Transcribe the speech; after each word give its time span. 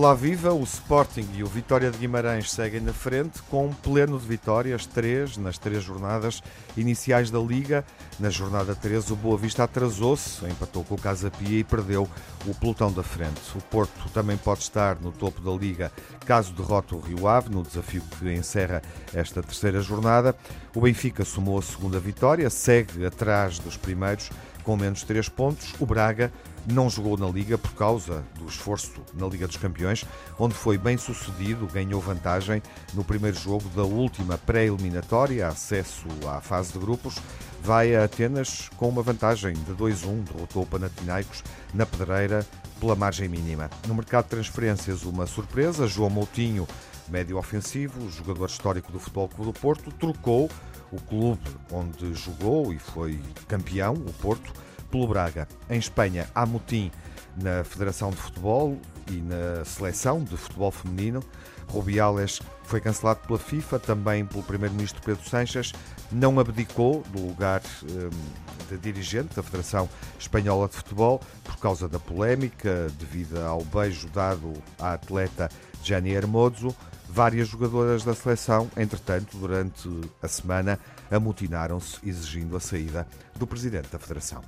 Olá 0.00 0.14
Viva, 0.14 0.50
o 0.50 0.62
Sporting 0.62 1.28
e 1.34 1.42
o 1.42 1.46
Vitória 1.46 1.90
de 1.90 1.98
Guimarães 1.98 2.50
seguem 2.50 2.80
na 2.80 2.90
frente 2.90 3.42
com 3.50 3.66
um 3.66 3.70
pleno 3.70 4.18
de 4.18 4.26
vitórias, 4.26 4.86
três 4.86 5.36
nas 5.36 5.58
três 5.58 5.84
jornadas 5.84 6.42
iniciais 6.74 7.30
da 7.30 7.38
Liga. 7.38 7.84
Na 8.18 8.30
jornada 8.30 8.74
13 8.74 9.12
o 9.12 9.16
Boa 9.16 9.36
Vista 9.36 9.64
atrasou-se, 9.64 10.42
empatou 10.46 10.84
com 10.84 10.94
o 10.94 10.98
Casa 10.98 11.30
Pia 11.30 11.58
e 11.58 11.64
perdeu 11.64 12.08
o 12.46 12.54
pelotão 12.54 12.90
da 12.90 13.02
frente. 13.02 13.42
O 13.54 13.60
Porto 13.64 14.08
também 14.14 14.38
pode 14.38 14.60
estar 14.60 14.98
no 14.98 15.12
topo 15.12 15.38
da 15.42 15.50
Liga 15.50 15.92
caso 16.24 16.54
derrote 16.54 16.94
o 16.94 16.98
Rio 16.98 17.28
Ave 17.28 17.50
no 17.50 17.62
desafio 17.62 18.02
que 18.18 18.32
encerra 18.32 18.80
esta 19.12 19.42
terceira 19.42 19.82
jornada. 19.82 20.34
O 20.74 20.80
Benfica 20.80 21.26
somou 21.26 21.58
a 21.58 21.62
segunda 21.62 22.00
vitória, 22.00 22.48
segue 22.48 23.04
atrás 23.04 23.58
dos 23.58 23.76
primeiros 23.76 24.30
com 24.62 24.76
menos 24.76 25.02
3 25.02 25.28
pontos. 25.28 25.74
O 25.78 25.84
Braga 25.84 26.32
não 26.66 26.90
jogou 26.90 27.16
na 27.16 27.26
Liga 27.28 27.56
por 27.56 27.72
causa 27.72 28.24
do 28.38 28.46
esforço 28.46 29.02
na 29.14 29.26
Liga 29.26 29.46
dos 29.46 29.56
Campeões, 29.56 30.04
onde 30.38 30.54
foi 30.54 30.76
bem 30.76 30.96
sucedido, 30.96 31.66
ganhou 31.66 32.00
vantagem 32.00 32.62
no 32.94 33.04
primeiro 33.04 33.38
jogo 33.38 33.68
da 33.70 33.82
última 33.82 34.38
pré-eliminatória, 34.38 35.46
acesso 35.46 36.06
à 36.28 36.40
fase 36.40 36.72
de 36.72 36.78
grupos. 36.78 37.16
Vai 37.62 37.94
a 37.94 38.04
Atenas 38.04 38.70
com 38.76 38.88
uma 38.88 39.02
vantagem 39.02 39.52
de 39.52 39.72
2-1, 39.72 40.24
derrotou 40.24 40.62
o 40.62 40.66
Panathinaikos 40.66 41.42
na 41.74 41.84
Pedreira 41.84 42.46
pela 42.80 42.96
margem 42.96 43.28
mínima. 43.28 43.68
No 43.86 43.94
mercado 43.94 44.24
de 44.24 44.30
transferências, 44.30 45.02
uma 45.02 45.26
surpresa, 45.26 45.86
João 45.86 46.08
Moutinho, 46.08 46.66
médio 47.08 47.36
ofensivo, 47.36 48.10
jogador 48.10 48.46
histórico 48.46 48.90
do 48.90 48.98
Futebol 48.98 49.28
Clube 49.28 49.52
do 49.52 49.60
Porto, 49.60 49.92
trocou 49.92 50.50
o 50.90 51.00
clube 51.02 51.42
onde 51.70 52.14
jogou 52.14 52.72
e 52.72 52.78
foi 52.78 53.20
campeão, 53.46 53.94
o 53.94 54.12
Porto, 54.14 54.52
pelo 54.90 55.06
Braga. 55.06 55.48
Em 55.68 55.78
Espanha, 55.78 56.28
há 56.34 56.44
motim 56.44 56.90
na 57.36 57.64
Federação 57.64 58.10
de 58.10 58.16
Futebol 58.16 58.78
e 59.08 59.12
na 59.12 59.64
Seleção 59.64 60.22
de 60.22 60.36
Futebol 60.36 60.70
Feminino. 60.70 61.22
Rubiales 61.68 62.40
foi 62.64 62.80
cancelado 62.80 63.20
pela 63.26 63.38
FIFA, 63.38 63.78
também 63.78 64.24
pelo 64.24 64.42
Primeiro-Ministro 64.42 65.00
Pedro 65.02 65.28
Sanches, 65.28 65.72
não 66.10 66.38
abdicou 66.38 67.02
do 67.12 67.26
lugar 67.26 67.62
um, 67.84 68.68
de 68.68 68.78
dirigente 68.78 69.34
da 69.34 69.42
Federação 69.42 69.88
Espanhola 70.18 70.68
de 70.68 70.76
Futebol 70.76 71.20
por 71.44 71.56
causa 71.58 71.88
da 71.88 71.98
polémica 71.98 72.88
devido 72.98 73.40
ao 73.40 73.64
beijo 73.64 74.08
dado 74.08 74.52
à 74.78 74.94
atleta 74.94 75.48
Gianni 75.82 76.10
Hermoso. 76.10 76.74
Várias 77.08 77.48
jogadoras 77.48 78.04
da 78.04 78.14
seleção, 78.14 78.70
entretanto, 78.76 79.36
durante 79.36 79.88
a 80.22 80.28
semana, 80.28 80.78
amotinaram-se 81.10 81.98
exigindo 82.08 82.56
a 82.56 82.60
saída 82.60 83.04
do 83.36 83.48
presidente 83.48 83.88
da 83.90 83.98
Federação. 83.98 84.42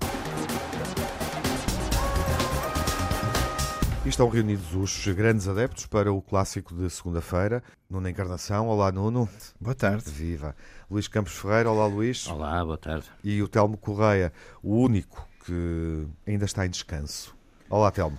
E 4.04 4.08
estão 4.08 4.28
reunidos 4.28 4.74
os 4.74 5.06
grandes 5.14 5.46
adeptos 5.46 5.86
para 5.86 6.12
o 6.12 6.20
clássico 6.20 6.74
de 6.74 6.90
segunda-feira. 6.90 7.62
Nuno 7.88 8.08
Encarnação, 8.08 8.66
olá 8.66 8.90
Nuno. 8.90 9.28
Boa 9.60 9.76
tarde. 9.76 10.10
Viva. 10.10 10.56
Luís 10.90 11.06
Campos 11.06 11.34
Ferreira, 11.34 11.70
olá 11.70 11.86
Luís. 11.86 12.26
Olá, 12.26 12.64
boa 12.64 12.76
tarde. 12.76 13.08
E 13.22 13.40
o 13.40 13.46
Telmo 13.46 13.76
Correia, 13.76 14.32
o 14.60 14.74
único 14.74 15.28
que 15.46 16.04
ainda 16.26 16.44
está 16.44 16.66
em 16.66 16.70
descanso. 16.70 17.32
Olá 17.70 17.92
Telmo. 17.92 18.18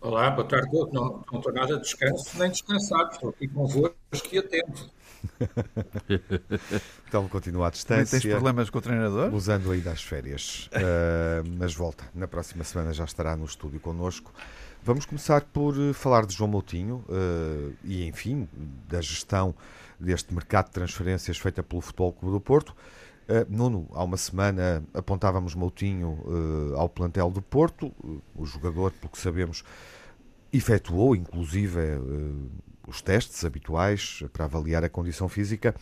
Olá, 0.00 0.30
boa 0.30 0.48
tarde. 0.48 0.70
Não, 0.72 1.22
não 1.30 1.38
estou 1.38 1.52
nada 1.52 1.76
de 1.76 1.82
descanso 1.82 2.38
nem 2.38 2.50
descansado, 2.50 3.10
estou 3.12 3.28
aqui 3.28 3.46
convosco 3.46 3.94
e 4.32 4.38
atento. 4.38 4.90
então 7.06 7.28
continua 7.28 7.66
à 7.66 7.70
distância. 7.70 8.20
Tens 8.20 8.32
problemas 8.32 8.70
com 8.70 8.78
o 8.78 8.80
treinador? 8.80 9.34
Usando 9.34 9.70
ainda 9.70 9.90
as 9.90 10.02
férias. 10.02 10.70
uh, 10.72 11.46
mas 11.58 11.74
volta. 11.74 12.04
Na 12.14 12.26
próxima 12.26 12.64
semana 12.64 12.92
já 12.94 13.04
estará 13.04 13.36
no 13.36 13.44
estúdio 13.44 13.80
connosco. 13.80 14.32
Vamos 14.88 15.04
começar 15.04 15.42
por 15.42 15.78
eh, 15.78 15.92
falar 15.92 16.24
de 16.24 16.34
João 16.34 16.48
Moutinho 16.48 17.04
uh, 17.10 17.76
e, 17.84 18.06
enfim, 18.06 18.48
da 18.88 19.02
gestão 19.02 19.54
deste 20.00 20.32
mercado 20.32 20.68
de 20.68 20.70
transferências 20.70 21.36
feita 21.36 21.62
pelo 21.62 21.82
Futebol 21.82 22.10
Clube 22.10 22.34
do 22.34 22.40
Porto. 22.40 22.74
Uh, 23.28 23.44
Nuno, 23.50 23.86
há 23.92 24.02
uma 24.02 24.16
semana 24.16 24.82
apontávamos 24.94 25.54
Moutinho 25.54 26.18
uh, 26.24 26.74
ao 26.74 26.88
plantel 26.88 27.30
do 27.30 27.42
Porto. 27.42 27.92
O 28.34 28.46
jogador, 28.46 28.90
pelo 28.92 29.12
que 29.12 29.18
sabemos, 29.18 29.62
efetuou 30.50 31.14
inclusive 31.14 31.78
os 32.86 33.02
testes 33.02 33.44
habituais 33.44 34.24
para 34.32 34.46
avaliar 34.46 34.82
a 34.84 34.88
condição 34.88 35.28
física, 35.28 35.74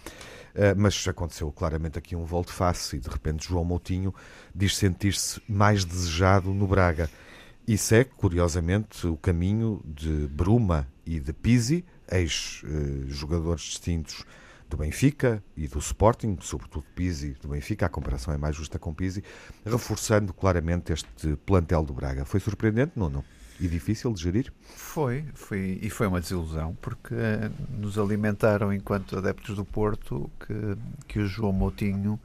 mas 0.77 1.07
aconteceu 1.07 1.53
claramente 1.53 1.97
aqui 1.97 2.17
um 2.17 2.25
volte-face 2.25 2.97
e 2.97 2.99
de 2.99 3.09
repente 3.09 3.47
João 3.47 3.65
Moutinho 3.65 4.13
diz 4.53 4.77
sentir-se 4.77 5.41
mais 5.49 5.85
desejado 5.85 6.53
no 6.53 6.67
Braga. 6.67 7.09
E 7.67 7.77
segue, 7.77 8.11
curiosamente, 8.17 9.07
o 9.09 9.17
caminho 9.17 9.83
de 9.85 10.29
Bruma 10.29 10.87
e 11.05 11.19
de 11.19 11.33
Pisi, 11.33 11.85
ex-jogadores 12.11 13.63
distintos 13.63 14.25
do 14.69 14.77
Benfica 14.77 15.43
e 15.57 15.67
do 15.67 15.79
Sporting, 15.81 16.39
sobretudo 16.41 16.85
Pizzi 16.95 17.37
do 17.41 17.49
Benfica, 17.49 17.87
a 17.87 17.89
comparação 17.89 18.33
é 18.33 18.37
mais 18.37 18.55
justa 18.55 18.79
com 18.79 18.95
Pizzi, 18.95 19.23
reforçando 19.65 20.33
claramente 20.33 20.93
este 20.93 21.37
plantel 21.45 21.83
do 21.83 21.93
Braga. 21.93 22.25
Foi 22.25 22.39
surpreendente, 22.39 22.93
Nuno? 22.97 23.25
E 23.59 23.67
difícil 23.67 24.13
de 24.13 24.23
gerir? 24.23 24.53
Foi, 24.61 25.25
foi 25.35 25.79
e 25.81 25.89
foi 25.89 26.07
uma 26.07 26.21
desilusão, 26.21 26.77
porque 26.81 27.15
uh, 27.15 27.51
nos 27.71 27.99
alimentaram, 27.99 28.73
enquanto 28.73 29.17
adeptos 29.17 29.57
do 29.57 29.65
Porto, 29.65 30.31
que, 30.39 30.55
que 31.09 31.19
o 31.19 31.27
João 31.27 31.53
Moutinho 31.53 32.21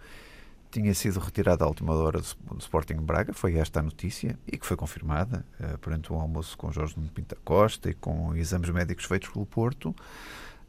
tinha 0.72 0.94
sido 0.94 1.20
retirado 1.20 1.64
à 1.64 1.68
última 1.68 1.94
hora 1.94 2.20
do, 2.20 2.58
Sporting 2.58 2.96
Braga, 2.96 3.34
foi 3.34 3.56
esta 3.58 3.80
a 3.80 3.84
notícia, 3.84 4.40
e 4.48 4.58
que 4.58 4.66
foi 4.66 4.78
confirmada 4.78 5.46
uh, 5.60 5.78
perante 5.80 6.12
um 6.12 6.20
almoço 6.20 6.58
com 6.58 6.72
Jorge 6.72 6.96
Nuno 6.98 7.10
Pinta 7.12 7.38
Costa 7.44 7.90
e 7.90 7.94
com 7.94 8.36
exames 8.36 8.70
médicos 8.70 9.06
feitos 9.06 9.30
pelo 9.30 9.46
Porto 9.46 9.94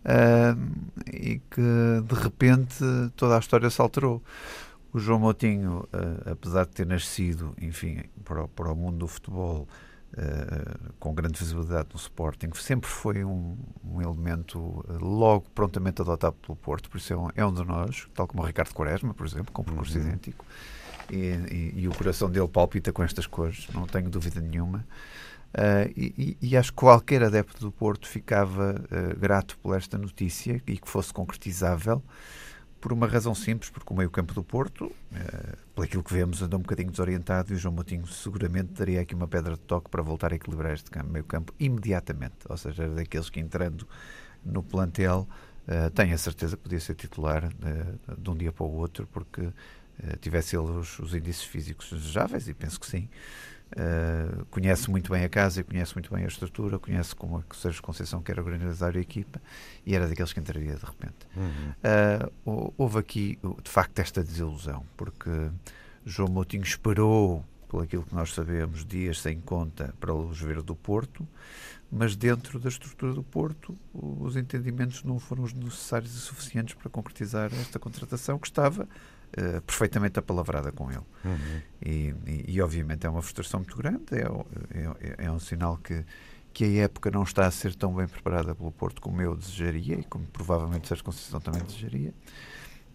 uh, 0.03 1.07
e 1.13 1.41
que 1.51 2.03
de 2.05 2.15
repente 2.15 2.85
toda 3.17 3.37
a 3.37 3.39
história 3.39 3.71
se 3.71 3.81
alterou. 3.81 4.23
O 4.93 4.99
João 4.99 5.21
Moutinho, 5.21 5.89
uh, 5.93 6.31
apesar 6.33 6.67
de 6.67 6.73
ter 6.73 6.87
nascido, 6.87 7.55
enfim, 7.61 8.03
para, 8.25 8.47
para 8.49 8.71
o 8.71 8.77
mundo 8.77 8.99
do 8.99 9.09
futebol, 9.09 9.67
Uh, 10.13 10.93
com 11.01 11.15
grande 11.15 11.39
visibilidade 11.39 11.89
no 11.95 11.99
Sporting, 11.99 12.51
sempre 12.55 12.87
foi 12.87 13.25
um, 13.25 13.57
um 13.83 14.03
elemento 14.03 14.59
uh, 14.59 15.03
logo 15.03 15.47
prontamente 15.55 16.03
adotado 16.03 16.35
pelo 16.35 16.55
Porto, 16.55 16.91
por 16.91 16.99
isso 16.99 17.15
é 17.15 17.17
um, 17.17 17.29
é 17.35 17.47
um, 17.47 17.55
de 17.55 17.65
nós, 17.65 18.07
tal 18.15 18.27
como 18.27 18.43
o 18.43 18.47
Ricardo 18.47 18.75
Quaresma, 18.75 19.15
por 19.15 19.27
exemplo, 19.27 19.51
com 19.51 19.65
percurso 19.65 19.97
uhum. 19.97 20.05
idêntico, 20.05 20.45
e, 21.11 21.17
e, 21.17 21.73
e, 21.77 21.89
o 21.89 21.95
coração 21.95 22.31
dele 22.31 22.47
palpita 22.47 22.93
com 22.93 23.03
estas 23.03 23.27
cores, 23.27 23.67
não 23.73 23.87
tenho 23.87 24.11
dúvida 24.11 24.39
nenhuma. 24.39 24.87
Uh, 25.55 25.89
e, 25.97 26.37
e, 26.43 26.57
acho 26.59 26.73
que 26.73 26.77
qualquer 26.77 27.23
adepto 27.23 27.61
do 27.61 27.73
Porto 27.73 28.07
ficava 28.07 28.85
grato 29.19 29.57
por 29.63 29.75
esta 29.75 29.97
notícia 29.97 30.63
e 30.67 30.77
que 30.77 30.89
fosse 30.91 31.11
concretizável 31.11 32.03
por 32.83 32.93
uma 32.93 33.07
razão 33.07 33.33
simples, 33.33 33.71
porque 33.71 33.93
o 33.93 33.97
meio-campo 33.97 34.35
do 34.35 34.43
Porto, 34.43 34.91
por 35.73 35.85
aquilo 35.85 36.03
que 36.03 36.13
vemos, 36.13 36.43
anda 36.43 36.57
um 36.57 36.61
bocadinho 36.61 36.91
desorientado 36.91 37.53
e 37.53 37.55
o 37.55 37.59
João 37.59 37.73
Moutinho 37.73 38.05
seguramente 38.09 38.73
daria 38.73 39.01
aqui 39.01 39.15
uma 39.15 39.29
pedra 39.29 39.55
de 39.55 39.61
toque 39.61 39.89
para 39.89 40.03
voltar 40.03 40.33
a 40.33 40.35
equilibrar 40.35 40.75
este 40.75 40.91
meio-campo 41.05 41.55
imediatamente. 41.61 42.35
Ou 42.49 42.57
seja, 42.57 42.89
daqueles 42.89 43.31
que 43.31 43.39
entrando 43.39 43.87
no 44.45 44.65
plantel 44.65 45.29
uh, 45.69 45.91
tenho 45.91 46.13
a 46.13 46.19
certeza 46.19 46.57
que 46.57 46.63
podia 46.65 46.81
ser 46.81 46.97
titular 46.97 47.49
de 48.19 48.31
um 48.31 48.37
dia 48.37 48.51
para 48.51 48.67
o 48.67 48.73
outro, 48.73 49.07
porque 49.13 49.49
tivesse 50.21 50.57
ele 50.57 50.71
os, 50.71 50.99
os 50.99 51.15
indícios 51.15 51.47
físicos 51.47 51.91
desejáveis, 51.91 52.49
e 52.49 52.55
penso 52.55 52.79
que 52.81 52.87
sim. 52.87 53.09
Uh, 53.73 54.45
conhece 54.51 54.91
muito 54.91 55.11
bem 55.11 55.25
a 55.25 55.31
casa, 55.31 55.65
conhece 55.65 55.95
muito 55.95 56.13
bem 56.15 56.25
a 56.25 56.29
estrutura, 56.29 56.79
conhece 56.79 57.15
como 57.15 57.39
é 57.39 57.43
que 57.49 57.55
o 57.55 57.59
Sérgio 57.59 57.83
Conceição 57.83 58.21
quer 58.21 58.39
organizar 58.39 58.95
a 58.95 59.01
equipa 59.01 59.41
e 59.87 59.95
era 59.95 60.07
daqueles 60.07 60.31
que 60.31 60.41
entraria 60.41 60.75
de 60.75 60.85
repente. 60.85 61.27
Uhum. 61.35 62.29
Uh, 62.45 62.75
houve 62.77 62.99
aqui, 62.99 63.39
de 63.63 63.71
facto, 63.71 63.99
esta 63.99 64.23
desilusão, 64.23 64.85
porque 64.95 65.31
João 66.05 66.29
Moutinho 66.29 66.65
esperou, 66.65 67.43
por 67.67 67.83
aquilo 67.83 68.03
que 68.03 68.15
nós 68.15 68.35
sabemos, 68.35 68.85
dias 68.85 69.19
sem 69.19 69.41
conta 69.41 69.95
para 69.99 70.13
os 70.13 70.39
ver 70.39 70.61
do 70.61 70.77
Porto, 70.77 71.27
mas 71.91 72.15
dentro 72.15 72.59
da 72.59 72.69
estrutura 72.69 73.15
do 73.15 73.23
Porto 73.23 73.75
os 73.95 74.37
entendimentos 74.37 75.03
não 75.03 75.19
foram 75.19 75.45
os 75.45 75.55
necessários 75.55 76.15
e 76.15 76.19
suficientes 76.19 76.75
para 76.75 76.91
concretizar 76.91 77.51
esta 77.55 77.79
contratação 77.79 78.39
que 78.39 78.47
estava 78.47 78.87
uh, 79.39 79.61
perfeitamente 79.63 80.19
apalavrada 80.19 80.73
com 80.73 80.91
ele. 80.91 81.05
Uhum. 81.25 81.61
E, 81.81 82.15
e, 82.27 82.45
e, 82.49 82.63
obviamente 82.63 83.07
é 83.07 83.11
uma 83.11 83.23
frustração 83.23 83.61
muito 83.61 83.77
grande, 83.77 84.05
é, 84.13 84.23
é, 85.19 85.27
é, 85.27 85.31
um 85.31 85.39
sinal 85.39 85.77
que, 85.77 86.05
que 86.53 86.65
a 86.65 86.85
época 86.85 87.11
não 87.11 87.23
está 87.23 87.47
a 87.47 87.51
ser 87.51 87.75
tão 87.75 87.95
bem 87.95 88.07
preparada 88.07 88.55
pelo 88.55 88.73
Porto 88.73 89.01
como 89.01 89.21
eu 89.21 89.37
desejaria 89.37 89.97
e 89.97 90.05
como 90.05 90.27
provavelmente 90.27 90.89
Sérgio 90.89 91.05
Conceição 91.05 91.41
também 91.41 91.63
desejaria. 91.63 92.15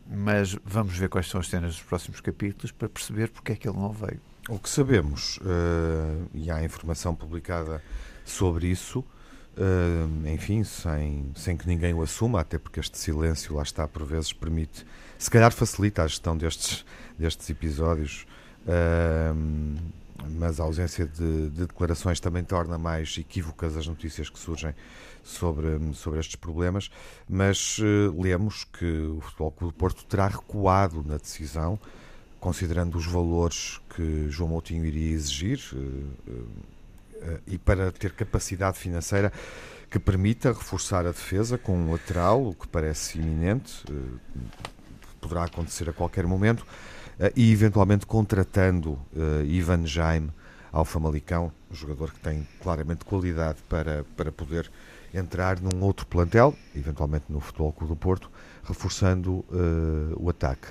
Mas 0.10 0.57
vamos 0.63 0.98
ver 0.98 1.10
quais 1.10 1.28
são 1.28 1.42
as 1.42 1.48
cenas 1.48 1.75
dos 1.75 1.84
próximos 1.84 2.22
capítulos 2.22 2.72
para 2.72 2.88
perceber 2.88 3.30
porque 3.30 3.51
é 3.51 3.56
que 3.56 3.68
ele 3.68 3.78
não 3.78 3.92
veio. 3.92 4.22
O 4.50 4.57
que 4.57 4.69
sabemos, 4.69 5.38
uh, 5.38 6.30
e 6.34 6.50
há 6.50 6.63
informação 6.63 7.13
publicada 7.13 7.84
sobre 8.24 8.68
isso, 8.68 9.00
uh, 9.00 10.28
enfim, 10.30 10.63
sem, 10.63 11.31
sem 11.36 11.57
que 11.57 11.68
ninguém 11.68 11.94
o 11.94 12.01
assuma, 12.01 12.39
até 12.39 12.57
porque 12.57 12.80
este 12.80 12.98
silêncio 12.98 13.56
lá 13.56 13.63
está, 13.63 13.86
por 13.86 14.06
vezes, 14.06 14.31
permite 14.31 14.86
se 15.17 15.29
calhar 15.29 15.51
facilita 15.51 16.03
a 16.03 16.07
gestão 16.07 16.37
destes, 16.37 16.85
destes 17.17 17.49
episódios. 17.49 18.25
Uh, 18.63 19.97
mas 20.29 20.59
a 20.59 20.63
ausência 20.63 21.05
de, 21.05 21.49
de, 21.49 21.65
declarações 21.65 22.19
também 22.19 22.43
torna 22.43 22.77
mais 22.77 23.15
equívocas 23.17 23.77
as 23.77 23.87
notícias 23.87 24.29
que 24.29 24.39
surgem 24.39 24.73
sobre, 25.23 25.93
sobre 25.93 26.19
estes 26.19 26.35
problemas. 26.35 26.89
Mas 27.29 27.77
uh, 27.79 28.19
lemos 28.19 28.63
que 28.63 28.85
o 28.85 29.21
Futebol 29.21 29.51
Clube 29.51 29.73
do 29.73 29.77
Porto 29.77 30.05
terá 30.05 30.27
recuado 30.27 31.03
na 31.05 31.17
decisão, 31.17 31.79
considerando 32.39 32.97
os 32.97 33.05
valores 33.05 33.79
que 33.95 34.29
João 34.29 34.49
Moutinho 34.49 34.85
iria 34.85 35.11
exigir 35.11 35.59
uh, 35.73 35.77
uh, 35.77 37.39
e 37.45 37.57
para 37.57 37.91
ter 37.91 38.13
capacidade 38.13 38.77
financeira 38.77 39.31
que 39.89 39.99
permita 39.99 40.51
reforçar 40.51 41.05
a 41.05 41.11
defesa 41.11 41.57
com 41.57 41.77
um 41.77 41.91
lateral, 41.91 42.45
o 42.45 42.53
que 42.53 42.67
parece 42.67 43.19
iminente, 43.19 43.85
poderá 45.27 45.44
acontecer 45.44 45.89
a 45.89 45.94
qualquer 45.94 46.25
momento 46.25 46.65
eh, 47.19 47.33
e 47.35 47.51
eventualmente 47.51 48.06
contratando 48.06 48.91
uh, 48.91 49.44
Ivan 49.45 49.85
Jaime 49.85 50.31
ao 50.71 50.85
Famalicão, 50.85 51.51
um 51.69 51.75
jogador 51.75 52.12
que 52.12 52.19
tem 52.19 52.47
claramente 52.62 53.03
qualidade 53.03 53.57
para, 53.68 54.06
para 54.15 54.31
poder 54.31 54.71
entrar 55.13 55.59
num 55.59 55.83
outro 55.83 56.06
plantel, 56.06 56.56
eventualmente 56.75 57.25
no 57.29 57.39
Futebol 57.39 57.74
Clube 57.74 57.94
do 57.94 57.97
Porto, 57.97 58.31
reforçando 58.63 59.45
uh, 59.50 60.15
o 60.18 60.29
ataque. 60.29 60.68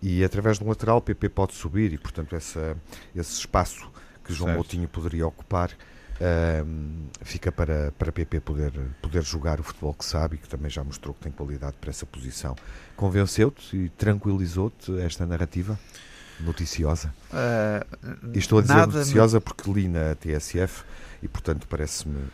E 0.00 0.24
através 0.24 0.58
de 0.58 0.64
um 0.64 0.68
lateral, 0.68 0.98
o 0.98 1.02
PP 1.02 1.28
pode 1.30 1.54
subir 1.54 1.92
e, 1.92 1.98
portanto, 1.98 2.36
essa, 2.36 2.76
esse 3.14 3.32
espaço 3.32 3.90
que 4.24 4.32
João 4.32 4.48
certo. 4.48 4.56
Moutinho 4.58 4.88
poderia 4.88 5.26
ocupar 5.26 5.70
uh, 6.20 7.08
fica 7.22 7.50
para, 7.50 7.92
para 7.98 8.12
PP 8.12 8.40
poder, 8.40 8.72
poder 9.00 9.22
jogar 9.22 9.60
o 9.60 9.62
futebol 9.62 9.94
que 9.94 10.04
sabe 10.04 10.36
e 10.36 10.38
que 10.38 10.48
também 10.48 10.70
já 10.70 10.82
mostrou 10.84 11.14
que 11.14 11.20
tem 11.20 11.32
qualidade 11.32 11.76
para 11.80 11.90
essa 11.90 12.06
posição. 12.06 12.56
Convenceu-te 12.96 13.76
e 13.76 13.88
tranquilizou-te 13.90 14.98
esta 15.00 15.26
narrativa 15.26 15.78
noticiosa? 16.40 17.14
Uh, 17.32 18.28
e 18.34 18.38
estou 18.38 18.58
a 18.58 18.62
dizer 18.62 18.86
noticiosa 18.86 19.38
me... 19.38 19.44
porque 19.44 19.70
li 19.70 19.88
na 19.88 20.14
TSF 20.14 20.84
e, 21.22 21.28
portanto, 21.28 21.66
parece-me 21.68 22.28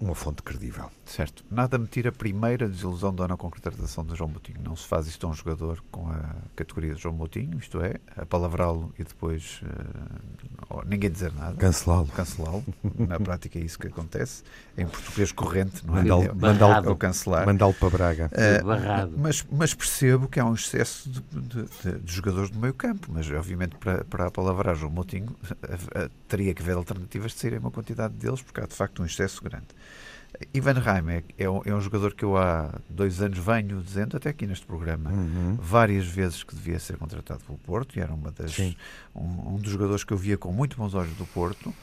uma 0.00 0.14
fonte 0.14 0.42
credível. 0.42 0.90
Certo. 1.06 1.44
Nada 1.50 1.78
me 1.78 1.86
tira 1.86 2.08
a 2.08 2.12
primeira 2.12 2.68
desilusão 2.68 3.14
da 3.14 3.28
não 3.28 3.36
concretização 3.36 4.04
de 4.04 4.16
João 4.16 4.30
Moutinho. 4.30 4.58
Não 4.62 4.74
se 4.74 4.86
faz 4.86 5.06
isto 5.06 5.26
a 5.26 5.30
um 5.30 5.34
jogador 5.34 5.82
com 5.90 6.08
a 6.10 6.34
categoria 6.56 6.94
de 6.94 7.02
João 7.02 7.14
Moutinho, 7.14 7.58
isto 7.58 7.80
é, 7.80 7.96
apalavrá-lo 8.16 8.92
e 8.98 9.04
depois 9.04 9.60
uh, 9.62 10.82
ninguém 10.86 11.10
dizer 11.10 11.32
nada. 11.32 11.56
Cancelá-lo. 11.56 12.06
Cancelá-lo. 12.08 12.64
Na 12.98 13.20
prática 13.20 13.58
é 13.58 13.62
isso 13.62 13.78
que 13.78 13.88
acontece. 13.88 14.42
Em 14.76 14.86
português 14.86 15.30
corrente, 15.30 15.86
não 15.86 15.98
é? 15.98 16.02
Mandá-lo 16.02 16.34
mandá 16.34 16.90
é 16.90 16.94
cancelar. 16.94 17.46
Mandá-lo 17.46 17.74
para 17.74 17.90
Braga. 17.90 18.30
Uh, 18.32 19.18
mas, 19.18 19.46
mas, 19.50 19.74
percebo 19.74 20.26
que 20.26 20.40
há 20.40 20.44
um 20.44 20.54
excesso 20.54 21.08
de, 21.08 21.20
de, 21.20 21.62
de, 21.62 21.98
de 22.00 22.12
jogadores 22.12 22.50
do 22.50 22.58
meio 22.58 22.74
campo, 22.74 23.08
mas 23.12 23.30
obviamente 23.30 23.76
para, 23.76 24.04
para 24.04 24.26
apalavrar 24.26 24.74
João 24.74 24.90
Moutinho 24.90 25.28
uh, 25.30 26.10
teria 26.28 26.54
que 26.54 26.62
haver 26.62 26.76
alternativas 26.76 27.32
de 27.32 27.38
saírem 27.38 27.58
uma 27.58 27.70
quantidade 27.70 28.14
deles, 28.14 28.40
porque 28.42 28.60
há 28.60 28.66
de 28.66 28.74
facto 28.74 29.02
um 29.02 29.06
excesso 29.06 29.42
grande. 29.42 29.66
Ivan 30.52 30.74
Reimer 30.74 31.24
é, 31.38 31.48
um, 31.48 31.62
é 31.64 31.74
um 31.74 31.80
jogador 31.80 32.14
que 32.14 32.24
eu 32.24 32.36
há 32.36 32.74
dois 32.88 33.20
anos 33.20 33.38
venho 33.38 33.80
dizendo, 33.80 34.16
até 34.16 34.30
aqui 34.30 34.46
neste 34.46 34.66
programa, 34.66 35.10
uhum. 35.10 35.56
várias 35.60 36.06
vezes 36.06 36.42
que 36.42 36.54
devia 36.54 36.78
ser 36.78 36.96
contratado 36.96 37.40
pelo 37.44 37.58
Porto, 37.58 37.96
e 37.98 38.00
era 38.00 38.12
uma 38.12 38.30
das, 38.30 38.58
um, 38.58 38.74
um, 39.14 39.56
dos 39.56 39.70
jogadores 39.70 40.04
que 40.04 40.12
eu 40.12 40.16
via 40.16 40.36
com 40.36 40.52
muito 40.52 40.76
bons 40.76 40.94
olhos 40.94 41.14
do 41.16 41.26
Porto. 41.26 41.74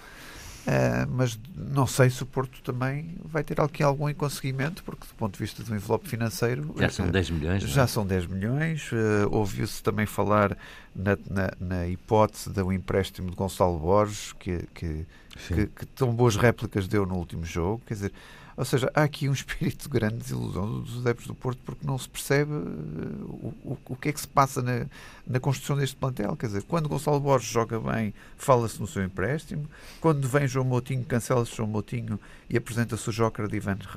Uh, 0.61 1.09
mas 1.09 1.39
não 1.57 1.87
sei 1.87 2.11
se 2.11 2.21
o 2.21 2.25
Porto 2.25 2.61
também 2.61 3.17
vai 3.25 3.43
ter 3.43 3.59
aqui 3.59 3.81
algum 3.81 4.07
inconseguimento, 4.07 4.83
porque 4.83 5.07
do 5.07 5.15
ponto 5.15 5.33
de 5.33 5.39
vista 5.39 5.63
do 5.63 5.75
envelope 5.75 6.07
financeiro. 6.07 6.75
Já 6.77 6.89
são 6.89 7.07
10 7.07 7.29
milhões. 7.31 7.63
Já 7.63 7.81
é? 7.81 7.87
são 7.87 8.05
10 8.05 8.27
milhões. 8.27 8.91
Uh, 8.91 9.27
Ouviu-se 9.31 9.81
também 9.81 10.05
falar 10.05 10.55
na, 10.95 11.17
na, 11.27 11.51
na, 11.59 11.87
hipótese 11.87 12.51
do 12.51 12.71
empréstimo 12.71 13.31
de 13.31 13.35
Gonçalo 13.35 13.79
Borges, 13.79 14.33
que, 14.33 14.59
que, 14.75 15.07
que, 15.47 15.65
que, 15.65 15.85
tão 15.95 16.13
boas 16.13 16.35
réplicas 16.35 16.87
deu 16.87 17.07
no 17.07 17.15
último 17.15 17.43
jogo. 17.43 17.81
Quer 17.87 17.95
dizer, 17.95 18.13
ou 18.55 18.65
seja, 18.65 18.91
há 18.93 19.03
aqui 19.03 19.29
um 19.29 19.33
espírito 19.33 19.83
de 19.83 19.89
grande 19.89 20.17
desilusão 20.17 20.81
dos 20.81 20.99
adeptos 20.99 21.27
do 21.27 21.35
Porto 21.35 21.59
porque 21.65 21.85
não 21.85 21.97
se 21.97 22.09
percebe 22.09 22.51
uh, 22.51 22.55
o, 22.55 23.55
o, 23.63 23.77
o, 23.89 23.95
que 23.95 24.09
é 24.09 24.13
que 24.13 24.19
se 24.19 24.27
passa 24.27 24.61
na, 24.61 24.85
na 25.25 25.39
construção 25.39 25.77
deste 25.77 25.95
plantel. 25.95 26.35
Quer 26.35 26.47
dizer, 26.47 26.63
quando 26.63 26.89
Gonçalo 26.89 27.19
Borges 27.19 27.49
joga 27.49 27.79
bem, 27.79 28.13
fala-se 28.37 28.79
no 28.79 28.87
seu 28.87 29.03
empréstimo. 29.03 29.67
Quando 29.99 30.27
vem 30.27 30.47
João 30.47 30.65
Moutinho, 30.65 31.03
cancela-se 31.03 31.55
João 31.55 31.67
Moutinho 31.67 32.19
e 32.49 32.57
apresenta-se 32.57 33.09
o 33.09 33.13
Joker 33.13 33.47
de 33.47 33.57
Ivan 33.57 33.77
de 33.77 33.87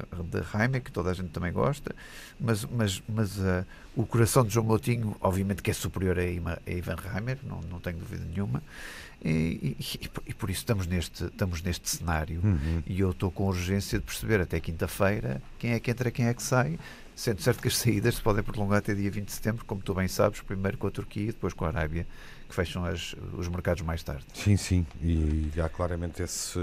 Jaime, 0.53 0.81
que 0.81 0.93
toda 0.93 1.11
a 1.11 1.15
gente 1.15 1.31
também 1.31 1.53
gosta. 1.53 1.95
Mas, 2.39 2.65
mas, 2.65 3.03
mas 3.09 3.37
uh, 3.39 3.65
o 3.97 4.07
coração 4.07 4.45
de 4.45 4.53
João 4.55 4.67
Moutinho, 4.67 5.17
obviamente 5.21 5.63
que 5.63 5.71
é 5.71 5.75
superior 5.75 6.19
a, 6.19 6.25
Ima, 6.25 6.59
a 6.67 6.71
Ivan 6.71 6.97
Reimer, 6.97 7.39
não, 7.43 7.61
não 7.63 7.81
tenho 7.81 7.99
dúvida 7.99 8.25
nenhuma. 8.25 8.63
E, 9.25 9.75
e, 9.81 10.11
e, 10.27 10.35
por 10.35 10.51
isso 10.51 10.61
estamos 10.61 10.87
neste, 10.87 11.25
estamos 11.25 11.63
neste 11.63 11.89
cenário 11.89 12.41
uhum. 12.45 12.83
e 12.87 13.01
eu 13.01 13.11
estou 13.11 13.31
com 13.31 13.47
urgência 13.47 13.99
de 13.99 14.05
perceber 14.05 14.39
até 14.39 14.61
quinta-feira 14.61 15.41
quem 15.59 15.73
é 15.73 15.81
que 15.81 15.91
entra, 15.91 16.11
quem 16.11 16.27
é 16.27 16.35
que 16.35 16.43
sai, 16.43 16.79
sendo 17.17 17.41
certo 17.41 17.63
que 17.63 17.69
as 17.69 17.77
saídas 17.79 18.17
se 18.17 18.21
podem 18.21 18.43
prolongar 18.43 18.81
até 18.81 18.93
dia 18.95 19.11
20 19.11 19.25
de 19.25 19.33
setembro, 19.33 19.65
como 19.65 19.81
tu 19.81 19.95
bem 19.95 20.09
sabes, 20.09 20.43
primeiro 20.43 20.77
com 20.77 20.89
a 20.89 20.91
Turquia 20.91 21.23
e 21.23 21.27
depois 21.29 21.55
com 21.55 21.65
a 21.65 21.69
Arábia, 21.69 22.07
que 22.47 22.55
fecham 22.55 22.85
as, 22.85 23.17
os 23.33 23.49
mercados 23.49 23.83
mais 23.83 24.03
tarde. 24.03 24.27
Sim, 24.35 24.59
sim, 24.59 24.87
e 25.01 25.51
há 25.59 25.71
claramente 25.71 26.23
esse 26.23 26.59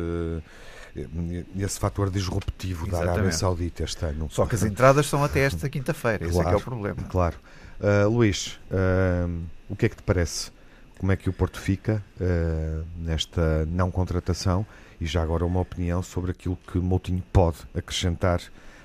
esse 1.58 1.80
fator 1.80 2.12
disruptivo 2.12 2.86
Exatamente. 2.86 3.06
da 3.08 3.14
Arábia 3.14 3.32
Saudita 3.32 3.84
este 3.84 4.06
ano. 4.06 4.28
Só 4.30 4.46
que 4.46 4.56
as 4.56 4.64
entradas 4.64 5.08
são 5.08 5.24
até 5.24 5.40
esta 5.40 5.68
quinta-feira, 5.70 6.20
claro, 6.20 6.32
esse 6.32 6.42
é 6.42 6.44
que 6.44 6.54
é 6.54 6.58
o 6.58 6.62
problema. 6.62 7.02
Claro. 7.04 7.38
Uh, 7.80 8.10
Luís, 8.10 8.60
uh, 8.70 9.42
o 9.70 9.76
que 9.76 9.86
é 9.86 9.90
que 9.90 9.96
te 9.96 10.04
parece? 10.04 10.52
Como 11.02 11.12
é 11.12 11.16
que 11.16 11.28
o 11.28 11.34
Porto 11.34 11.60
fica 11.60 12.04
uh, 12.22 12.86
nesta 12.96 13.66
não 13.66 13.90
contratação 13.90 14.64
e 15.00 15.08
já 15.08 15.24
agora 15.24 15.44
uma 15.44 15.60
opinião 15.60 16.04
sobre 16.04 16.30
aquilo 16.30 16.56
que 16.72 16.78
Moutinho 16.78 17.24
pode 17.34 17.58
acrescentar 17.74 18.40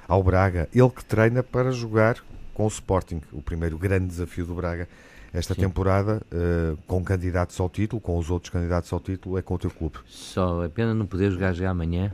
ao 0.09 0.23
Braga. 0.23 0.67
Ele 0.75 0.89
que 0.89 1.05
treina 1.05 1.43
para 1.43 1.71
jogar 1.71 2.17
com 2.55 2.65
o 2.65 2.69
Sporting, 2.69 3.21
o 3.33 3.43
primeiro 3.43 3.77
grande 3.77 4.07
desafio 4.07 4.47
do 4.47 4.55
Braga 4.55 4.89
esta 5.31 5.53
Sim. 5.53 5.61
temporada, 5.61 6.23
uh, 6.33 6.79
com 6.87 7.05
candidatos 7.05 7.61
ao 7.61 7.69
título, 7.69 8.01
com 8.01 8.17
os 8.17 8.31
outros 8.31 8.49
candidatos 8.51 8.91
ao 8.95 8.99
título, 8.99 9.37
é 9.37 9.43
com 9.43 9.53
o 9.53 9.59
teu 9.59 9.71
clube. 9.71 9.99
Só 10.07 10.65
é 10.65 10.69
pena 10.69 10.95
não 10.95 11.05
poder 11.05 11.31
jogar 11.31 11.53
já 11.53 11.69
amanhã 11.69 12.11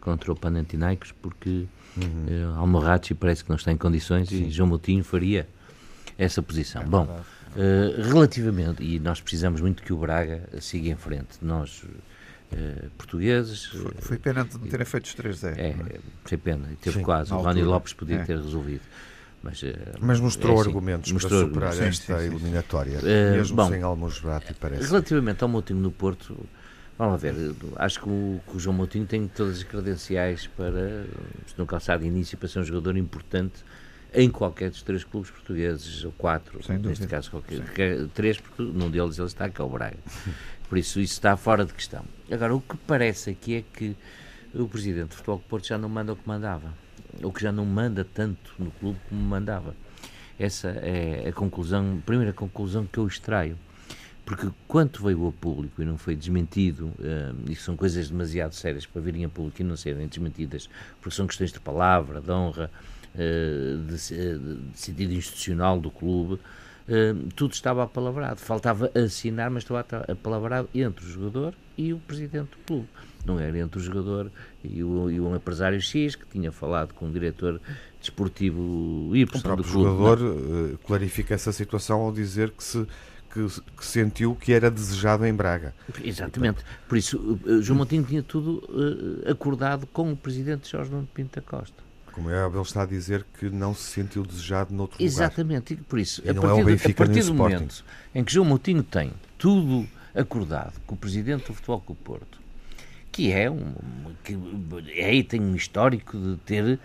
contra 0.00 0.32
o 0.32 0.34
Panathinaikos, 0.34 1.12
porque 1.20 1.66
uhum. 1.94 2.54
uh, 2.54 2.58
Almorrachi 2.58 3.12
parece 3.12 3.44
que 3.44 3.50
não 3.50 3.56
está 3.56 3.70
em 3.70 3.76
condições 3.76 4.30
Sim. 4.30 4.46
e 4.46 4.50
João 4.50 4.70
Moutinho 4.70 5.04
faria 5.04 5.46
essa 6.16 6.42
posição. 6.42 6.80
É 6.80 6.86
Bom, 6.86 7.20
Uh, 7.54 8.02
relativamente, 8.08 8.82
e 8.82 8.98
nós 8.98 9.20
precisamos 9.20 9.60
muito 9.60 9.82
que 9.82 9.92
o 9.92 9.96
Braga 9.96 10.48
siga 10.60 10.88
em 10.88 10.96
frente. 10.96 11.38
Nós, 11.42 11.82
uh, 11.82 12.90
portugueses. 12.96 13.66
Foi, 13.66 13.92
foi, 13.98 14.18
pena 14.18 14.44
de 14.44 14.58
não 14.58 14.66
terem 14.66 14.86
feito 14.86 15.04
os 15.04 15.14
3-0. 15.14 15.58
É, 15.58 15.68
é, 15.68 16.00
foi 16.24 16.38
pena, 16.38 16.66
teve 16.80 16.98
sim, 16.98 17.02
quase. 17.04 17.32
O 17.32 17.36
Rony 17.36 17.62
Lopes 17.62 17.92
podia 17.92 18.16
é. 18.16 18.24
ter 18.24 18.36
resolvido. 18.36 18.82
Mas, 19.42 19.62
uh, 19.62 19.66
mas 20.00 20.18
mostrou 20.20 20.56
é 20.56 20.60
assim, 20.60 20.68
argumentos 20.68 21.12
mostrou, 21.12 21.40
para 21.40 21.48
superar 21.48 21.72
sim, 21.74 21.84
esta 21.84 22.18
sim, 22.18 22.26
eliminatória, 22.26 23.02
mesmo 23.02 23.56
bom, 23.56 23.68
sem 23.68 23.82
Almosrati, 23.82 24.54
parece. 24.54 24.88
Relativamente 24.88 25.42
ao 25.42 25.48
Moutinho 25.48 25.80
no 25.80 25.90
Porto, 25.90 26.38
vamos 26.96 27.20
ver, 27.20 27.34
acho 27.76 28.00
que 28.00 28.08
o, 28.08 28.40
que 28.48 28.56
o, 28.56 28.60
João 28.60 28.76
Moutinho 28.76 29.04
tem 29.04 29.26
todas 29.26 29.58
as 29.58 29.62
credenciais 29.64 30.46
para, 30.46 31.04
se 31.46 31.58
não 31.58 31.66
calçar 31.66 31.98
de 31.98 32.06
início, 32.06 32.38
para 32.38 32.48
ser 32.48 32.60
um 32.60 32.64
jogador 32.64 32.96
importante 32.96 33.64
em 34.14 34.30
qualquer 34.30 34.70
dos 34.70 34.82
três 34.82 35.04
clubes 35.04 35.30
portugueses, 35.30 36.04
ou 36.04 36.12
quatro, 36.12 36.60
neste 36.80 37.06
caso, 37.06 37.30
qualquer, 37.30 37.60
três, 38.14 38.38
porque 38.38 38.62
num 38.62 38.90
deles 38.90 39.18
ele 39.18 39.26
está, 39.26 39.48
que 39.48 39.60
é 39.60 39.64
o 39.64 39.68
Braga. 39.68 39.96
Por 40.68 40.78
isso, 40.78 41.00
isso 41.00 41.14
está 41.14 41.36
fora 41.36 41.64
de 41.64 41.72
questão. 41.72 42.04
Agora, 42.30 42.54
o 42.54 42.60
que 42.60 42.76
parece 42.86 43.30
aqui 43.30 43.56
é 43.56 43.62
que 43.62 43.94
o 44.54 44.66
presidente 44.66 45.08
do 45.08 45.14
Futebol 45.16 45.36
do 45.36 45.44
Porto 45.44 45.66
já 45.66 45.76
não 45.76 45.88
manda 45.88 46.12
o 46.12 46.16
que 46.16 46.26
mandava, 46.26 46.72
ou 47.22 47.32
que 47.32 47.42
já 47.42 47.52
não 47.52 47.64
manda 47.64 48.04
tanto 48.04 48.54
no 48.58 48.70
clube 48.70 48.98
como 49.08 49.20
mandava. 49.20 49.74
Essa 50.38 50.68
é 50.68 51.28
a 51.28 51.32
conclusão, 51.32 51.98
a 51.98 52.06
primeira 52.06 52.32
conclusão 52.32 52.86
que 52.86 52.98
eu 52.98 53.06
extraio. 53.06 53.58
Porque 54.24 54.48
quanto 54.68 55.02
veio 55.02 55.26
a 55.26 55.32
público 55.32 55.82
e 55.82 55.84
não 55.84 55.98
foi 55.98 56.14
desmentido, 56.14 56.86
uh, 56.86 57.50
e 57.50 57.56
são 57.56 57.76
coisas 57.76 58.08
demasiado 58.08 58.54
sérias 58.54 58.86
para 58.86 59.02
virem 59.02 59.24
a 59.24 59.28
público 59.28 59.60
e 59.60 59.64
não 59.64 59.76
serem 59.76 60.06
desmentidas, 60.06 60.70
porque 61.00 61.14
são 61.14 61.26
questões 61.26 61.52
de 61.52 61.58
palavra, 61.58 62.20
de 62.20 62.30
honra, 62.30 62.70
eh, 62.70 62.91
de, 63.14 64.38
de 64.38 64.78
sentido 64.78 65.12
institucional 65.12 65.78
do 65.78 65.90
clube, 65.90 66.40
eh, 66.88 67.14
tudo 67.34 67.52
estava 67.52 67.84
apalavrado. 67.84 68.40
Faltava 68.40 68.90
assinar, 68.94 69.50
mas 69.50 69.62
estava 69.62 70.04
apalavrado 70.08 70.68
entre 70.74 71.04
o 71.04 71.08
jogador 71.08 71.54
e 71.76 71.92
o 71.92 71.98
presidente 71.98 72.50
do 72.50 72.56
clube. 72.66 72.88
Não 73.24 73.38
era 73.38 73.56
entre 73.58 73.78
o 73.78 73.82
jogador 73.82 74.30
e 74.64 74.82
o, 74.82 75.10
e 75.10 75.20
o 75.20 75.34
empresário 75.34 75.80
X, 75.80 76.16
que 76.16 76.26
tinha 76.26 76.50
falado 76.50 76.92
com 76.92 77.06
o 77.06 77.10
diretor 77.10 77.60
desportivo 78.00 79.14
Y 79.14 79.38
o 79.38 79.42
próprio 79.42 79.64
clube. 79.64 79.88
O 79.88 79.92
jogador 79.92 80.18
não? 80.20 80.66
Eh, 80.66 80.76
clarifica 80.84 81.34
essa 81.34 81.52
situação 81.52 82.00
ao 82.00 82.12
dizer 82.12 82.50
que 82.50 82.64
se 82.64 82.86
que, 83.32 83.46
que, 83.78 83.86
sentiu 83.86 84.34
que 84.34 84.52
era 84.52 84.70
desejado 84.70 85.24
em 85.24 85.32
Braga. 85.32 85.74
Exatamente. 86.04 86.62
Por 86.86 86.98
isso, 86.98 87.40
João 87.62 87.78
Montinho 87.78 88.04
tinha 88.04 88.22
tudo 88.22 88.62
uh, 88.68 89.30
acordado 89.30 89.86
com 89.86 90.12
o 90.12 90.16
presidente 90.16 90.70
Jorge 90.70 90.90
Nuno 90.90 91.08
Pinto 91.14 91.36
da 91.36 91.40
Costa. 91.40 91.81
Como 92.12 92.30
é, 92.30 92.46
ele 92.46 92.60
está 92.60 92.82
a 92.82 92.86
dizer 92.86 93.24
que 93.38 93.48
não 93.48 93.74
se 93.74 93.90
sentiu 93.90 94.22
desejado 94.22 94.74
noutro 94.74 95.02
Exatamente, 95.02 95.40
lugar. 95.40 95.56
Exatamente, 95.56 95.88
por 95.88 95.98
isso, 95.98 96.22
e 96.24 96.30
a 96.30 96.34
partir, 96.34 96.60
é 96.60 96.64
Benfica, 96.64 97.04
a 97.04 97.06
partir 97.06 97.24
do 97.24 97.34
momento 97.34 97.84
em 98.14 98.22
que 98.22 98.32
João 98.32 98.46
Moutinho 98.46 98.82
tem 98.82 99.12
tudo 99.38 99.88
acordado 100.14 100.74
com 100.86 100.94
o 100.94 100.98
presidente 100.98 101.46
do 101.46 101.54
Futebol 101.54 101.80
Clube 101.80 102.00
Porto, 102.04 102.42
que 103.12 103.30
é 103.30 103.50
um 103.50 103.74
que 104.24 104.36
é 104.96 105.22
tem 105.22 105.40
um 105.40 105.54
histórico 105.54 106.16
de 106.16 106.36
ter 106.38 106.80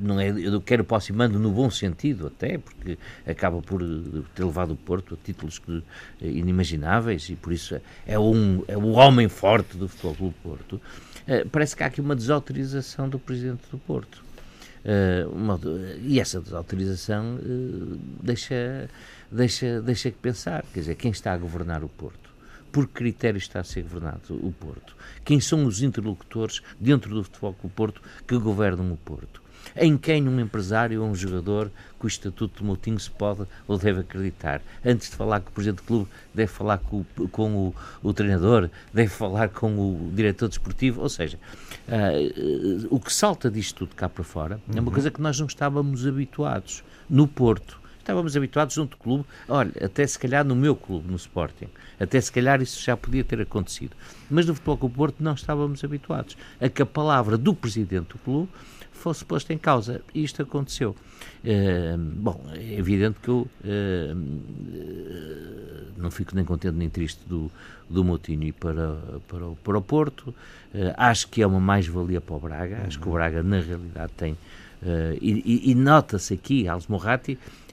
não 0.00 0.20
é 0.20 0.28
eu 0.30 0.60
quero 0.60 0.82
aproximando 0.82 1.38
no 1.40 1.50
bom 1.50 1.68
sentido 1.68 2.28
até 2.28 2.56
porque 2.56 2.96
acaba 3.26 3.60
por 3.60 3.82
ter 4.34 4.44
levado 4.44 4.72
o 4.72 4.76
Porto 4.76 5.14
a 5.14 5.24
títulos 5.24 5.58
que, 5.58 5.82
inimagináveis 6.20 7.28
e 7.28 7.34
por 7.34 7.52
isso 7.52 7.80
é 8.06 8.18
um 8.18 8.62
é 8.68 8.76
o 8.76 8.90
homem 8.90 9.28
forte 9.28 9.76
do 9.76 9.88
Futebol 9.88 10.14
Clube 10.14 10.34
Porto 10.40 10.80
parece 11.50 11.76
que 11.76 11.82
há 11.82 11.86
aqui 11.86 12.00
uma 12.00 12.16
desautorização 12.16 13.08
do 13.08 13.18
presidente 13.18 13.62
do 13.70 13.78
Porto 13.78 14.22
uh, 14.84 15.30
uma, 15.30 15.60
e 16.02 16.18
essa 16.18 16.40
desautorização 16.40 17.36
uh, 17.36 17.98
deixa 18.22 18.88
deixa 19.30 19.80
deixa 19.82 20.10
que 20.10 20.18
pensar 20.18 20.64
quer 20.72 20.80
dizer 20.80 20.94
quem 20.94 21.10
está 21.10 21.32
a 21.32 21.36
governar 21.36 21.84
o 21.84 21.88
Porto 21.88 22.28
por 22.72 22.86
que 22.86 22.94
critério 22.94 23.38
está 23.38 23.60
a 23.60 23.64
ser 23.64 23.82
governado 23.82 24.34
o 24.34 24.52
Porto? 24.52 24.94
Quem 25.24 25.40
são 25.40 25.64
os 25.64 25.82
interlocutores 25.82 26.62
dentro 26.78 27.14
do 27.14 27.24
Futebol 27.24 27.54
Clube 27.54 27.74
Porto 27.74 28.02
que 28.26 28.36
governam 28.38 28.92
o 28.92 28.96
Porto? 28.96 29.42
Em 29.76 29.96
quem 29.96 30.28
um 30.28 30.40
empresário 30.40 31.02
ou 31.02 31.08
um 31.08 31.14
jogador 31.14 31.70
com 31.98 32.06
o 32.06 32.08
estatuto 32.08 32.58
de 32.58 32.64
motinho 32.64 32.98
se 32.98 33.10
pode 33.10 33.42
ou 33.66 33.78
deve 33.78 34.00
acreditar? 34.00 34.60
Antes 34.84 35.10
de 35.10 35.16
falar 35.16 35.40
com 35.40 35.50
o 35.50 35.52
presidente 35.52 35.78
do 35.78 35.82
clube, 35.84 36.08
deve 36.34 36.50
falar 36.50 36.78
com, 36.78 37.04
o, 37.16 37.28
com 37.28 37.54
o, 37.54 37.74
o 38.02 38.12
treinador, 38.12 38.70
deve 38.92 39.08
falar 39.08 39.48
com 39.48 39.78
o 39.78 40.10
diretor 40.12 40.48
desportivo, 40.48 41.02
ou 41.02 41.08
seja, 41.08 41.38
uh, 41.88 42.84
uh, 42.84 42.88
o 42.90 43.00
que 43.00 43.12
salta 43.12 43.50
disto 43.50 43.86
tudo 43.86 43.94
cá 43.94 44.08
para 44.08 44.24
fora 44.24 44.60
é 44.68 44.80
uma 44.80 44.88
uhum. 44.88 44.92
coisa 44.92 45.10
que 45.10 45.20
nós 45.20 45.38
não 45.38 45.46
estávamos 45.46 46.06
habituados 46.06 46.82
no 47.08 47.26
Porto 47.26 47.77
estávamos 48.08 48.34
habituados 48.34 48.74
junto 48.74 48.96
do 48.96 49.02
clube, 49.02 49.24
olha, 49.46 49.70
até 49.82 50.06
se 50.06 50.18
calhar 50.18 50.42
no 50.42 50.56
meu 50.56 50.74
clube, 50.74 51.10
no 51.10 51.16
Sporting, 51.16 51.68
até 52.00 52.18
se 52.18 52.32
calhar 52.32 52.62
isso 52.62 52.82
já 52.82 52.96
podia 52.96 53.22
ter 53.22 53.38
acontecido. 53.42 53.94
Mas 54.30 54.46
no 54.46 54.54
Futebol 54.54 54.78
Clube 54.78 54.94
Porto 54.94 55.16
não 55.22 55.34
estávamos 55.34 55.84
habituados 55.84 56.34
a 56.58 56.70
que 56.70 56.80
a 56.80 56.86
palavra 56.86 57.36
do 57.36 57.52
presidente 57.54 58.08
do 58.08 58.18
clube 58.18 58.48
fosse 58.92 59.22
posta 59.24 59.52
em 59.52 59.58
causa. 59.58 60.00
E 60.14 60.24
isto 60.24 60.40
aconteceu. 60.40 60.96
Uh, 61.44 61.98
bom, 61.98 62.42
é 62.54 62.78
evidente 62.78 63.18
que 63.20 63.28
eu 63.28 63.46
uh, 63.64 64.16
não 65.96 66.10
fico 66.10 66.34
nem 66.34 66.44
contente 66.44 66.76
nem 66.76 66.88
triste 66.88 67.20
do, 67.26 67.50
do 67.90 68.02
Moutinho 68.02 68.52
para, 68.54 68.96
para, 69.28 69.46
para 69.62 69.78
o 69.78 69.82
Porto. 69.82 70.28
Uh, 70.74 70.94
acho 70.96 71.28
que 71.28 71.42
é 71.42 71.46
uma 71.46 71.60
mais-valia 71.60 72.22
para 72.22 72.34
o 72.34 72.40
Braga. 72.40 72.84
Acho 72.86 72.98
que 72.98 73.08
o 73.08 73.12
Braga, 73.12 73.42
na 73.42 73.60
realidade, 73.60 74.12
tem. 74.16 74.36
e, 75.20 75.42
e, 75.44 75.70
e 75.72 75.74
nota-se 75.74 76.32
aqui, 76.34 76.66
Alves 76.66 76.86
Morratti 76.88 77.32
eh, 77.32 77.67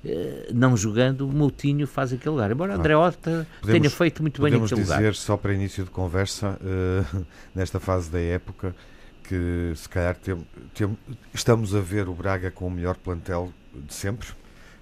não 0.54 0.76
jogando, 0.78 1.28
o 1.28 1.32
Moutinho 1.32 1.88
faz 1.88 2.14
aquele 2.14 2.32
lugar. 2.32 2.52
Embora 2.52 2.76
André 2.76 2.96
Horta 2.96 3.48
podemos, 3.62 3.82
tenha 3.82 3.90
feito 3.90 4.22
muito 4.22 4.42
bem 4.42 4.54
aquele 4.54 4.62
lugar. 4.62 4.76
Podemos 4.76 4.98
dizer, 4.98 5.16
só 5.16 5.38
para 5.38 5.54
início 5.54 5.84
de 5.84 5.90
conversa, 5.90 6.58
uh, 6.62 7.26
nesta 7.56 7.80
fase 7.80 8.10
da 8.10 8.20
época, 8.20 8.76
que 9.24 9.74
se 9.76 9.90
calhar 9.90 10.16
tem, 10.16 10.38
tem, 10.74 10.98
estamos 11.34 11.74
a 11.74 11.80
ver 11.80 12.08
o 12.08 12.14
Braga 12.14 12.52
com 12.52 12.68
o 12.68 12.72
melhor 12.72 12.96
plantel 12.96 13.52
de 13.74 13.94
sempre? 13.94 14.28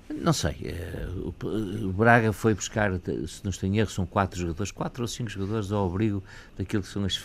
Não 0.10 0.34
sei. 0.34 0.56
Eh, 0.64 1.08
o 1.46 1.92
Braga 1.92 2.34
foi 2.34 2.54
buscar, 2.54 2.92
se 3.28 3.44
não 3.44 3.50
estou 3.50 3.68
em 3.68 3.78
erro, 3.80 3.90
são 3.90 4.06
quatro 4.06 4.40
jogadores, 4.40 4.72
quatro 4.72 5.04
ou 5.04 5.08
cinco 5.08 5.30
jogadores 5.30 5.72
ao 5.72 5.86
abrigo 5.88 6.24
daquilo 6.58 6.84
que 6.84 6.90
são 6.90 7.06
as, 7.06 7.20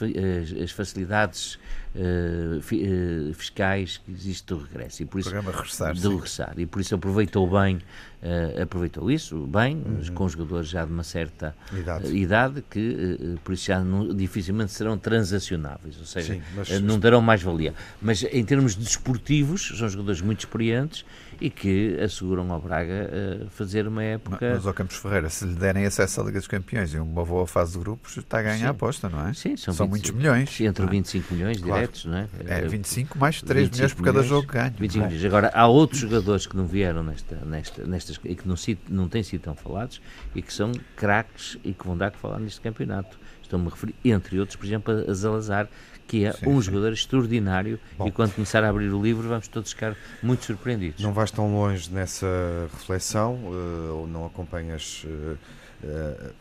as 0.62 0.70
facilidades 0.70 1.58
uh, 1.94 3.32
fiscais 3.34 3.98
que 3.98 4.12
existe 4.12 4.46
do 4.46 4.58
regresso. 4.58 5.02
E 5.02 5.06
por 5.06 5.18
isso, 5.18 5.30
Programa 5.30 5.56
regressar, 5.56 5.94
do 5.94 6.14
regressar. 6.14 6.54
E 6.56 6.66
por 6.66 6.80
isso 6.80 6.94
aproveitou 6.94 7.48
bem, 7.50 7.76
uh, 7.76 8.62
aproveitou 8.62 9.10
isso 9.10 9.46
bem, 9.46 9.76
uhum. 9.76 10.14
com 10.14 10.28
jogadores 10.28 10.68
já 10.68 10.84
de 10.84 10.92
uma 10.92 11.04
certa 11.04 11.54
idade, 11.72 12.16
idade 12.16 12.64
que 12.70 13.38
por 13.44 13.54
isso 13.54 13.66
já 13.66 13.80
não, 13.80 14.14
dificilmente 14.14 14.72
serão 14.72 14.96
transacionáveis, 14.96 15.98
ou 15.98 16.06
seja, 16.06 16.34
Sim, 16.34 16.42
mas... 16.54 16.80
não 16.80 16.98
darão 16.98 17.20
mais 17.20 17.42
valia. 17.42 17.74
Mas 18.00 18.22
em 18.22 18.44
termos 18.44 18.74
desportivos, 18.74 19.74
são 19.76 19.88
jogadores 19.88 20.20
muito 20.20 20.40
experientes 20.40 21.04
e 21.40 21.50
que 21.50 21.98
asseguram 22.00 22.50
ao 22.52 22.60
Braga 22.60 23.10
uh, 23.44 23.50
fazer 23.50 23.86
uma 23.86 24.02
época. 24.02 24.38
Mas, 24.40 24.56
mas 24.56 24.66
ao 24.66 24.74
Campos 24.74 24.96
Ferreira, 24.96 25.28
se 25.28 25.44
lhe 25.44 25.54
derem 25.54 25.86
acesso 25.86 26.20
à 26.20 26.24
Liga 26.24 26.38
dos 26.38 26.48
Campeões 26.48 26.92
e 26.92 26.98
uma 26.98 27.24
boa 27.24 27.46
fase 27.46 27.72
de 27.72 27.78
grupos, 27.78 28.16
está 28.16 28.40
a 28.40 28.42
ganhar 28.42 28.58
Sim. 28.58 28.64
a 28.66 28.70
aposta, 28.70 29.08
não 29.08 29.26
é? 29.26 29.32
Sim, 29.34 29.56
são, 29.56 29.72
são 29.74 29.86
25, 29.86 29.88
muitos 29.88 30.10
milhões. 30.10 30.60
Entre 30.60 30.82
claro. 30.82 30.90
25 30.90 31.34
milhões 31.34 31.60
claro. 31.60 31.74
diretos, 31.74 32.04
não 32.04 32.16
é? 32.16 32.28
É 32.46 32.66
25 32.66 33.18
mais 33.18 33.42
3 33.42 33.70
milhões 33.70 33.94
por 33.94 34.04
cada 34.04 34.22
jogo 34.22 34.46
que 34.46 34.54
ganha. 34.54 34.74
25 34.78 35.04
é? 35.04 35.08
milhões. 35.08 35.24
Agora, 35.24 35.50
há 35.54 35.66
outros 35.66 36.00
jogadores 36.00 36.46
que 36.46 36.56
não 36.56 36.66
vieram 36.66 37.02
nesta, 37.02 37.36
nesta, 37.44 37.86
nestas 37.86 38.20
e 38.24 38.34
que 38.34 38.48
não, 38.48 38.56
não 38.88 39.08
têm 39.08 39.22
sido 39.22 39.42
tão 39.42 39.54
falados 39.54 40.00
e 40.34 40.42
que 40.42 40.52
são 40.52 40.72
craques 40.96 41.58
e 41.64 41.72
que 41.72 41.86
vão 41.86 41.96
dar 41.96 42.10
que 42.10 42.18
falar 42.18 42.38
neste 42.38 42.60
campeonato. 42.60 43.18
Estou-me 43.48 43.68
a 43.68 43.70
referir, 43.70 43.94
entre 44.04 44.38
outros, 44.38 44.56
por 44.56 44.66
exemplo, 44.66 45.10
a 45.10 45.14
Zalazar, 45.14 45.70
que 46.06 46.26
é 46.26 46.32
sim, 46.32 46.46
um 46.46 46.60
sim. 46.60 46.66
jogador 46.66 46.92
extraordinário 46.92 47.80
Bom. 47.96 48.06
e 48.06 48.12
quando 48.12 48.34
começar 48.34 48.62
a 48.62 48.68
abrir 48.68 48.92
o 48.92 49.02
livro 49.02 49.26
vamos 49.26 49.48
todos 49.48 49.72
ficar 49.72 49.96
muito 50.22 50.44
surpreendidos. 50.44 51.02
Não 51.02 51.14
vais 51.14 51.30
tão 51.30 51.50
longe 51.50 51.90
nessa 51.90 52.26
reflexão 52.72 53.34
uh, 53.34 53.94
ou 53.94 54.06
não 54.06 54.26
acompanhas 54.26 55.04
uh, 55.04 55.38
uh, 55.82 56.34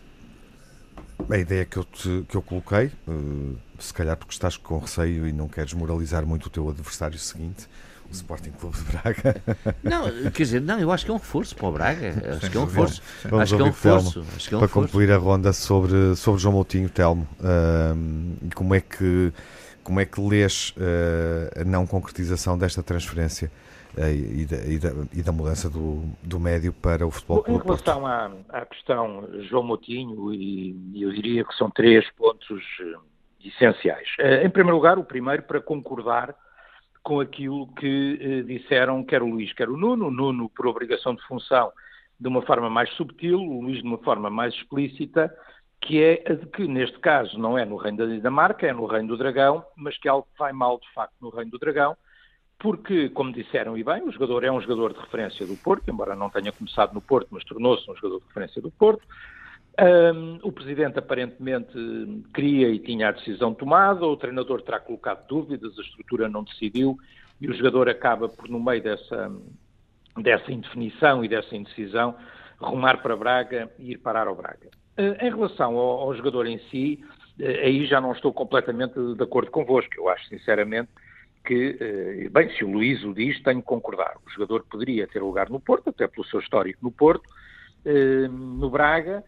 a 1.30 1.38
ideia 1.38 1.64
que 1.64 1.78
eu, 1.78 1.86
te, 1.86 2.26
que 2.28 2.36
eu 2.36 2.42
coloquei, 2.42 2.92
se 3.80 3.94
calhar 3.94 4.16
porque 4.18 4.34
estás 4.34 4.58
com 4.58 4.78
receio 4.80 5.28
e 5.28 5.32
não 5.32 5.48
queres 5.48 5.74
moralizar 5.74 6.26
muito 6.26 6.48
o 6.48 6.50
teu 6.50 6.70
adversário 6.70 7.18
seguinte, 7.18 7.68
o 8.10 8.14
Sporting 8.14 8.52
Clube 8.52 8.78
de 8.78 8.84
Braga. 8.84 9.42
Não, 9.84 10.32
quer 10.32 10.44
dizer, 10.44 10.62
não, 10.62 10.80
eu 10.80 10.92
acho 10.92 11.06
que 11.06 11.12
é 11.12 11.14
um 11.14 11.18
reforço 11.18 11.56
para 11.56 11.68
o 11.68 11.72
Braga. 11.72 12.38
Acho 12.38 12.50
que 12.50 12.58
é 12.58 12.60
um 12.60 12.66
reforço. 12.66 13.02
Acho 13.24 13.56
que 13.56 13.62
é 13.62 13.66
um 13.66 13.68
reforço. 13.68 14.26
Acho 14.36 14.50
que 14.50 14.54
é 14.54 14.58
um 14.58 14.60
para 14.62 14.70
concluir 14.70 15.12
a 15.12 15.18
ronda 15.18 15.54
sobre, 15.54 16.16
sobre 16.16 16.42
João 16.42 16.54
Moutinho, 16.54 16.90
Telmo, 16.90 17.28
uh, 17.40 18.56
como 18.56 18.74
é 18.74 18.82
que 18.82 19.34
como 19.88 20.02
é 20.02 20.06
que 20.06 20.20
lês 20.20 20.76
uh, 20.76 21.62
a 21.62 21.64
não 21.64 21.88
concretização 21.88 22.58
desta 22.58 22.84
transferência 22.84 23.50
uh, 23.98 24.02
e, 24.02 24.46
da, 24.46 24.58
e, 24.58 24.78
da, 24.78 24.90
e, 25.14 25.24
da, 25.24 25.32
mudança 25.32 25.70
do, 25.70 26.04
do 26.22 26.42
médio 26.42 26.74
para 26.74 27.08
o 27.08 27.10
futebol 27.10 27.46
Em 27.48 27.58
relação 27.58 28.06
à, 28.06 28.30
à, 28.50 28.66
questão 28.66 29.26
João 29.50 29.64
Moutinho, 29.64 30.34
e 30.34 30.76
eu 31.02 31.10
diria 31.14 31.46
que 31.46 31.56
são 31.56 31.70
três 31.72 32.06
pontos 32.18 32.62
uh, 32.82 33.00
essenciais. 33.42 34.10
em 34.44 34.50
primeiro 34.50 34.76
lugar, 34.76 35.00
o 35.00 35.06
primeiro 35.06 35.44
para 35.44 35.62
concordar 35.62 36.36
com 37.08 37.22
aquilo 37.22 37.68
que 37.68 38.44
disseram 38.46 39.02
quer 39.02 39.24
o 39.24 39.28
Luís, 39.28 39.54
quer 39.54 39.70
o 39.70 39.78
Nuno, 39.78 40.08
o 40.08 40.12
Nuno 40.12 40.50
por 40.50 40.68
obrigação 40.68 41.16
de 41.16 41.26
função 41.26 41.72
de 42.20 42.28
uma 42.28 42.42
forma 42.42 42.70
mais 42.70 42.90
subtil, 42.96 43.40
o 43.40 43.62
Luís 43.62 43.82
de 43.82 43.88
uma 43.88 43.98
forma 44.00 44.30
mais 44.30 44.54
explícita, 44.54 45.34
que 45.80 46.04
é 46.04 46.22
a 46.30 46.34
de 46.34 46.46
que, 46.48 46.68
neste 46.68 47.00
caso, 47.00 47.40
não 47.40 47.58
é 47.58 47.64
no 47.64 47.78
Reino 47.78 48.00
da 48.00 48.06
Dinamarca, 48.08 48.68
é 48.68 48.74
no 48.74 48.86
Reino 48.86 49.08
do 49.08 49.18
Dragão, 49.18 49.64
mas 49.78 49.98
que 49.98 50.10
algo 50.10 50.28
vai 50.38 50.52
mal, 50.52 50.82
de 50.82 50.94
facto, 50.94 51.14
no 51.22 51.30
Reino 51.30 51.52
do 51.52 51.58
Dragão, 51.58 51.96
porque, 52.60 53.08
como 53.12 53.32
disseram 53.32 53.78
e 53.78 53.86
bem, 53.86 54.04
o 54.04 54.12
jogador 54.12 54.44
é 54.44 54.52
um 54.52 54.60
jogador 54.60 54.92
de 54.92 55.00
referência 55.00 55.48
do 55.48 55.56
Porto, 55.56 55.90
embora 55.90 56.14
não 56.14 56.30
tenha 56.30 56.52
começado 56.52 56.94
no 56.94 57.00
Porto, 57.00 57.30
mas 57.32 57.46
tornou-se 57.46 57.90
um 57.90 57.96
jogador 57.96 58.20
de 58.20 58.28
referência 58.28 58.62
do 58.62 58.70
Porto. 58.70 59.08
Um, 59.80 60.40
o 60.42 60.52
Presidente 60.52 60.98
aparentemente 60.98 61.74
queria 62.34 62.68
e 62.70 62.80
tinha 62.80 63.10
a 63.10 63.12
decisão 63.12 63.54
tomada, 63.54 64.06
o 64.08 64.18
treinador 64.18 64.64
terá 64.64 64.80
colocado 64.80 65.28
dúvidas, 65.28 65.78
a 65.78 65.82
estrutura 65.82 66.28
não 66.28 66.44
decidiu 66.44 66.98
e 67.40 67.48
o 67.48 67.54
jogador 67.54 67.88
acaba 67.88 68.28
por, 68.28 68.50
no 68.50 68.60
meio 68.60 68.82
dessa, 68.82 69.32
dessa 70.18 70.52
indefinição 70.52 71.24
e 71.24 71.28
dessa 71.28 71.56
indecisão, 71.56 72.16
rumar 72.60 73.02
para 73.02 73.16
Braga 73.16 73.72
e 73.78 73.92
ir 73.92 73.98
parar 74.00 74.28
ao 74.28 74.36
Braga. 74.36 74.70
Eh, 74.98 75.28
em 75.28 75.30
relação 75.30 75.76
ao, 75.76 76.00
ao, 76.00 76.16
jogador 76.16 76.48
em 76.48 76.58
si, 76.72 77.00
eh, 77.40 77.66
aí 77.66 77.86
já 77.86 78.02
não 78.02 78.12
estou 78.12 78.34
completamente 78.34 78.96
de 79.16 79.24
acordo 79.24 79.52
convosco. 79.52 79.94
Eu 79.96 80.10
acho, 80.10 80.28
sinceramente, 80.28 80.90
que, 81.46 81.78
eh, 81.80 82.30
bem, 82.30 82.50
se 82.56 82.66
o 82.66 82.72
Luís 82.72 83.04
o 83.04 83.14
diz, 83.14 83.40
tenho 83.44 83.62
que 83.62 83.68
concordar. 83.68 84.16
O 84.26 84.30
jogador 84.32 84.66
poderia 84.70 85.08
ter 85.08 85.22
lugar 85.22 85.50
no 85.50 85.60
Porto, 85.60 85.92
até 85.92 86.08
pelo 86.08 86.26
seu 86.26 86.40
histórico 86.40 86.80
no 86.82 86.92
Porto, 86.92 87.30
no 88.30 88.70
Braga. 88.70 89.24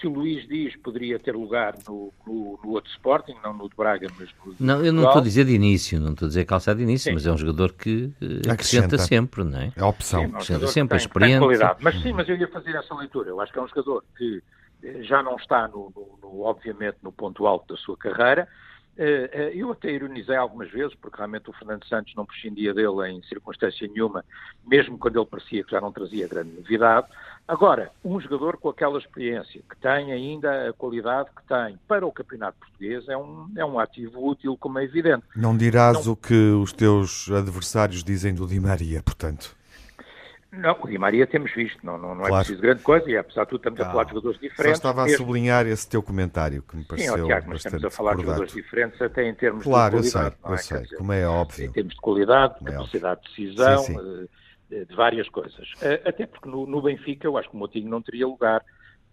Se 0.00 0.06
o 0.06 0.10
Luís 0.10 0.48
diz, 0.48 0.74
poderia 0.76 1.18
ter 1.18 1.36
lugar 1.36 1.74
no, 1.86 2.10
no, 2.26 2.58
no 2.64 2.70
outro 2.70 2.90
Sporting, 2.92 3.34
não 3.44 3.52
no 3.52 3.68
de 3.68 3.76
Braga, 3.76 4.08
mas 4.18 4.30
no 4.44 4.54
Não, 4.58 4.84
eu 4.84 4.90
não 4.90 5.04
estou 5.04 5.20
a 5.20 5.24
dizer 5.24 5.44
de 5.44 5.52
início, 5.52 6.00
não 6.00 6.12
estou 6.12 6.26
a 6.26 6.28
dizer 6.28 6.46
calçado 6.46 6.78
de 6.78 6.84
início, 6.84 7.10
sim. 7.10 7.14
mas 7.14 7.26
é 7.26 7.32
um 7.32 7.36
jogador 7.36 7.72
que 7.74 8.10
acrescenta 8.50 8.96
sempre, 8.96 9.44
não 9.44 9.58
é? 9.58 9.72
É 9.76 9.80
a 9.82 9.86
opção. 9.86 10.20
Sim, 10.20 10.24
é 10.24 10.28
um 10.28 10.30
acrescenta 10.30 10.66
sempre, 10.68 10.94
a 10.94 10.98
experiência. 10.98 11.40
Qualidade. 11.40 11.78
Mas 11.82 12.02
sim, 12.02 12.12
mas 12.12 12.26
eu 12.26 12.36
ia 12.36 12.48
fazer 12.48 12.74
essa 12.74 12.94
leitura. 12.94 13.28
Eu 13.28 13.40
acho 13.40 13.52
que 13.52 13.58
é 13.58 13.62
um 13.62 13.68
jogador 13.68 14.02
que 14.16 14.42
já 15.02 15.22
não 15.22 15.36
está, 15.36 15.68
no, 15.68 15.92
no, 15.94 16.18
no, 16.22 16.40
obviamente, 16.42 16.96
no 17.02 17.12
ponto 17.12 17.46
alto 17.46 17.74
da 17.74 17.80
sua 17.80 17.96
carreira. 17.96 18.48
Eh, 18.98 19.30
eh, 19.32 19.52
eu 19.54 19.70
até 19.72 19.90
ironizei 19.90 20.36
algumas 20.36 20.70
vezes, 20.70 20.94
porque 20.94 21.18
realmente 21.18 21.50
o 21.50 21.52
Fernando 21.52 21.86
Santos 21.86 22.14
não 22.14 22.24
prescindia 22.24 22.72
dele 22.72 23.10
em 23.10 23.22
circunstância 23.24 23.86
nenhuma, 23.86 24.24
mesmo 24.66 24.96
quando 24.96 25.18
ele 25.18 25.26
parecia 25.26 25.62
que 25.62 25.70
já 25.70 25.80
não 25.80 25.92
trazia 25.92 26.26
grande 26.26 26.50
novidade. 26.56 27.06
Agora, 27.46 27.92
um 28.04 28.18
jogador 28.18 28.56
com 28.56 28.70
aquela 28.70 28.98
experiência, 28.98 29.60
que 29.68 29.76
tem 29.76 30.12
ainda 30.12 30.70
a 30.70 30.72
qualidade 30.72 31.28
que 31.36 31.46
tem 31.46 31.78
para 31.86 32.06
o 32.06 32.10
Campeonato 32.10 32.58
Português, 32.58 33.06
é 33.08 33.16
um, 33.16 33.48
é 33.54 33.64
um 33.64 33.78
ativo 33.78 34.26
útil, 34.26 34.56
como 34.56 34.78
é 34.78 34.84
evidente. 34.84 35.24
Não 35.36 35.56
dirás 35.56 36.06
não... 36.06 36.14
o 36.14 36.16
que 36.16 36.34
os 36.34 36.72
teus 36.72 37.30
adversários 37.30 38.02
dizem 38.02 38.34
do 38.34 38.46
Di 38.46 38.58
Maria, 38.58 39.02
portanto? 39.02 39.54
Não, 40.56 40.76
o 40.80 40.88
Di 40.88 40.98
Maria 40.98 41.26
temos 41.26 41.52
visto, 41.54 41.84
não, 41.84 41.98
não, 41.98 42.14
não 42.14 42.24
é 42.24 42.28
claro. 42.28 42.44
preciso 42.44 42.62
grande 42.62 42.82
coisa, 42.82 43.10
e 43.10 43.16
apesar 43.16 43.44
de 43.44 43.50
tudo 43.50 43.58
estamos 43.58 43.80
ah, 43.80 43.86
a 43.86 43.90
falar 43.90 44.04
de 44.04 44.10
jogadores 44.10 44.40
diferentes. 44.40 44.80
Só 44.80 44.88
estava 44.88 45.04
a 45.04 45.08
sublinhar 45.16 45.66
esse 45.66 45.88
teu 45.88 46.02
comentário, 46.02 46.62
que 46.62 46.76
me 46.76 46.84
pareceu 46.84 47.16
Sim, 47.16 47.26
Tiago, 47.26 47.46
mas 47.48 47.58
estamos 47.58 47.84
a 47.84 47.90
falar 47.90 48.14
de 48.14 48.22
jogadores 48.22 48.52
diferentes 48.52 49.02
até 49.02 49.28
em 49.28 49.34
termos 49.34 49.64
claro, 49.64 50.00
de 50.00 50.10
qualidade. 50.10 50.36
Claro, 50.40 50.54
eu 50.54 50.58
sei, 50.58 50.76
eu 50.76 50.78
é? 50.78 50.80
sei, 50.80 50.84
dizer, 50.84 50.96
como 50.96 51.12
é 51.12 51.26
óbvio. 51.26 51.66
Em 51.66 51.72
termos 51.72 51.94
de 51.94 52.00
qualidade, 52.00 52.54
de 52.60 52.68
é 52.68 52.72
capacidade 52.72 53.20
de 53.22 53.28
decisão, 53.28 53.78
sim, 53.78 53.94
sim. 53.94 54.28
De, 54.68 54.84
de, 54.84 54.94
várias 54.96 55.28
coisas. 55.28 55.72
Eh, 55.80 56.02
até 56.04 56.26
porque 56.26 56.48
no, 56.48 56.66
no 56.66 56.82
Benfica 56.82 57.26
eu 57.26 57.36
acho 57.36 57.48
que 57.48 57.54
o 57.54 57.58
Motinho 57.58 57.88
não 57.88 58.02
teria 58.02 58.26
lugar, 58.26 58.64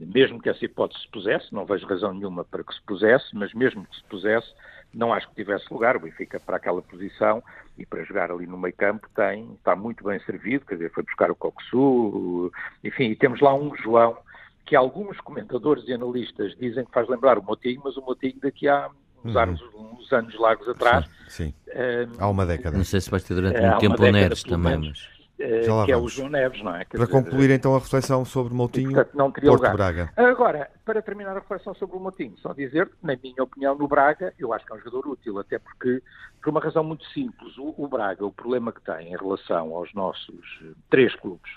mesmo 0.06 0.42
que 0.42 0.50
essa 0.50 0.64
hipótese 0.64 1.02
se 1.02 1.08
pusesse, 1.10 1.54
não 1.54 1.66
vejo 1.66 1.88
razão 1.88 2.14
nenhuma 2.14 2.44
para 2.44 2.64
que 2.64 2.74
se 2.74 2.82
pusesse, 2.82 3.26
mas 3.34 3.54
mesmo 3.54 3.86
que 3.86 3.96
se 3.96 4.04
pusesse, 4.04 4.54
não 4.94 5.14
acho 5.14 5.28
que 5.30 5.36
tivesse 5.36 5.66
lugar. 5.72 5.96
O 5.96 6.00
Benfica 6.00 6.40
para 6.40 6.58
aquela 6.58 6.82
posição 6.82 7.44
e 7.78 7.86
para 7.86 8.04
jogar 8.04 8.32
ali 8.32 8.46
no 8.46 8.58
meio 8.58 8.76
campo 8.76 9.08
tem, 9.16 9.52
está 9.54 9.76
muito 9.76 10.04
bem 10.04 10.20
servido, 10.22 10.66
quer 10.66 10.76
dizer, 10.76 10.92
foi 10.92 11.04
buscar 11.04 11.32
o 11.32 11.36
Coxu, 11.36 12.52
enfim, 12.84 13.06
e 13.06 13.16
temos 13.16 13.42
lá 13.42 13.54
um 13.54 13.76
João 13.76 14.18
que 14.66 14.76
alguns 14.76 15.20
comentadores 15.22 15.84
e 15.88 15.94
analistas 15.94 16.56
dizem 16.58 16.86
que 16.86 16.92
faz 16.92 17.08
lembrar 17.10 17.38
o 17.38 17.44
Motinho, 17.44 17.82
mas 17.84 17.98
o 17.98 18.02
Motinho 18.02 18.40
daqui 18.42 18.68
a 18.68 18.90
uns, 19.24 19.36
uhum. 19.36 19.42
anos, 19.42 19.62
uns 19.74 20.14
anos 20.14 20.40
largos 20.40 20.68
atrás. 20.68 21.06
Sim, 21.28 21.46
sim. 21.46 21.54
Um, 21.74 22.24
há 22.24 22.30
uma 22.30 22.46
década. 22.46 22.78
Não 22.78 22.84
sei 22.84 23.02
se 23.02 23.10
vai 23.10 23.20
ter 23.20 23.34
durante 23.34 23.60
muito 23.60 23.80
tempo 23.80 24.04
o 24.04 24.12
Neres 24.12 24.44
também, 24.44 24.78
mas... 24.78 25.13
Eh, 25.40 25.62
que 25.86 25.92
é 25.92 25.98
o 25.98 26.08
João 26.08 26.30
Neves, 26.30 26.62
não 26.62 26.76
é? 26.76 26.86
Quer 26.86 26.98
para 26.98 27.06
dizer, 27.06 27.12
concluir 27.12 27.50
então 27.50 27.76
a 27.76 27.80
reflexão 27.80 28.24
sobre 28.24 28.54
o 28.54 28.56
Moutinho, 28.56 28.92
e, 28.92 28.94
portanto, 28.94 29.16
não 29.16 29.32
teria 29.32 29.50
Porto 29.50 29.62
lugar. 29.62 29.76
Braga. 29.76 30.14
Agora, 30.16 30.70
para 30.86 31.02
terminar 31.02 31.32
a 31.32 31.40
reflexão 31.40 31.74
sobre 31.74 31.98
o 31.98 32.00
Moutinho, 32.00 32.38
só 32.38 32.54
dizer 32.54 32.88
que, 32.88 32.96
na 33.02 33.16
minha 33.22 33.44
opinião, 33.44 33.76
no 33.76 33.88
Braga, 33.88 34.34
eu 34.38 34.54
acho 34.54 34.66
que 34.66 34.72
é 34.72 34.76
um 34.76 34.80
jogador 34.80 35.08
útil, 35.08 35.40
até 35.40 35.58
porque, 35.58 36.04
por 36.42 36.50
uma 36.52 36.60
razão 36.60 36.84
muito 36.84 37.04
simples, 37.08 37.58
o, 37.58 37.74
o 37.76 37.88
Braga, 37.88 38.24
o 38.26 38.32
problema 38.32 38.72
que 38.72 38.82
tem 38.82 39.12
em 39.12 39.18
relação 39.18 39.76
aos 39.76 39.92
nossos 39.94 40.60
eh, 40.62 40.74
três 40.92 41.16
clubes, 41.16 41.52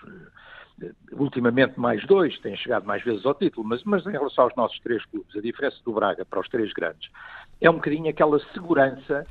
eh, 0.82 0.90
ultimamente 1.12 1.78
mais 1.78 2.04
dois, 2.06 2.38
têm 2.40 2.56
chegado 2.56 2.86
mais 2.86 3.04
vezes 3.04 3.26
ao 3.26 3.34
título, 3.34 3.66
mas, 3.66 3.84
mas 3.84 4.06
em 4.06 4.12
relação 4.12 4.44
aos 4.44 4.56
nossos 4.56 4.78
três 4.80 5.04
clubes, 5.04 5.36
a 5.36 5.40
diferença 5.40 5.76
do 5.84 5.92
Braga 5.92 6.24
para 6.24 6.40
os 6.40 6.48
três 6.48 6.72
grandes 6.72 7.10
é 7.60 7.70
um 7.70 7.74
bocadinho 7.74 8.08
aquela 8.08 8.38
segurança 8.52 9.26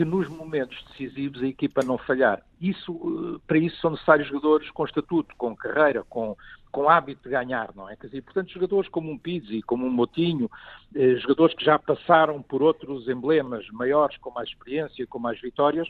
de 0.00 0.04
nos 0.06 0.26
momentos 0.28 0.82
decisivos 0.88 1.42
a 1.42 1.46
equipa 1.46 1.82
não 1.84 1.98
falhar. 1.98 2.42
Isso, 2.58 3.36
eh, 3.36 3.40
para 3.46 3.58
isso 3.58 3.78
são 3.82 3.90
necessários 3.90 4.28
jogadores 4.28 4.70
com 4.70 4.86
estatuto, 4.86 5.34
com 5.36 5.54
carreira, 5.54 6.02
com, 6.08 6.34
com 6.72 6.88
hábito 6.88 7.24
de 7.24 7.28
ganhar, 7.28 7.70
não 7.76 7.86
é? 7.86 7.96
Quer 7.96 8.06
dizer, 8.06 8.22
portanto, 8.22 8.50
jogadores 8.50 8.88
como 8.88 9.10
um 9.10 9.18
Pizzi, 9.18 9.60
como 9.60 9.84
um 9.84 9.90
Motinho, 9.90 10.50
eh, 10.94 11.16
jogadores 11.16 11.54
que 11.54 11.62
já 11.62 11.78
passaram 11.78 12.40
por 12.40 12.62
outros 12.62 13.08
emblemas 13.08 13.68
maiores, 13.72 14.16
com 14.16 14.30
mais 14.30 14.48
experiência, 14.48 15.06
com 15.06 15.18
mais 15.18 15.38
vitórias, 15.38 15.86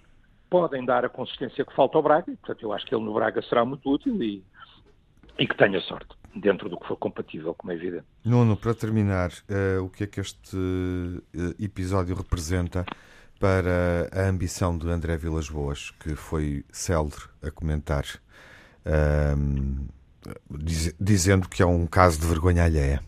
podem 0.50 0.84
dar 0.84 1.04
a 1.04 1.08
consistência 1.08 1.64
que 1.64 1.72
falta 1.72 1.96
ao 1.96 2.02
Braga, 2.02 2.24
portanto, 2.24 2.62
eu 2.62 2.72
acho 2.72 2.84
que 2.84 2.92
ele 2.92 3.04
no 3.04 3.14
Braga 3.14 3.40
será 3.42 3.64
muito 3.64 3.88
útil 3.88 4.20
e, 4.20 4.42
e 5.38 5.46
que 5.46 5.56
tenha 5.56 5.80
sorte 5.82 6.16
dentro 6.34 6.68
do 6.68 6.76
que 6.80 6.88
for 6.88 6.96
compatível, 6.96 7.54
como 7.54 7.72
é 7.72 7.76
evidente. 7.76 8.06
Nuno, 8.24 8.56
para 8.56 8.74
terminar, 8.74 9.30
uh, 9.30 9.84
o 9.84 9.88
que 9.88 10.02
é 10.02 10.06
que 10.08 10.20
este 10.20 10.56
uh, 10.56 11.54
episódio 11.60 12.16
representa 12.16 12.84
para 13.40 14.10
a 14.12 14.28
ambição 14.28 14.76
de 14.76 14.86
André 14.88 15.16
Vilas 15.16 15.48
Boas, 15.48 15.90
que 15.98 16.14
foi 16.14 16.62
célebre 16.70 17.22
a 17.42 17.50
comentar, 17.50 18.04
diz, 20.50 20.94
dizendo 21.00 21.48
que 21.48 21.62
é 21.62 21.66
um 21.66 21.86
caso 21.86 22.20
de 22.20 22.26
vergonha 22.26 22.64
alheia. 22.64 23.02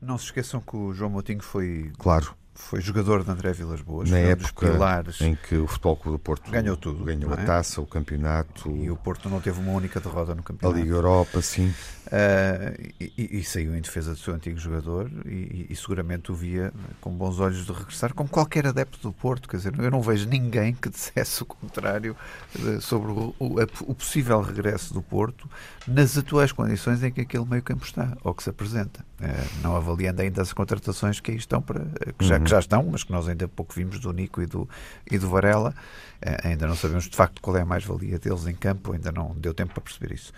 Não 0.00 0.16
se 0.16 0.26
esqueçam 0.26 0.60
que 0.60 0.76
o 0.76 0.94
João 0.94 1.10
Moutinho 1.10 1.42
foi 1.42 1.92
claro 1.98 2.36
foi 2.54 2.80
jogador 2.80 3.24
de 3.24 3.30
André 3.30 3.52
Vilas 3.52 3.80
Boas, 3.80 4.08
na 4.08 4.18
época 4.18 4.70
pilares, 4.70 5.20
em 5.20 5.34
que 5.34 5.56
o 5.56 5.66
Futebol 5.66 5.96
Clube 5.96 6.18
do 6.18 6.20
Porto 6.20 6.50
ganhou 6.50 6.76
tudo, 6.76 7.04
ganhou 7.04 7.32
a 7.34 7.40
é? 7.40 7.44
taça, 7.44 7.80
o 7.80 7.86
campeonato 7.86 8.70
e 8.70 8.90
o 8.90 8.96
Porto 8.96 9.28
não 9.28 9.40
teve 9.40 9.60
uma 9.60 9.72
única 9.72 10.00
derrota 10.00 10.34
no 10.34 10.42
campeonato. 10.42 10.78
A 10.78 10.82
Liga 10.82 10.94
Europa, 10.94 11.42
sim. 11.42 11.74
Uh, 12.06 12.92
e, 13.00 13.38
e, 13.38 13.44
saiu 13.44 13.74
em 13.74 13.80
defesa 13.80 14.12
do 14.12 14.18
seu 14.18 14.34
antigo 14.34 14.58
jogador 14.58 15.10
e, 15.24 15.66
e, 15.70 15.74
seguramente 15.74 16.30
o 16.30 16.34
via 16.34 16.70
com 17.00 17.10
bons 17.10 17.40
olhos 17.40 17.64
de 17.64 17.72
regressar, 17.72 18.12
como 18.12 18.28
qualquer 18.28 18.66
adepto 18.66 18.98
do 19.00 19.10
Porto. 19.10 19.48
Quer 19.48 19.56
dizer, 19.56 19.72
eu 19.78 19.90
não 19.90 20.02
vejo 20.02 20.28
ninguém 20.28 20.74
que 20.74 20.90
dissesse 20.90 21.42
o 21.42 21.46
contrário 21.46 22.14
de, 22.54 22.80
sobre 22.82 23.10
o, 23.10 23.34
o, 23.38 23.56
o, 23.62 23.94
possível 23.94 24.40
regresso 24.42 24.92
do 24.92 25.00
Porto 25.00 25.48
nas 25.88 26.16
atuais 26.18 26.52
condições 26.52 27.02
em 27.02 27.10
que 27.10 27.22
aquele 27.22 27.46
meio 27.46 27.62
campo 27.62 27.84
está 27.84 28.16
ou 28.22 28.34
que 28.34 28.42
se 28.42 28.50
apresenta. 28.50 29.00
Uh, 29.18 29.62
não 29.62 29.74
avaliando 29.74 30.20
ainda 30.20 30.42
as 30.42 30.52
contratações 30.52 31.20
que 31.20 31.30
aí 31.30 31.36
estão 31.38 31.62
para 31.62 31.86
que 32.18 32.24
já. 32.24 32.38
Que 32.44 32.50
já 32.50 32.58
estão, 32.58 32.82
mas 32.84 33.02
que 33.02 33.12
nós 33.12 33.28
ainda 33.28 33.48
pouco 33.48 33.74
vimos 33.74 33.98
do 33.98 34.12
Nico 34.12 34.42
e 34.42 34.46
do, 34.46 34.68
e 35.10 35.18
do 35.18 35.28
Varela. 35.28 35.74
Uh, 36.22 36.48
ainda 36.48 36.66
não 36.66 36.76
sabemos 36.76 37.08
de 37.08 37.16
facto 37.16 37.40
qual 37.42 37.56
é 37.56 37.62
a 37.62 37.64
mais-valia 37.64 38.18
deles 38.18 38.46
em 38.46 38.54
campo, 38.54 38.92
ainda 38.92 39.10
não 39.10 39.34
deu 39.36 39.52
tempo 39.52 39.74
para 39.74 39.82
perceber 39.82 40.14
isso. 40.14 40.32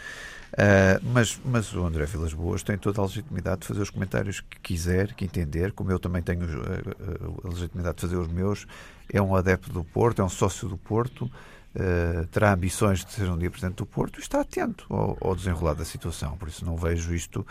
Uh, 0.53 1.03
mas, 1.13 1.39
mas 1.45 1.73
o 1.75 1.85
André 1.85 2.07
Vilas 2.07 2.33
Boas 2.33 2.63
tem 2.63 2.79
toda 2.79 3.01
a 3.01 3.05
legitimidade 3.05 3.63
de 3.63 3.67
fazer 3.67 3.83
os 3.83 3.91
comentários 3.91 4.41
que 4.41 4.59
quiser, 4.61 5.13
que 5.15 5.25
entender, 5.25 5.73
como 5.73 5.91
eu 5.91 5.99
também 5.99 6.23
tenho 6.23 6.45
a, 6.45 7.47
a, 7.47 7.49
a 7.49 7.53
legitimidade 7.53 7.97
de 7.97 8.01
fazer 8.01 8.17
os 8.17 8.29
meus. 8.29 8.67
É 9.13 9.21
um 9.21 9.35
adepto 9.37 9.73
do 9.73 9.85
Porto, 9.85 10.23
é 10.23 10.25
um 10.25 10.29
sócio 10.29 10.69
do 10.69 10.77
Porto, 10.77 11.25
uh, 11.25 12.27
terá 12.29 12.53
ambições 12.53 13.05
de 13.05 13.13
ser 13.13 13.29
um 13.29 13.37
dia 13.37 13.51
presidente 13.51 13.77
do 13.77 13.87
Porto 13.87 14.19
e 14.19 14.23
está 14.23 14.41
atento 14.41 14.87
ao, 14.89 15.17
ao 15.21 15.35
desenrolar 15.35 15.75
da 15.75 15.85
situação. 15.85 16.37
Por 16.37 16.49
isso 16.49 16.65
não 16.65 16.77
vejo 16.77 17.15
isto. 17.15 17.47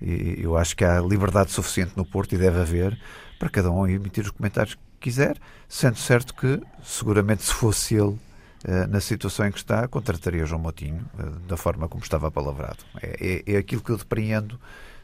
E 0.00 0.36
eu 0.38 0.56
acho 0.56 0.76
que 0.76 0.84
há 0.84 1.00
liberdade 1.00 1.50
suficiente 1.50 1.92
no 1.96 2.04
Porto 2.04 2.34
e 2.34 2.38
deve 2.38 2.60
haver 2.60 2.98
para 3.44 3.50
cada 3.50 3.70
um 3.70 3.86
emitir 3.86 4.24
os 4.24 4.30
comentários 4.30 4.74
que 4.74 4.80
quiser, 4.98 5.36
sendo 5.68 5.98
certo 5.98 6.32
que, 6.34 6.62
seguramente, 6.82 7.42
se 7.42 7.52
fosse 7.52 7.94
ele 7.94 8.16
eh, 8.64 8.86
na 8.86 9.00
situação 9.00 9.46
em 9.46 9.52
que 9.52 9.58
está, 9.58 9.86
contrataria 9.86 10.46
João 10.46 10.62
Motinho 10.62 11.04
eh, 11.18 11.22
da 11.46 11.58
forma 11.58 11.86
como 11.86 12.02
estava 12.02 12.30
palavrado. 12.30 12.78
É, 13.02 13.42
é, 13.46 13.54
é 13.54 13.56
aquilo 13.58 13.82
que 13.82 13.90
eu 13.90 13.98
depreendo 13.98 14.58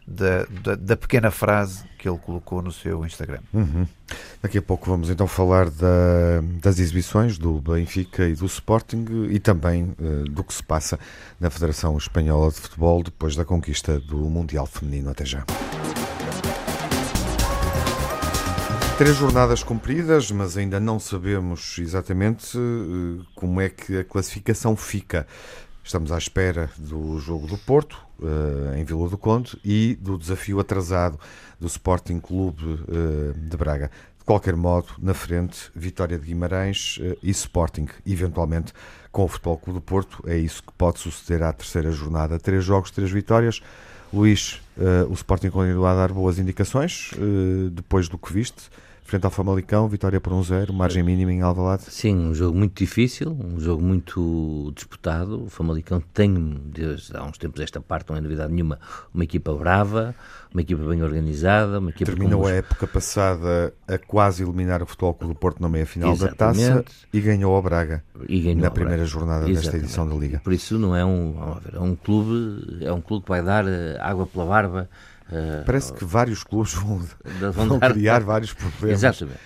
da, 0.06 0.46
da, 0.62 0.74
da, 0.74 0.96
pequena 0.96 1.30
frase 1.30 1.84
que 1.98 2.08
ele 2.08 2.16
colocou 2.16 2.62
no 2.62 2.72
seu 2.72 3.04
Instagram. 3.04 3.40
Uhum. 3.52 3.86
Daqui 4.42 4.56
a 4.56 4.62
pouco 4.62 4.88
vamos 4.88 5.10
então 5.10 5.26
falar 5.26 5.68
da, 5.68 6.40
das 6.62 6.78
exibições 6.78 7.36
do 7.36 7.60
Benfica 7.60 8.26
e 8.26 8.34
do 8.34 8.46
Sporting 8.46 9.04
e 9.28 9.38
também 9.38 9.94
uh, 10.00 10.24
do 10.30 10.42
que 10.42 10.54
se 10.54 10.62
passa 10.62 10.98
na 11.38 11.50
Federação 11.50 11.96
Espanhola 11.98 12.50
de 12.50 12.56
Futebol 12.56 13.02
depois 13.02 13.36
da 13.36 13.44
conquista 13.44 14.00
do 14.00 14.16
Mundial 14.16 14.66
Feminino. 14.66 15.10
Até 15.10 15.26
já. 15.26 15.44
Três 19.00 19.16
jornadas 19.16 19.62
cumpridas, 19.62 20.30
mas 20.30 20.58
ainda 20.58 20.78
não 20.78 21.00
sabemos 21.00 21.78
exatamente 21.78 22.58
eh, 22.58 23.24
como 23.34 23.58
é 23.58 23.70
que 23.70 24.00
a 24.00 24.04
classificação 24.04 24.76
fica. 24.76 25.26
Estamos 25.82 26.12
à 26.12 26.18
espera 26.18 26.68
do 26.76 27.18
jogo 27.18 27.46
do 27.46 27.56
Porto, 27.56 27.96
eh, 28.22 28.78
em 28.78 28.84
Vila 28.84 29.08
do 29.08 29.16
Conde, 29.16 29.58
e 29.64 29.94
do 29.98 30.18
desafio 30.18 30.60
atrasado 30.60 31.18
do 31.58 31.66
Sporting 31.66 32.20
Clube 32.20 32.78
eh, 32.88 33.32
de 33.38 33.56
Braga. 33.56 33.90
De 34.18 34.24
qualquer 34.26 34.54
modo, 34.54 34.88
na 34.98 35.14
frente, 35.14 35.70
Vitória 35.74 36.18
de 36.18 36.26
Guimarães 36.26 37.00
e 37.22 37.30
Sporting, 37.30 37.88
eventualmente 38.06 38.74
com 39.10 39.24
o 39.24 39.28
Futebol 39.28 39.56
Clube 39.56 39.78
do 39.78 39.82
Porto. 39.82 40.22
É 40.26 40.36
isso 40.36 40.62
que 40.62 40.72
pode 40.74 40.98
suceder 40.98 41.42
à 41.42 41.50
terceira 41.54 41.90
jornada. 41.90 42.38
Três 42.38 42.62
jogos, 42.62 42.90
três 42.90 43.10
vitórias. 43.10 43.62
Luís, 44.12 44.60
o 45.08 45.14
Sporting 45.14 45.48
continua 45.48 45.92
a 45.92 45.94
dar 45.94 46.12
boas 46.12 46.38
indicações 46.38 47.12
depois 47.72 48.08
do 48.08 48.18
que 48.18 48.30
viste 48.30 48.68
frente 49.10 49.24
ao 49.24 49.30
Famalicão, 49.30 49.88
vitória 49.88 50.20
por 50.20 50.32
1-0, 50.32 50.70
um 50.70 50.72
margem 50.72 51.02
mínima 51.02 51.32
em 51.32 51.42
Alvalade. 51.42 51.82
Sim, 51.88 52.14
um 52.16 52.34
jogo 52.34 52.56
muito 52.56 52.78
difícil, 52.78 53.36
um 53.38 53.58
jogo 53.58 53.82
muito 53.82 54.72
disputado. 54.72 55.46
O 55.46 55.50
Famalicão 55.50 56.00
tem, 56.14 56.60
desde 56.66 57.16
há 57.16 57.24
uns 57.24 57.36
tempos 57.36 57.60
esta 57.60 57.80
parte, 57.80 58.08
não 58.08 58.16
é 58.16 58.20
novidade 58.20 58.52
nenhuma, 58.52 58.78
uma 59.12 59.24
equipa 59.24 59.52
brava, 59.52 60.14
uma 60.54 60.60
equipa 60.60 60.84
bem 60.84 61.02
organizada, 61.02 61.80
uma 61.80 61.90
equipa 61.90 62.12
Terminou 62.12 62.46
a 62.46 62.52
época 62.52 62.86
passada 62.86 63.74
a 63.88 63.98
quase 63.98 64.44
eliminar 64.44 64.80
o 64.80 64.86
Futebol 64.86 65.14
Clube 65.14 65.34
do 65.34 65.40
Porto 65.40 65.60
na 65.60 65.68
meia-final 65.68 66.16
da 66.16 66.28
Taça 66.28 66.84
e 67.12 67.20
ganhou 67.20 67.54
ao 67.54 67.62
Braga 67.62 68.04
ganhou 68.14 68.62
na 68.62 68.70
primeira 68.70 68.98
Braga. 68.98 69.10
jornada 69.10 69.50
Exatamente. 69.50 69.62
desta 69.62 69.76
edição 69.76 70.08
da 70.08 70.14
Liga. 70.14 70.40
Por 70.44 70.52
isso 70.52 70.78
não 70.78 70.94
é 70.94 71.04
um, 71.04 71.34
ver, 71.64 71.74
é 71.74 71.80
um 71.80 71.96
clube, 71.96 72.84
é 72.84 72.92
um 72.92 73.00
clube 73.00 73.24
que 73.24 73.28
vai 73.28 73.42
dar 73.42 73.66
eh, 73.66 73.96
água 74.00 74.26
pela 74.26 74.46
barba 74.46 74.88
Parece 75.64 75.92
que 75.92 76.04
vários 76.04 76.42
clubes 76.42 76.74
vão, 76.74 77.00
vão, 77.52 77.78
criar 77.80 78.20
vários 78.20 78.52
problemas. 78.52 79.02
Exatamente. 79.02 79.38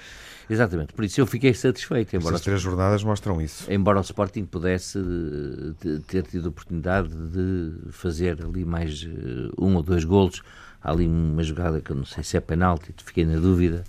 Exatamente, 0.48 0.92
por 0.92 1.04
isso 1.04 1.20
eu 1.20 1.26
fiquei 1.26 1.54
satisfeito. 1.54 2.14
Embora 2.16 2.36
As 2.36 2.40
três 2.40 2.60
jornadas 2.60 3.02
mostram 3.02 3.40
isso. 3.40 3.70
Embora 3.70 3.98
o 3.98 4.02
Sporting 4.02 4.44
pudesse 4.44 4.98
eh, 4.98 6.00
ter 6.06 6.22
tido 6.24 6.48
oportunidade 6.48 7.08
de 7.08 7.90
fazer 7.90 8.42
ali 8.42 8.64
mais 8.64 9.06
eh, 9.06 9.50
um 9.58 9.76
ou 9.76 9.82
dois 9.82 10.04
golos, 10.04 10.42
há 10.82 10.90
ali 10.90 11.06
uma 11.06 11.42
jogada 11.42 11.80
que 11.80 11.90
eu 11.90 11.96
não 11.96 12.04
sei 12.04 12.22
se 12.22 12.36
é 12.36 12.40
penalti, 12.40 12.94
fiquei 13.04 13.24
na 13.24 13.38
dúvida, 13.38 13.84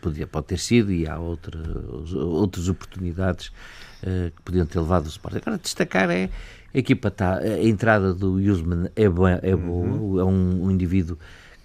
podia, 0.00 0.26
pode 0.26 0.46
ter 0.46 0.58
sido, 0.58 0.90
e 0.90 1.06
há 1.06 1.18
outra, 1.18 1.60
outras 2.16 2.66
oportunidades 2.68 3.52
que 4.00 4.42
podiam 4.42 4.64
ter 4.64 4.80
levado 4.80 5.04
o 5.04 5.08
Sporting. 5.08 5.36
Agora, 5.36 5.58
destacar 5.58 6.10
é 6.10 6.30
a 6.74 6.78
equipa 6.78 7.08
está. 7.08 7.38
A 7.38 7.62
entrada 7.62 8.12
do 8.12 8.40
Yusman 8.40 8.90
é 8.94 9.08
boa, 9.08 9.40
é, 9.42 9.56
boa 9.56 9.86
uhum. 9.86 10.20
é 10.20 10.24
um, 10.24 10.64
um, 10.64 10.70
indivíduo 10.70 11.18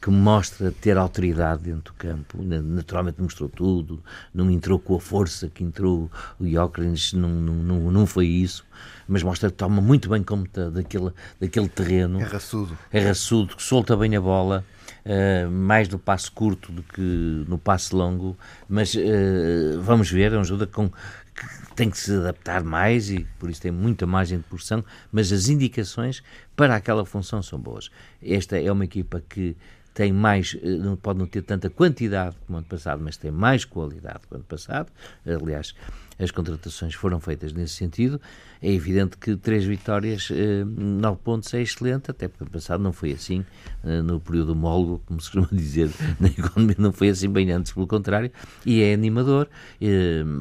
que 0.03 0.09
mostra 0.09 0.69
ter 0.69 0.97
autoridade 0.97 1.63
dentro 1.63 1.93
do 1.93 1.97
campo. 1.97 2.37
Naturalmente 2.43 3.21
mostrou 3.21 3.47
tudo, 3.47 4.03
não 4.33 4.51
entrou 4.51 4.77
com 4.77 4.97
a 4.97 4.99
força 4.99 5.47
que 5.47 5.63
entrou 5.63 6.11
o 6.37 6.45
Jóqueres, 6.45 7.13
não, 7.13 7.29
não, 7.29 7.89
não 7.89 8.05
foi 8.05 8.27
isso, 8.27 8.65
mas 9.07 9.23
mostra 9.23 9.49
que 9.49 9.55
toma 9.55 9.81
muito 9.81 10.09
bem 10.09 10.21
conta 10.21 10.69
daquele, 10.69 11.09
daquele 11.39 11.69
terreno. 11.69 12.19
É 12.19 12.25
raçudo. 12.25 12.77
É 12.91 12.99
raçudo, 12.99 13.55
que 13.55 13.63
solta 13.63 13.95
bem 13.95 14.13
a 14.17 14.19
bola. 14.19 14.65
Uh, 15.05 15.49
mais 15.49 15.87
no 15.89 15.99
passo 15.99 16.31
curto 16.31 16.71
do 16.71 16.81
que 16.81 17.45
no 17.47 17.57
passo 17.57 17.95
longo, 17.95 18.37
mas 18.69 18.95
uh, 18.95 19.81
vamos 19.81 20.09
ver, 20.09 20.31
é 20.31 20.37
um 20.37 20.43
jogador 20.45 20.71
com, 20.71 20.89
que 20.89 21.75
tem 21.75 21.89
que 21.89 21.97
se 21.97 22.13
adaptar 22.13 22.63
mais 22.63 23.09
e 23.09 23.27
por 23.37 23.49
isso 23.49 23.61
tem 23.61 23.71
muita 23.71 24.05
margem 24.05 24.37
de 24.37 24.43
produção, 24.45 24.83
mas 25.11 25.31
as 25.31 25.49
indicações 25.49 26.23
para 26.55 26.75
aquela 26.75 27.05
função 27.05 27.41
são 27.41 27.59
boas. 27.59 27.89
Esta 28.21 28.57
é 28.57 28.71
uma 28.71 28.85
equipa 28.85 29.21
que 29.27 29.57
tem 29.93 30.11
mais, 30.11 30.57
eh, 30.61 30.77
não 30.77 30.95
pode 30.95 31.19
não 31.19 31.27
ter 31.27 31.43
tanta 31.43 31.69
quantidade 31.69 32.35
como 32.45 32.57
ano 32.57 32.67
passado, 32.67 33.01
mas 33.03 33.15
tem 33.15 33.31
mais 33.31 33.63
qualidade 33.63 34.21
que 34.27 34.35
ano 34.35 34.43
passado. 34.43 34.91
Aliás, 35.25 35.75
as 36.19 36.31
contratações 36.31 36.93
foram 36.95 37.19
feitas 37.19 37.53
nesse 37.53 37.73
sentido. 37.73 38.19
É 38.61 38.71
evidente 38.71 39.17
que 39.17 39.35
três 39.35 39.65
vitórias, 39.65 40.29
eh, 40.31 40.63
nove 40.65 41.19
pontos 41.23 41.53
é 41.53 41.61
excelente, 41.61 42.09
até 42.09 42.27
porque 42.27 42.43
ano 42.43 42.51
passado 42.51 42.81
não 42.81 42.93
foi 42.93 43.11
assim, 43.11 43.45
eh, 43.83 44.01
no 44.01 44.19
período 44.19 44.53
homólogo, 44.53 45.01
como 45.05 45.21
se 45.21 45.29
costuma 45.29 45.47
dizer, 45.51 45.91
na 46.19 46.27
economia 46.27 46.75
não 46.79 46.91
foi 46.91 47.09
assim 47.09 47.29
bem 47.29 47.51
antes, 47.51 47.71
pelo 47.71 47.87
contrário, 47.87 48.31
e 48.65 48.81
é 48.81 48.93
animador. 48.93 49.47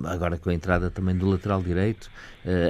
Agora 0.04 0.38
com 0.38 0.50
a 0.50 0.54
entrada 0.54 0.90
também 0.90 1.16
do 1.16 1.28
lateral 1.28 1.62
direito, 1.62 2.10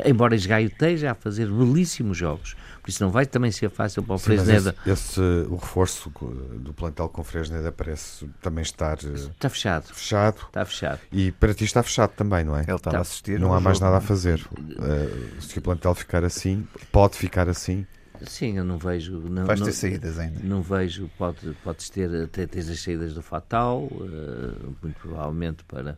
embora 0.05 0.35
Esgaio 0.35 0.69
esteja 0.69 1.11
a 1.13 1.15
fazer 1.15 1.47
belíssimos 1.51 2.17
jogos, 2.17 2.57
por 2.83 2.91
isso 2.91 3.03
não 3.03 3.11
vai 3.11 3.25
também 3.25 3.53
ser 3.53 3.71
fácil 3.71 4.03
para 4.03 4.15
o 4.17 4.19
Fresneda. 4.19 4.75
Esse, 4.85 4.91
esse, 4.91 5.21
o 5.21 5.55
reforço 5.55 6.13
do 6.57 6.75
plantel 6.75 7.09
com 7.09 7.21
o 7.21 7.25
Fresneda 7.25 7.71
parece 7.71 8.29
também 8.41 8.63
estar 8.63 8.99
está 8.99 9.49
fechado. 9.49 9.85
fechado. 9.95 10.37
Está 10.49 10.65
fechado. 10.65 10.99
E 11.13 11.31
para 11.31 11.55
ti 11.55 11.65
está 11.65 11.81
fechado 11.81 12.11
também, 12.11 12.43
não 12.43 12.57
é? 12.57 12.63
Ele 12.63 12.75
estava 12.75 12.99
a 12.99 13.01
assistir. 13.03 13.39
Não 13.39 13.55
há 13.55 13.61
mais 13.61 13.79
nada 13.79 13.99
a 13.99 14.01
fazer. 14.01 14.41
Uh, 14.59 15.41
se 15.41 15.57
o 15.57 15.63
plantel 15.63 15.95
ficar 15.95 16.25
assim, 16.25 16.67
pode 16.91 17.17
ficar 17.17 17.49
assim. 17.49 17.87
Sim, 18.27 18.59
eu 18.59 18.65
não 18.65 18.79
vejo. 18.79 19.13
Não, 19.21 19.47
Vais 19.47 19.61
ter 19.61 19.67
não, 19.67 19.73
saídas 19.73 20.19
ainda. 20.19 20.41
Não 20.43 20.61
vejo, 20.61 21.09
pode, 21.17 21.57
podes 21.63 21.89
ter 21.89 22.25
até 22.25 22.49
tens 22.49 22.69
as 22.69 22.81
saídas 22.81 23.15
do 23.15 23.23
Fatal, 23.23 23.85
uh, 23.85 24.77
muito 24.83 24.99
provavelmente 25.01 25.63
para 25.65 25.97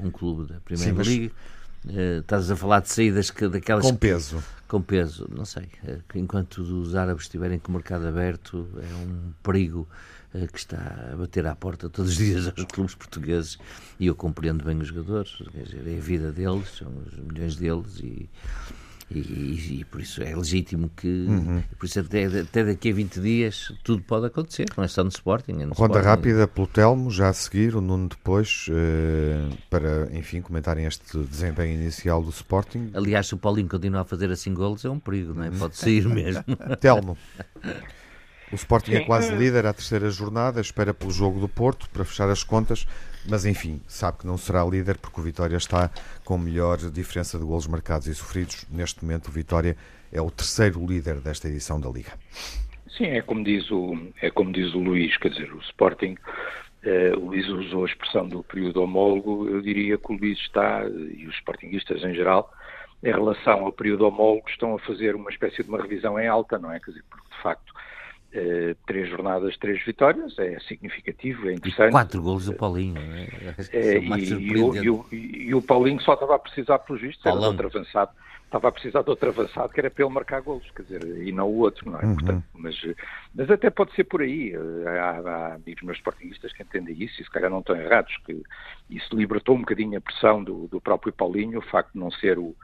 um 0.00 0.10
clube 0.10 0.52
da 0.52 0.60
Primeira 0.60 1.04
Sim, 1.04 1.30
mas... 1.30 1.30
Uh, 1.86 2.20
estás 2.20 2.50
a 2.50 2.56
falar 2.56 2.80
de 2.80 2.90
saídas 2.90 3.30
que, 3.30 3.48
daquelas. 3.48 3.84
Com 3.84 3.96
peso 3.96 4.42
com 4.66 4.82
peso, 4.82 5.28
não 5.30 5.44
sei, 5.44 5.68
eh, 5.86 6.00
enquanto 6.14 6.58
os 6.58 6.94
árabes 6.94 7.24
estiverem 7.24 7.58
com 7.58 7.70
o 7.70 7.74
mercado 7.74 8.06
aberto, 8.06 8.68
é 8.78 8.94
um 8.94 9.32
perigo 9.42 9.88
eh, 10.34 10.46
que 10.46 10.58
está 10.58 11.10
a 11.12 11.16
bater 11.16 11.46
à 11.46 11.54
porta 11.54 11.88
todos 11.88 12.12
os 12.12 12.16
dias 12.18 12.46
aos 12.48 12.64
clubes 12.64 12.94
portugueses 12.94 13.58
e 13.98 14.06
eu 14.06 14.14
compreendo 14.14 14.64
bem 14.64 14.78
os 14.78 14.88
jogadores, 14.88 15.38
é 15.54 15.96
a 15.96 16.00
vida 16.00 16.32
deles, 16.32 16.68
são 16.76 16.92
os 17.06 17.16
milhões 17.16 17.56
deles 17.56 18.00
e 18.00 18.28
e, 19.10 19.18
e, 19.18 19.80
e, 19.80 19.84
por 19.84 20.00
isso 20.00 20.20
é 20.20 20.34
legítimo 20.34 20.90
que 20.96 21.06
uhum. 21.06 21.62
por 21.78 21.86
isso 21.86 22.00
até, 22.00 22.24
até 22.24 22.64
daqui 22.64 22.90
a 22.90 22.94
20 22.94 23.20
dias 23.20 23.72
tudo 23.84 24.02
pode 24.02 24.26
acontecer, 24.26 24.66
não 24.76 24.82
é 24.82 24.88
só 24.88 25.04
no 25.04 25.10
Sporting. 25.10 25.52
É 25.52 25.66
no 25.66 25.74
Ronda 25.74 25.98
Sporting. 25.98 26.06
rápida 26.06 26.48
pelo 26.48 26.66
Telmo, 26.66 27.10
já 27.10 27.28
a 27.28 27.32
seguir, 27.32 27.76
o 27.76 27.80
Nuno 27.80 28.08
depois, 28.08 28.66
uh, 28.68 29.56
para 29.70 30.08
enfim 30.12 30.40
comentarem 30.40 30.86
este 30.86 31.18
desempenho 31.18 31.80
inicial 31.80 32.20
do 32.20 32.30
Sporting. 32.30 32.90
Aliás, 32.94 33.28
se 33.28 33.34
o 33.34 33.38
Paulinho 33.38 33.68
continua 33.68 34.00
a 34.00 34.04
fazer 34.04 34.30
assim 34.30 34.52
golos, 34.52 34.84
é 34.84 34.90
um 34.90 34.98
perigo, 34.98 35.34
não 35.34 35.44
é? 35.44 35.50
Pode 35.50 35.76
sair 35.76 36.06
mesmo. 36.08 36.44
Telmo. 36.80 37.16
O 38.52 38.54
Sporting 38.56 38.92
é 38.92 38.96
Sim. 38.96 39.02
é 39.02 39.06
quase 39.06 39.34
líder 39.34 39.66
à 39.66 39.72
terceira 39.72 40.10
jornada, 40.10 40.60
espera 40.60 40.92
pelo 40.92 41.10
jogo 41.12 41.38
do 41.38 41.48
Porto 41.48 41.88
para 41.90 42.04
fechar 42.04 42.28
as 42.28 42.42
contas, 42.42 42.86
mas 43.28 43.44
enfim, 43.44 43.80
sabe 43.86 44.18
que 44.18 44.26
não 44.26 44.36
será 44.36 44.64
líder 44.64 44.98
porque 44.98 45.20
o 45.20 45.22
Vitória 45.22 45.56
está 45.56 45.90
com 46.24 46.38
melhor 46.38 46.78
diferença 46.90 47.38
de 47.38 47.44
golos 47.44 47.66
marcados 47.66 48.06
e 48.06 48.14
sofridos. 48.14 48.66
Neste 48.70 49.04
momento, 49.04 49.28
o 49.28 49.30
Vitória 49.30 49.76
é 50.12 50.20
o 50.20 50.30
terceiro 50.30 50.84
líder 50.84 51.16
desta 51.20 51.48
edição 51.48 51.80
da 51.80 51.88
Liga. 51.88 52.12
Sim, 52.96 53.06
é 53.06 53.22
como 53.22 53.44
diz 53.44 53.70
o, 53.70 53.96
é 54.22 54.30
como 54.30 54.52
diz 54.52 54.72
o 54.74 54.78
Luís, 54.78 55.16
quer 55.18 55.28
dizer, 55.28 55.52
o 55.52 55.58
Sporting, 55.58 56.16
eh, 56.82 57.12
o 57.14 57.26
Luís 57.26 57.46
usou 57.48 57.84
a 57.84 57.86
expressão 57.86 58.26
do 58.26 58.42
período 58.42 58.82
homólogo, 58.82 59.48
eu 59.48 59.60
diria 59.60 59.98
que 59.98 60.12
o 60.12 60.16
Luís 60.16 60.38
está, 60.38 60.84
e 60.88 61.26
os 61.26 61.34
Sportingistas 61.34 62.02
em 62.02 62.14
geral, 62.14 62.50
em 63.02 63.12
relação 63.12 63.66
ao 63.66 63.72
período 63.72 64.06
homólogo, 64.06 64.48
estão 64.48 64.74
a 64.74 64.78
fazer 64.78 65.14
uma 65.14 65.30
espécie 65.30 65.62
de 65.62 65.68
uma 65.68 65.82
revisão 65.82 66.18
em 66.18 66.26
alta, 66.26 66.58
não 66.58 66.72
é? 66.72 66.80
Quer 66.80 66.92
dizer, 66.92 67.04
porque 67.10 67.28
de 67.28 67.42
facto 67.42 67.75
Uh, 68.36 68.76
três 68.86 69.08
jornadas, 69.08 69.56
três 69.56 69.82
vitórias, 69.82 70.38
é 70.38 70.58
significativo, 70.60 71.48
é 71.48 71.54
interessante. 71.54 71.88
E 71.88 71.92
quatro 71.92 72.20
golos 72.20 72.44
do 72.44 72.52
Paulinho, 72.52 72.98
é? 72.98 73.28
é 73.72 73.98
e, 73.98 74.08
e, 74.28 74.62
o, 74.62 74.76
e, 74.76 74.90
o, 74.90 75.06
e, 75.10 75.54
o, 75.54 75.62
Paulinho 75.62 76.00
só 76.02 76.12
estava 76.12 76.34
a 76.34 76.38
precisar, 76.38 76.80
pelos 76.80 77.00
vistos, 77.00 77.24
era 77.24 77.38
de 77.38 77.46
outro 77.46 77.66
avançado, 77.68 78.10
estava 78.44 78.68
a 78.68 78.72
precisar 78.72 79.02
de 79.02 79.10
outro 79.10 79.28
avançado 79.28 79.72
que 79.72 79.80
era 79.80 79.90
para 79.90 80.04
ele 80.04 80.12
marcar 80.12 80.40
golos, 80.40 80.70
quer 80.74 80.82
dizer, 80.82 81.26
e 81.26 81.32
não 81.32 81.48
o 81.48 81.58
outro, 81.58 81.90
não 81.90 81.98
é? 81.98 82.04
Uhum. 82.04 82.14
Portanto, 82.14 82.44
mas, 82.54 82.76
mas 83.34 83.50
até 83.50 83.70
pode 83.70 83.94
ser 83.94 84.04
por 84.04 84.22
aí. 84.22 84.52
Eh, 84.52 84.98
há, 84.98 85.10
há 85.18 85.54
amigos 85.54 85.82
meus 85.82 85.98
sportingistas 85.98 86.52
que 86.52 86.62
entendem 86.62 87.02
isso 87.02 87.20
e 87.20 87.24
se 87.24 87.30
calhar 87.30 87.50
não 87.50 87.60
estão 87.60 87.74
errados, 87.76 88.16
que 88.24 88.42
isso 88.90 89.16
libertou 89.16 89.56
um 89.56 89.60
bocadinho 89.60 89.98
a 89.98 90.00
pressão 90.00 90.42
do, 90.42 90.68
do 90.68 90.80
próprio 90.80 91.12
Paulinho, 91.12 91.58
o 91.58 91.62
facto 91.62 91.92
de 91.92 91.98
não 91.98 92.10
ser 92.10 92.38
o 92.38 92.54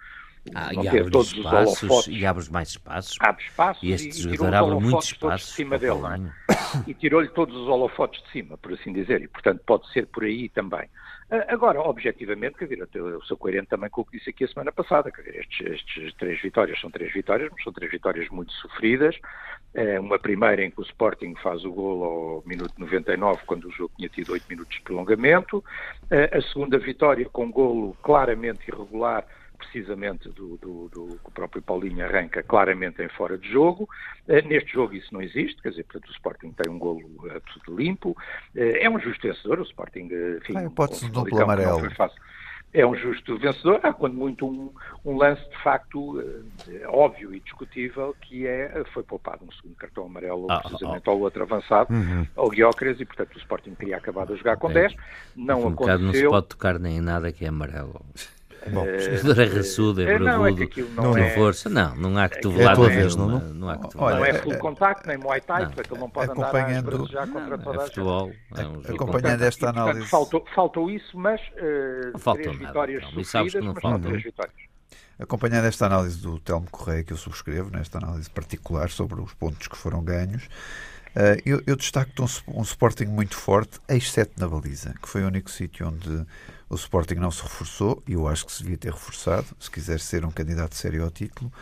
ah, 0.54 0.72
não 0.72 0.82
ter 0.82 1.08
todos 1.10 1.32
espaços, 1.32 1.74
os 1.74 1.82
holofotes. 1.82 2.20
E 2.20 2.26
abre 2.26 2.50
mais 2.50 2.68
espaços. 2.70 3.16
Abre 3.20 3.44
espaços 3.44 3.82
e 3.82 3.92
este 3.92 4.08
e, 4.08 4.22
jogador 4.22 4.54
abre 4.54 4.74
muitos 4.80 5.06
espaços. 5.06 5.48
De 5.48 5.54
cima 5.54 5.78
dele, 5.78 6.00
é? 6.06 6.52
E 6.86 6.94
tirou-lhe 6.94 7.28
todos 7.28 7.54
os 7.54 7.68
holofotes 7.68 8.22
de 8.24 8.30
cima, 8.30 8.56
por 8.56 8.72
assim 8.72 8.92
dizer. 8.92 9.22
E, 9.22 9.28
portanto, 9.28 9.62
pode 9.64 9.90
ser 9.92 10.06
por 10.06 10.24
aí 10.24 10.48
também. 10.48 10.88
Ah, 11.30 11.44
agora, 11.48 11.80
objetivamente, 11.80 12.58
quer 12.58 12.66
dizer, 12.66 12.88
eu 12.94 13.22
sou 13.22 13.36
coerente 13.36 13.68
também 13.68 13.88
com 13.88 14.00
o 14.00 14.04
que 14.04 14.18
disse 14.18 14.30
aqui 14.30 14.44
a 14.44 14.48
semana 14.48 14.72
passada. 14.72 15.10
Quer 15.12 15.22
dizer, 15.22 15.40
estes, 15.40 15.66
estes 15.66 16.14
três 16.14 16.40
vitórias 16.42 16.80
são 16.80 16.90
três 16.90 17.12
vitórias, 17.12 17.48
mas 17.52 17.62
são 17.62 17.72
três 17.72 17.90
vitórias 17.90 18.28
muito 18.30 18.52
sofridas. 18.54 19.16
É 19.74 20.00
uma 20.00 20.18
primeira 20.18 20.64
em 20.64 20.70
que 20.70 20.80
o 20.80 20.84
Sporting 20.84 21.34
faz 21.42 21.64
o 21.64 21.72
gol 21.72 22.04
ao 22.04 22.42
minuto 22.46 22.74
99, 22.76 23.42
quando 23.46 23.68
o 23.68 23.70
jogo 23.70 23.92
tinha 23.96 24.08
tido 24.08 24.32
oito 24.32 24.44
minutos 24.48 24.76
de 24.76 24.82
prolongamento. 24.82 25.64
Ah, 26.10 26.36
a 26.36 26.42
segunda 26.42 26.78
vitória 26.78 27.28
com 27.30 27.50
golo 27.50 27.96
claramente 28.02 28.68
irregular 28.68 29.24
precisamente 29.62 30.28
do, 30.30 30.56
do, 30.56 30.88
do, 30.88 31.06
que 31.18 31.28
o 31.28 31.30
próprio 31.30 31.62
Paulinho 31.62 32.04
arranca 32.04 32.42
claramente 32.42 33.02
em 33.02 33.08
fora 33.08 33.38
de 33.38 33.50
jogo. 33.50 33.88
Uh, 34.28 34.46
neste 34.46 34.72
jogo 34.72 34.94
isso 34.94 35.12
não 35.12 35.22
existe, 35.22 35.62
quer 35.62 35.70
dizer, 35.70 35.84
portanto, 35.84 36.08
o 36.08 36.12
Sporting 36.12 36.52
tem 36.52 36.72
um 36.72 36.78
golo 36.78 37.06
uh, 37.24 37.40
tudo 37.52 37.76
limpo. 37.76 38.10
Uh, 38.54 38.76
é 38.80 38.90
um 38.90 38.98
justo 38.98 39.26
vencedor, 39.26 39.60
o 39.60 39.62
Sporting, 39.62 40.08
enfim, 40.38 40.56
ah, 40.56 40.70
pode-se 40.74 41.06
um 41.06 41.10
duplo 41.10 41.42
amarelo. 41.42 41.80
É 42.74 42.86
um 42.86 42.94
justo 42.94 43.36
vencedor. 43.36 43.80
Há 43.82 43.92
quando 43.92 44.14
muito 44.14 44.46
um, 44.46 44.72
um 45.04 45.18
lance 45.18 45.46
de 45.50 45.62
facto 45.62 46.24
óbvio 46.88 47.34
e 47.34 47.40
discutível 47.40 48.16
que 48.22 48.46
é 48.46 48.82
foi 48.94 49.02
poupado 49.02 49.44
um 49.44 49.52
segundo 49.52 49.76
cartão 49.76 50.06
amarelo 50.06 50.50
ah, 50.50 50.60
precisamente 50.60 51.02
ah, 51.06 51.10
ao 51.10 51.20
outro 51.20 51.42
avançado, 51.42 51.92
uhum. 51.92 52.26
ao 52.34 52.48
Guiócrates, 52.48 53.02
e 53.02 53.04
portanto 53.04 53.34
o 53.34 53.38
Sporting 53.38 53.74
teria 53.74 53.98
acabado 53.98 54.32
a 54.32 54.36
jogar 54.36 54.56
com 54.56 54.70
é, 54.70 54.74
10. 54.74 54.94
Não 55.36 55.64
um 55.64 55.68
aconteceu. 55.68 55.98
Não 55.98 56.12
se 56.14 56.28
pode 56.28 56.46
tocar 56.46 56.78
nem 56.78 56.98
nada 56.98 57.30
que 57.30 57.44
é 57.44 57.48
amarelo. 57.48 58.00
Bom, 58.70 58.84
o 58.86 59.16
jogador 59.16 59.42
é 59.42 59.46
raçudo, 59.46 60.02
é 60.02 60.18
bravudo, 60.18 60.62
é 60.62 60.68
não, 60.94 61.02
não 61.02 61.18
é, 61.18 61.30
força. 61.30 61.68
Não, 61.68 61.96
não 61.96 62.18
há 62.18 62.28
que 62.28 62.40
tu 62.40 62.52
é 62.60 62.74
tua 62.74 62.88
vez, 62.88 63.16
não, 63.16 63.28
não, 63.28 63.40
não 63.40 63.68
há 63.68 63.78
que 63.78 63.88
tu 63.88 63.98
Não 63.98 64.24
é 64.24 64.34
full 64.34 64.58
contact, 64.58 65.06
nem 65.06 65.18
Muay 65.18 65.40
Thai, 65.40 65.68
porque 65.70 65.92
ele 65.92 66.00
não 66.00 66.10
pode 66.10 66.30
acompanhando, 66.30 66.94
andar 66.94 67.08
já 67.08 67.26
contra 67.26 67.58
toda 67.58 67.82
é 67.82 67.86
futebol, 67.86 68.32
é 68.56 68.66
um 68.66 68.94
Acompanhando 68.94 69.42
esta 69.42 69.70
análise. 69.70 70.06
faltou, 70.06 70.44
faltou 70.54 70.90
isso, 70.90 71.18
mas 71.18 71.40
uh, 71.40 72.18
faltou 72.18 72.42
três 72.42 72.60
nada, 72.60 72.66
vitórias 72.66 73.02
não. 73.02 73.24
sofridas, 73.24 73.64
não 73.64 73.72
mas 73.74 73.82
faltam. 73.82 74.10
três 74.10 74.22
vitórias. 74.22 74.56
Acompanhando 75.18 75.66
esta 75.66 75.86
análise 75.86 76.20
do 76.20 76.38
Telmo 76.38 76.68
Correia, 76.70 77.04
que 77.04 77.12
eu 77.12 77.16
subscrevo, 77.16 77.70
nesta 77.70 77.98
análise 77.98 78.28
particular 78.30 78.90
sobre 78.90 79.20
os 79.20 79.32
pontos 79.34 79.68
que 79.68 79.76
foram 79.76 80.02
ganhos, 80.02 80.44
uh, 80.44 81.40
eu, 81.44 81.62
eu 81.66 81.76
destaco 81.76 82.10
um, 82.20 82.58
um 82.58 82.62
Sporting 82.62 83.06
muito 83.06 83.36
forte, 83.36 83.78
exceto 83.88 84.32
na 84.38 84.48
baliza, 84.48 84.94
que 85.00 85.08
foi 85.08 85.22
o 85.22 85.26
único 85.26 85.50
sítio 85.50 85.88
onde 85.88 86.26
o 86.72 86.74
Sporting 86.74 87.16
não 87.16 87.30
se 87.30 87.42
reforçou 87.42 88.02
e 88.08 88.14
eu 88.14 88.26
acho 88.26 88.46
que 88.46 88.52
se 88.52 88.62
devia 88.62 88.78
ter 88.78 88.92
reforçado, 88.92 89.46
se 89.60 89.70
quiser 89.70 90.00
ser 90.00 90.24
um 90.24 90.30
candidato 90.30 90.74
sério 90.74 91.04
ao 91.04 91.10
título, 91.10 91.52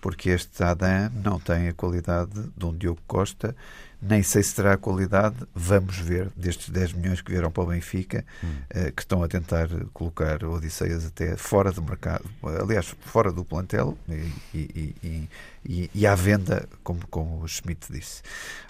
porque 0.00 0.30
este 0.30 0.62
Adam 0.62 1.10
não 1.14 1.38
tem 1.38 1.68
a 1.68 1.72
qualidade 1.72 2.50
de 2.56 2.66
um 2.66 2.76
Diogo 2.76 3.00
Costa, 3.06 3.54
nem 4.02 4.22
sei 4.22 4.42
se 4.42 4.54
terá 4.54 4.74
a 4.74 4.76
qualidade, 4.76 5.36
vamos 5.54 5.98
ver, 5.98 6.30
destes 6.36 6.68
10 6.68 6.92
milhões 6.94 7.20
que 7.20 7.30
vieram 7.30 7.50
para 7.50 7.62
o 7.62 7.66
Benfica, 7.66 8.24
hum. 8.42 8.48
uh, 8.74 8.92
que 8.92 9.02
estão 9.02 9.22
a 9.22 9.28
tentar 9.28 9.68
colocar 9.92 10.44
Odisseias 10.44 11.06
até 11.06 11.36
fora 11.36 11.72
do 11.72 11.82
mercado, 11.82 12.24
aliás, 12.60 12.94
fora 13.00 13.32
do 13.32 13.44
plantel 13.44 13.96
e, 14.08 14.32
e, 14.54 15.28
e, 15.64 15.90
e, 15.94 16.06
à 16.06 16.14
venda, 16.14 16.68
como, 16.82 17.06
como 17.08 17.42
o 17.42 17.48
Schmidt 17.48 17.90
disse. 17.90 18.22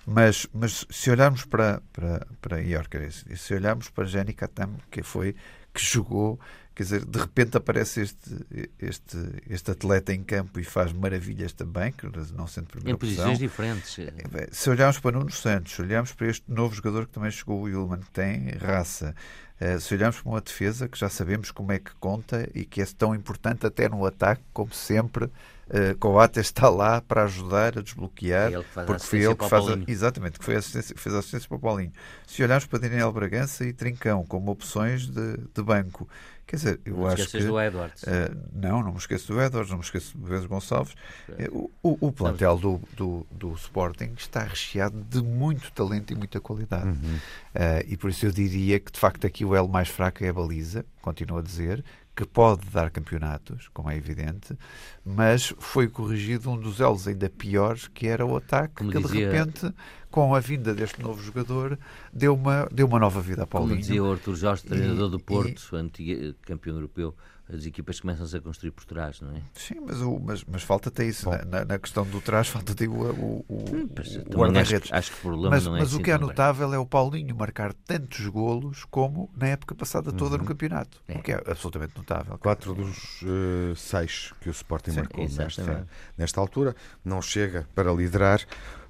Mas, 0.06 0.46
mas 0.54 0.86
se 0.88 1.10
olharmos 1.10 1.44
para, 1.44 1.82
para, 1.92 2.26
para 2.40 2.60
Iorcares, 2.60 3.24
se 3.36 3.54
olharmos 3.54 3.88
para 3.88 4.04
Jenny 4.04 4.32
Katam, 4.32 4.74
que 4.90 5.02
foi 5.02 5.34
que 5.76 5.84
jogou 5.84 6.40
Quer 6.76 6.82
dizer, 6.82 7.04
de 7.06 7.18
repente 7.18 7.56
aparece 7.56 8.02
este, 8.02 8.30
este, 8.78 9.16
este 9.48 9.70
atleta 9.70 10.12
em 10.12 10.22
campo 10.22 10.60
e 10.60 10.62
faz 10.62 10.92
maravilhas 10.92 11.54
também, 11.54 11.90
que 11.90 12.06
não 12.34 12.46
sendo 12.46 12.66
primeira 12.66 12.94
Em 12.94 12.98
posições 12.98 13.38
diferentes. 13.38 13.98
É, 13.98 14.48
se 14.52 14.68
olharmos 14.68 15.00
para 15.00 15.12
Nuno 15.16 15.32
Santos, 15.32 15.72
se 15.72 15.80
olharmos 15.80 16.12
para 16.12 16.26
este 16.26 16.44
novo 16.46 16.74
jogador 16.74 17.06
que 17.06 17.12
também 17.12 17.30
chegou, 17.30 17.60
o 17.60 17.62
Willman, 17.62 18.00
que 18.00 18.10
tem 18.10 18.50
raça, 18.60 19.14
eh, 19.58 19.78
se 19.78 19.94
olharmos 19.94 20.20
para 20.20 20.30
uma 20.30 20.40
defesa 20.42 20.86
que 20.86 20.98
já 20.98 21.08
sabemos 21.08 21.50
como 21.50 21.72
é 21.72 21.78
que 21.78 21.94
conta 21.94 22.46
e 22.54 22.66
que 22.66 22.82
é 22.82 22.84
tão 22.84 23.14
importante 23.14 23.66
até 23.66 23.88
no 23.88 24.04
ataque, 24.04 24.42
como 24.52 24.74
sempre, 24.74 25.30
Uh, 25.68 25.98
Coates 25.98 26.46
está 26.46 26.68
lá 26.68 27.00
para 27.00 27.24
ajudar 27.24 27.76
a 27.76 27.82
desbloquear, 27.82 28.52
porque 28.86 29.02
foi 29.02 29.24
ele 29.24 29.34
que 29.34 29.48
faz 29.48 29.68
a, 29.68 29.76
exatamente 29.88 30.38
que 30.38 30.44
foi 30.44 30.54
a 30.54 30.58
assistência, 30.58 30.94
fez 30.96 31.12
a 31.12 31.18
assistência 31.18 31.48
para 31.48 31.56
o 31.56 31.60
Paulinho. 31.60 31.92
Se 32.24 32.40
olharmos 32.44 32.66
para 32.66 32.78
Daniel 32.78 33.12
Bragança 33.12 33.64
e 33.64 33.72
Trincão 33.72 34.24
como 34.24 34.52
opções 34.52 35.08
de, 35.08 35.36
de 35.36 35.62
banco, 35.64 36.08
quer 36.46 36.56
dizer, 36.56 36.80
eu 36.84 36.98
não 36.98 37.06
acho 37.08 37.28
que 37.28 37.42
do 37.42 37.60
Edwards. 37.60 38.04
Uh, 38.04 38.36
não, 38.52 38.80
não 38.80 38.92
me 38.92 38.98
esqueço 38.98 39.32
do 39.32 39.42
Edwards, 39.42 39.68
não 39.68 39.78
me 39.78 39.84
esqueço 39.84 40.16
do 40.16 40.24
Vezes 40.24 40.46
Gonçalves. 40.46 40.94
Uh, 41.28 41.68
o, 41.82 42.06
o, 42.06 42.12
plantel 42.12 42.56
do, 42.58 42.80
do, 42.96 43.26
do, 43.32 43.52
Sporting 43.54 44.14
está 44.16 44.44
recheado 44.44 45.04
de 45.10 45.20
muito 45.20 45.72
talento 45.72 46.12
e 46.12 46.14
muita 46.14 46.40
qualidade. 46.40 46.86
Uhum. 46.86 47.18
e 47.88 47.96
por 47.96 48.10
isso 48.10 48.24
eu 48.24 48.30
diria 48.30 48.78
que 48.78 48.92
de 48.92 49.00
facto 49.00 49.26
aqui 49.26 49.44
o 49.44 49.52
elo 49.52 49.68
mais 49.68 49.88
fraco 49.88 50.22
é 50.22 50.28
a 50.28 50.32
baliza, 50.32 50.86
continuo 51.02 51.38
a 51.38 51.42
dizer, 51.42 51.84
que 52.16 52.24
pode 52.24 52.66
dar 52.70 52.90
campeonatos, 52.90 53.68
como 53.74 53.90
é 53.90 53.96
evidente, 53.96 54.56
mas 55.04 55.54
foi 55.58 55.86
corrigido 55.86 56.50
um 56.50 56.58
dos 56.58 56.80
elos 56.80 57.06
ainda 57.06 57.28
piores, 57.28 57.88
que 57.88 58.06
era 58.06 58.24
o 58.24 58.34
ataque, 58.34 58.76
como 58.76 58.90
que 58.90 58.98
dizia... 58.98 59.28
de 59.28 59.36
repente, 59.36 59.74
com 60.10 60.34
a 60.34 60.40
vinda 60.40 60.74
deste 60.74 61.02
novo 61.02 61.22
jogador, 61.22 61.78
deu 62.10 62.34
uma, 62.34 62.66
deu 62.72 62.86
uma 62.86 62.98
nova 62.98 63.20
vida 63.20 63.42
a 63.42 63.46
Paulinho. 63.46 63.74
Como 63.74 63.80
dizia 63.82 64.02
o 64.02 64.10
Artur 64.10 64.34
Jorge, 64.34 64.64
treinador 64.64 65.08
e, 65.08 65.10
do 65.10 65.20
Porto, 65.20 65.62
e... 65.70 65.76
antigo 65.76 66.34
campeão 66.40 66.76
europeu, 66.76 67.14
as 67.52 67.64
equipas 67.64 68.00
começam-se 68.00 68.36
a 68.36 68.40
construir 68.40 68.72
por 68.72 68.84
trás, 68.84 69.20
não 69.20 69.30
é? 69.30 69.42
Sim, 69.54 69.76
mas, 69.86 70.00
o, 70.00 70.18
mas, 70.18 70.44
mas 70.44 70.62
falta 70.62 70.88
até 70.88 71.04
isso. 71.04 71.30
Na, 71.46 71.64
na, 71.64 71.78
questão 71.78 72.04
do 72.04 72.20
trás, 72.20 72.48
falta 72.48 72.72
até 72.72 72.86
o, 72.86 72.92
o, 72.92 73.44
o, 73.48 73.54
o 73.54 74.36
guarda-redes. 74.36 74.90
Acho, 74.90 74.94
acho, 74.94 75.12
que 75.12 75.18
o 75.18 75.20
problema 75.20 75.50
mas, 75.50 75.64
não 75.64 75.76
é 75.76 75.80
Mas 75.80 75.88
assim 75.88 76.00
o 76.00 76.02
que 76.02 76.10
é 76.10 76.18
notável 76.18 76.74
é 76.74 76.78
o 76.78 76.84
Paulinho 76.84 77.36
marcar 77.36 77.72
tantos 77.72 78.26
golos 78.26 78.84
como 78.84 79.30
na 79.36 79.48
época 79.48 79.74
passada 79.74 80.10
toda 80.12 80.34
uhum. 80.34 80.42
no 80.42 80.48
campeonato. 80.48 81.00
É. 81.06 81.18
O 81.18 81.22
que 81.22 81.32
é 81.32 81.42
absolutamente 81.46 81.96
notável. 81.96 82.36
Quatro 82.38 82.74
dos 82.74 83.22
uh, 83.22 83.76
seis 83.76 84.32
que 84.40 84.48
o 84.48 84.52
Sporting 84.52 84.90
Sim, 84.90 85.00
marcou 85.00 85.28
nesta, 85.28 85.86
nesta 86.18 86.40
altura. 86.40 86.74
Não 87.04 87.22
chega 87.22 87.68
para 87.74 87.92
liderar. 87.92 88.40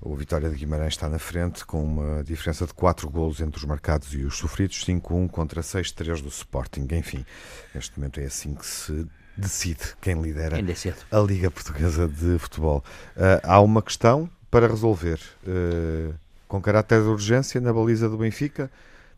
O 0.08 0.14
Vitória 0.14 0.48
de 0.48 0.54
Guimarães 0.54 0.94
está 0.94 1.08
na 1.08 1.18
frente 1.18 1.66
com 1.66 1.82
uma 1.82 2.22
diferença 2.22 2.64
de 2.64 2.72
4 2.72 3.10
golos 3.10 3.40
entre 3.40 3.58
os 3.58 3.64
marcados 3.64 4.14
e 4.14 4.22
os 4.22 4.38
sofridos, 4.38 4.84
5-1 4.86 5.28
contra 5.28 5.60
6-3 5.60 6.22
do 6.22 6.28
Sporting. 6.28 6.86
Enfim, 6.92 7.26
neste 7.74 7.98
momento 7.98 8.20
é 8.20 8.26
assim 8.26 8.54
que 8.54 8.64
se 8.64 9.04
decide 9.36 9.96
quem 10.00 10.22
lidera 10.22 10.58
é 10.58 10.62
a 11.10 11.18
Liga 11.18 11.50
Portuguesa 11.50 12.06
de 12.06 12.38
Futebol. 12.38 12.84
Uh, 13.16 13.42
há 13.42 13.60
uma 13.60 13.82
questão 13.82 14.30
para 14.48 14.68
resolver 14.68 15.20
uh, 15.42 16.14
com 16.46 16.62
caráter 16.62 17.02
de 17.02 17.08
urgência 17.08 17.60
na 17.60 17.72
baliza 17.72 18.08
do 18.08 18.16
Benfica. 18.16 18.70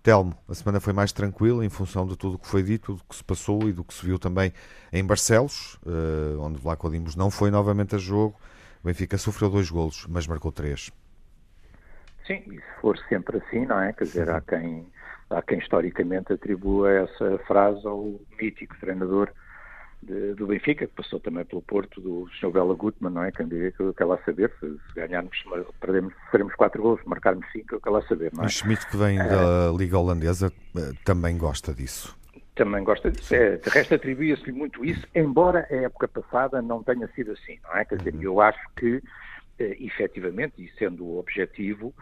Telmo, 0.02 0.34
a 0.48 0.54
semana 0.54 0.80
foi 0.80 0.94
mais 0.94 1.12
tranquila 1.12 1.66
em 1.66 1.68
função 1.68 2.06
de 2.06 2.16
tudo 2.16 2.36
o 2.36 2.38
que 2.38 2.48
foi 2.48 2.62
dito, 2.62 2.94
do 2.94 3.02
que 3.06 3.14
se 3.14 3.22
passou 3.22 3.68
e 3.68 3.74
do 3.74 3.84
que 3.84 3.92
se 3.92 4.06
viu 4.06 4.18
também 4.18 4.54
em 4.90 5.04
Barcelos, 5.04 5.78
uh, 5.84 6.40
onde 6.40 6.58
Vlaco 6.58 6.88
Dimos 6.88 7.14
não 7.14 7.30
foi 7.30 7.50
novamente 7.50 7.94
a 7.94 7.98
jogo. 7.98 8.34
Benfica 8.88 9.18
sofreu 9.18 9.50
dois 9.50 9.70
golos, 9.70 10.06
mas 10.08 10.26
marcou 10.26 10.50
três. 10.50 10.90
Sim, 12.26 12.42
e 12.46 12.56
se 12.56 12.80
for 12.80 12.98
sempre 13.08 13.36
assim, 13.36 13.66
não 13.66 13.80
é? 13.80 13.92
Quer 13.92 14.04
dizer, 14.04 14.30
há 14.30 14.40
quem, 14.40 14.86
há 15.28 15.42
quem 15.42 15.58
historicamente 15.58 16.32
atribua 16.32 16.90
essa 16.90 17.38
frase 17.46 17.86
ao 17.86 18.18
mítico 18.40 18.74
treinador 18.80 19.30
de, 20.02 20.34
do 20.34 20.46
Benfica, 20.46 20.86
que 20.86 20.94
passou 20.94 21.20
também 21.20 21.44
pelo 21.44 21.60
Porto, 21.60 22.00
do 22.00 22.26
Sr. 22.40 22.50
Bela 22.50 22.74
Gutmann, 22.74 23.12
não 23.12 23.24
é? 23.24 23.30
Quem 23.30 23.46
diria 23.46 23.72
que 23.72 23.80
eu 23.80 23.92
quero 23.92 24.08
lá 24.08 24.18
saber, 24.24 24.50
se, 24.58 24.66
se 24.66 24.94
ganharmos, 24.94 25.36
perdemos, 25.80 26.14
faremos 26.30 26.54
quatro 26.54 26.82
gols, 26.82 27.00
marcarmos 27.04 27.46
cinco, 27.52 27.74
eu 27.74 27.80
quero 27.80 27.96
lá 27.96 28.02
saber, 28.06 28.32
não 28.32 28.44
é? 28.44 28.46
O 28.46 28.50
Schmidt, 28.50 28.86
que 28.86 28.96
vem 28.96 29.18
é... 29.18 29.28
da 29.28 29.70
Liga 29.76 29.98
Holandesa, 29.98 30.50
eh, 30.76 30.92
também 31.04 31.36
gosta 31.36 31.74
disso. 31.74 32.17
Também 32.58 32.82
gosta 32.82 33.08
disso. 33.08 33.32
É, 33.32 33.56
de 33.56 33.70
resto, 33.70 33.94
atribuía-se-lhe 33.94 34.50
muito 34.50 34.84
isso, 34.84 35.06
embora 35.14 35.64
a 35.70 35.74
época 35.76 36.08
passada 36.08 36.60
não 36.60 36.82
tenha 36.82 37.06
sido 37.14 37.30
assim, 37.30 37.56
não 37.62 37.76
é? 37.76 37.84
Quer 37.84 37.98
dizer, 37.98 38.14
uhum. 38.16 38.22
eu 38.22 38.40
acho 38.40 38.58
que, 38.76 39.00
eh, 39.60 39.76
efetivamente, 39.78 40.54
e 40.58 40.68
sendo 40.76 41.04
o 41.04 41.20
objetivo, 41.20 41.94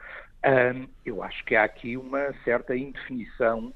eu 1.05 1.23
acho 1.23 1.45
que 1.45 1.55
há 1.55 1.65
aqui 1.65 1.97
uma 1.97 2.33
certa 2.43 2.75
indefinição 2.75 3.71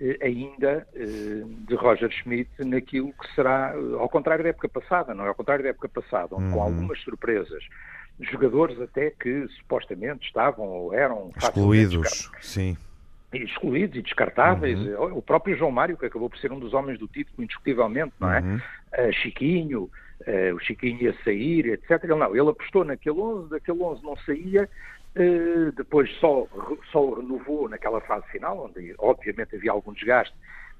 eh, 0.00 0.18
ainda 0.22 0.86
eh, 0.94 1.42
de 1.66 1.74
Roger 1.74 2.10
Schmidt 2.12 2.48
naquilo 2.60 3.12
que 3.12 3.34
será, 3.34 3.74
ao 3.98 4.08
contrário 4.08 4.44
da 4.44 4.50
época 4.50 4.68
passada, 4.68 5.12
não 5.12 5.24
é? 5.24 5.28
Ao 5.28 5.34
contrário 5.34 5.64
da 5.64 5.70
época 5.70 5.88
passada, 5.88 6.36
onde, 6.36 6.44
uhum. 6.44 6.52
com 6.52 6.62
algumas 6.62 7.00
surpresas, 7.00 7.64
jogadores 8.20 8.80
até 8.80 9.10
que 9.10 9.48
supostamente 9.58 10.26
estavam 10.28 10.68
ou 10.68 10.94
eram 10.94 11.32
excluídos, 11.36 12.30
sim 12.40 12.76
excluídos 13.32 13.96
e 13.96 14.02
descartáveis. 14.02 14.78
Uhum. 14.78 15.18
O 15.18 15.22
próprio 15.22 15.56
João 15.56 15.70
Mário, 15.70 15.96
que 15.96 16.06
acabou 16.06 16.28
por 16.28 16.38
ser 16.38 16.50
um 16.52 16.58
dos 16.58 16.74
homens 16.74 16.98
do 16.98 17.06
título, 17.06 17.42
indiscutivelmente, 17.42 18.12
não 18.18 18.32
é? 18.32 18.40
Uhum. 18.40 18.56
Uh, 18.56 19.12
Chiquinho, 19.12 19.90
uh, 20.26 20.54
o 20.54 20.58
Chiquinho 20.58 21.00
ia 21.00 21.14
sair, 21.24 21.66
etc. 21.66 22.02
Ele 22.04 22.16
não, 22.16 22.34
ele 22.34 22.50
apostou 22.50 22.84
naquele 22.84 23.18
11, 23.18 23.50
daquele 23.50 23.82
11 23.82 24.02
não 24.02 24.16
saía, 24.18 24.68
uh, 25.16 25.72
depois 25.72 26.10
só, 26.18 26.46
só 26.90 27.14
renovou 27.14 27.68
naquela 27.68 28.00
fase 28.00 28.26
final, 28.28 28.64
onde 28.64 28.94
obviamente 28.98 29.54
havia 29.54 29.70
algum 29.70 29.92
desgaste, 29.92 30.34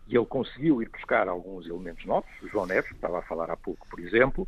e 0.09 0.17
ele 0.17 0.27
conseguiu 0.27 0.83
ir 0.83 0.89
buscar 0.89 1.29
alguns 1.29 1.67
elementos 1.69 2.05
novos, 2.05 2.31
o 2.43 2.49
João 2.49 2.67
Neves, 2.67 2.89
que 2.89 2.97
estava 2.97 3.21
a 3.21 3.23
falar 3.23 3.49
há 3.49 3.57
pouco, 3.57 3.87
por 3.89 4.01
exemplo. 4.01 4.47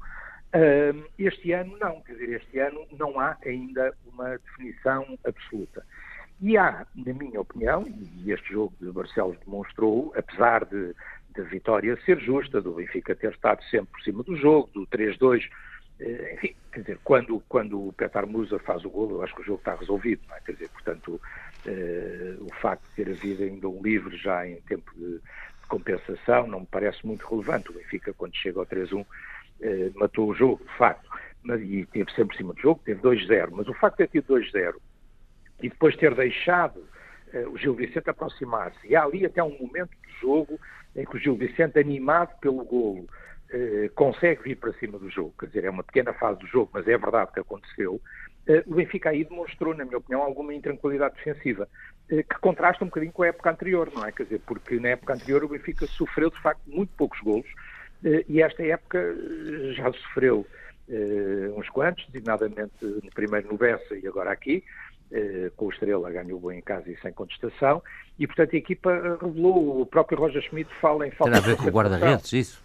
este 1.17 1.53
ano 1.53 1.79
não, 1.79 2.01
quer 2.01 2.15
dizer, 2.15 2.31
este 2.31 2.59
ano 2.59 2.85
não 2.99 3.21
há 3.21 3.37
ainda 3.47 3.95
uma 4.13 4.37
definição 4.39 5.17
absoluta. 5.25 5.87
E 6.43 6.59
há, 6.59 6.85
na 6.97 7.15
minha 7.15 7.41
opinião, 7.41 7.87
e 7.87 8.33
este 8.33 8.53
jogo 8.53 8.75
de 8.81 8.91
Barcelos 8.91 9.39
demonstrou, 9.47 10.13
apesar 10.17 10.65
de, 10.65 10.93
de 11.37 11.43
vitória 11.43 11.97
ser 12.05 12.19
justa, 12.19 12.61
do 12.61 12.75
Benfica 12.75 13.15
ter 13.15 13.31
estado 13.31 13.63
sempre 13.71 13.93
por 13.93 14.03
cima 14.03 14.25
do 14.25 14.37
jogo, 14.37 14.69
do 14.75 14.85
3-2, 14.89 15.41
eh, 16.01 16.35
enfim, 16.35 16.57
quer 16.73 16.81
dizer, 16.81 17.01
quando, 17.05 17.41
quando 17.49 17.87
o 17.87 17.93
Petar 17.93 18.27
Musa 18.27 18.59
faz 18.59 18.85
o 18.85 18.91
golo, 18.91 19.17
eu 19.17 19.23
acho 19.23 19.33
que 19.37 19.43
o 19.43 19.45
jogo 19.45 19.61
está 19.61 19.77
resolvido, 19.77 20.21
é? 20.33 20.41
Quer 20.41 20.55
dizer, 20.55 20.69
portanto, 20.71 21.21
eh, 21.65 22.35
o 22.41 22.51
facto 22.61 22.83
de 22.89 23.05
ter 23.05 23.13
havido 23.13 23.45
ainda 23.45 23.69
um 23.69 23.81
livre 23.81 24.17
já 24.17 24.45
em 24.45 24.61
tempo 24.63 24.91
de, 24.97 25.19
de 25.19 25.67
compensação 25.69 26.49
não 26.49 26.61
me 26.61 26.67
parece 26.69 27.07
muito 27.07 27.25
relevante. 27.25 27.71
O 27.71 27.75
Benfica, 27.75 28.13
quando 28.15 28.35
chega 28.35 28.59
ao 28.59 28.67
3-1, 28.67 29.07
eh, 29.61 29.93
matou 29.95 30.29
o 30.29 30.35
jogo, 30.35 30.65
de 30.65 30.77
facto, 30.77 31.09
mas, 31.41 31.61
e 31.61 31.87
teve 31.87 32.11
sempre 32.11 32.35
por 32.35 32.37
cima 32.37 32.55
do 32.55 32.61
jogo, 32.61 32.83
teve 32.85 33.01
2-0, 33.01 33.51
mas 33.53 33.69
o 33.69 33.75
facto 33.75 33.99
de 33.99 34.09
ter 34.09 34.21
tido 34.21 34.35
2-0 34.35 34.75
e 35.63 35.69
depois 35.69 35.97
ter 35.97 36.15
deixado 36.15 36.79
uh, 37.33 37.49
o 37.51 37.57
Gil 37.57 37.75
Vicente 37.75 38.11
aproximar-se. 38.11 38.87
E 38.87 38.97
há 38.97 39.05
ali 39.05 39.25
até 39.25 39.43
um 39.43 39.57
momento 39.59 39.91
do 39.91 40.21
jogo 40.21 40.61
em 40.95 41.05
que 41.05 41.17
o 41.17 41.19
Gil 41.19 41.37
Vicente, 41.37 41.79
animado 41.79 42.37
pelo 42.41 42.65
golo, 42.65 43.07
uh, 43.55 43.89
consegue 43.95 44.43
vir 44.43 44.57
para 44.57 44.73
cima 44.75 44.99
do 44.99 45.09
jogo. 45.09 45.33
Quer 45.39 45.47
dizer, 45.47 45.65
é 45.65 45.71
uma 45.71 45.85
pequena 45.85 46.13
fase 46.15 46.41
do 46.41 46.47
jogo, 46.47 46.71
mas 46.75 46.87
é 46.89 46.99
verdade 46.99 47.33
que 47.33 47.41
aconteceu. 47.41 48.01
Uh, 48.49 48.63
o 48.67 48.75
Benfica 48.75 49.11
aí 49.11 49.25
demonstrou, 49.25 49.73
na 49.73 49.85
minha 49.85 49.99
opinião, 49.99 50.21
alguma 50.21 50.53
intranquilidade 50.53 51.15
defensiva, 51.15 51.69
que 52.09 52.39
contrasta 52.41 52.85
um 52.85 52.89
bocadinho 52.89 53.13
com 53.13 53.23
a 53.23 53.29
época 53.29 53.51
anterior, 53.51 53.91
não 53.95 54.05
é? 54.05 54.13
Quer 54.13 54.25
dizer, 54.25 54.41
porque 54.45 54.79
na 54.79 54.89
época 54.89 55.15
anterior 55.15 55.45
o 55.45 55.49
Benfica 55.49 55.87
sofreu, 55.87 56.29
de 56.29 56.43
facto, 56.43 56.61
muito 56.67 56.93
poucos 56.95 57.19
golos, 57.21 57.47
e 58.29 58.43
esta 58.43 58.63
época 58.63 59.17
já 59.73 59.91
sofreu 59.93 60.47
uns 61.57 61.71
quantos, 61.71 62.05
designadamente 62.09 62.85
no 62.85 63.11
primeiro 63.15 63.49
no 63.49 63.57
Bessa 63.57 63.97
e 63.97 64.07
agora 64.07 64.31
aqui, 64.31 64.63
com 65.57 65.67
o 65.67 65.71
Estrela 65.71 66.11
ganhou 66.11 66.41
bem 66.41 66.59
em 66.59 66.63
casa 66.63 66.91
e 66.91 66.97
sem 67.01 67.13
contestação, 67.13 67.83
e 68.19 68.27
portanto 68.27 68.55
a 68.55 68.59
equipa 68.59 69.19
revelou, 69.21 69.81
o 69.81 69.87
próprio 69.87 70.19
Roger 70.19 70.43
Schmidt 70.43 70.71
fala 70.81 71.07
em 71.07 71.11
falta 71.11 71.33
Tem 71.33 71.41
a 71.41 71.45
ver 71.45 71.57
com 71.57 71.65
o 71.65 71.71
guarda-redes, 71.71 72.33
isso? 72.33 72.63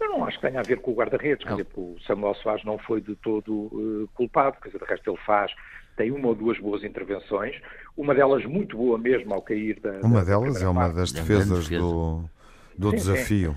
Eu 0.00 0.08
não 0.10 0.24
acho 0.24 0.38
que 0.38 0.46
tenha 0.46 0.60
a 0.60 0.62
ver 0.62 0.80
com 0.80 0.90
o 0.90 0.94
guarda-redes, 0.94 1.46
quer 1.46 1.52
dizer, 1.52 1.66
o 1.76 1.96
Samuel 2.06 2.34
Soares 2.36 2.64
não 2.64 2.78
foi 2.78 3.00
de 3.00 3.14
todo 3.16 3.52
uh, 3.52 4.08
culpado, 4.14 4.56
quer 4.60 4.68
dizer, 4.68 4.78
de 4.78 4.84
resto 4.84 5.10
ele 5.10 5.20
faz, 5.24 5.52
tem 5.96 6.10
uma 6.10 6.28
ou 6.28 6.34
duas 6.34 6.58
boas 6.58 6.82
intervenções, 6.82 7.60
uma 7.96 8.14
delas 8.14 8.44
muito 8.44 8.76
boa 8.76 8.98
mesmo 8.98 9.32
ao 9.32 9.40
cair 9.40 9.78
da... 9.80 10.00
Uma 10.02 10.20
da 10.20 10.24
delas 10.24 10.60
é 10.60 10.68
uma 10.68 10.88
das 10.88 11.12
defesas 11.12 11.68
do, 11.68 12.24
do 12.76 12.90
sim, 12.90 12.96
desafio. 12.96 13.56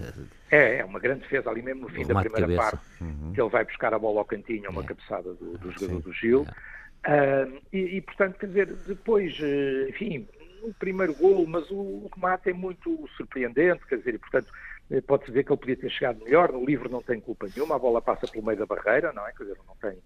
É, 0.49 0.77
é 0.77 0.85
uma 0.85 0.99
grande 0.99 1.21
defesa 1.21 1.49
ali 1.49 1.61
mesmo 1.61 1.81
no 1.81 1.89
fim 1.89 2.05
da 2.05 2.21
primeira 2.21 2.55
parte, 2.55 2.85
uhum. 3.01 3.33
que 3.33 3.41
ele 3.41 3.49
vai 3.49 3.65
buscar 3.65 3.93
a 3.93 3.99
bola 3.99 4.19
ao 4.19 4.25
cantinho, 4.25 4.69
uma 4.69 4.81
é. 4.81 4.85
cabeçada 4.85 5.33
do, 5.33 5.57
do 5.57 5.71
jogador 5.71 5.95
sim. 5.95 5.99
do 5.99 6.13
Gil. 6.13 6.45
É. 6.47 6.77
Uh, 7.05 7.61
e, 7.71 7.97
e, 7.97 8.01
portanto, 8.01 8.37
quer 8.37 8.47
dizer, 8.47 8.73
depois, 8.85 9.37
uh, 9.39 9.89
enfim, 9.89 10.27
o 10.63 10.73
primeiro 10.73 11.13
gol, 11.13 11.45
mas 11.47 11.69
o, 11.71 11.75
o 11.75 12.11
remate 12.13 12.49
é 12.49 12.53
muito 12.53 13.07
surpreendente, 13.15 13.85
quer 13.87 13.97
dizer, 13.97 14.15
e 14.15 14.17
portanto, 14.17 14.51
eh, 14.91 15.01
pode-se 15.01 15.31
ver 15.31 15.43
que 15.43 15.51
ele 15.51 15.59
podia 15.59 15.77
ter 15.77 15.89
chegado 15.89 16.23
melhor, 16.23 16.51
no 16.51 16.65
livro 16.65 16.89
não 16.89 17.01
tem 17.01 17.19
culpa 17.19 17.47
nenhuma, 17.53 17.75
a 17.75 17.79
bola 17.79 18.01
passa 18.01 18.27
pelo 18.27 18.45
meio 18.45 18.57
da 18.57 18.65
barreira, 18.65 19.13
não 19.13 19.25
é? 19.25 19.31
Quer 19.31 19.43
dizer, 19.43 19.57
não 19.65 19.75
tem, 19.75 19.97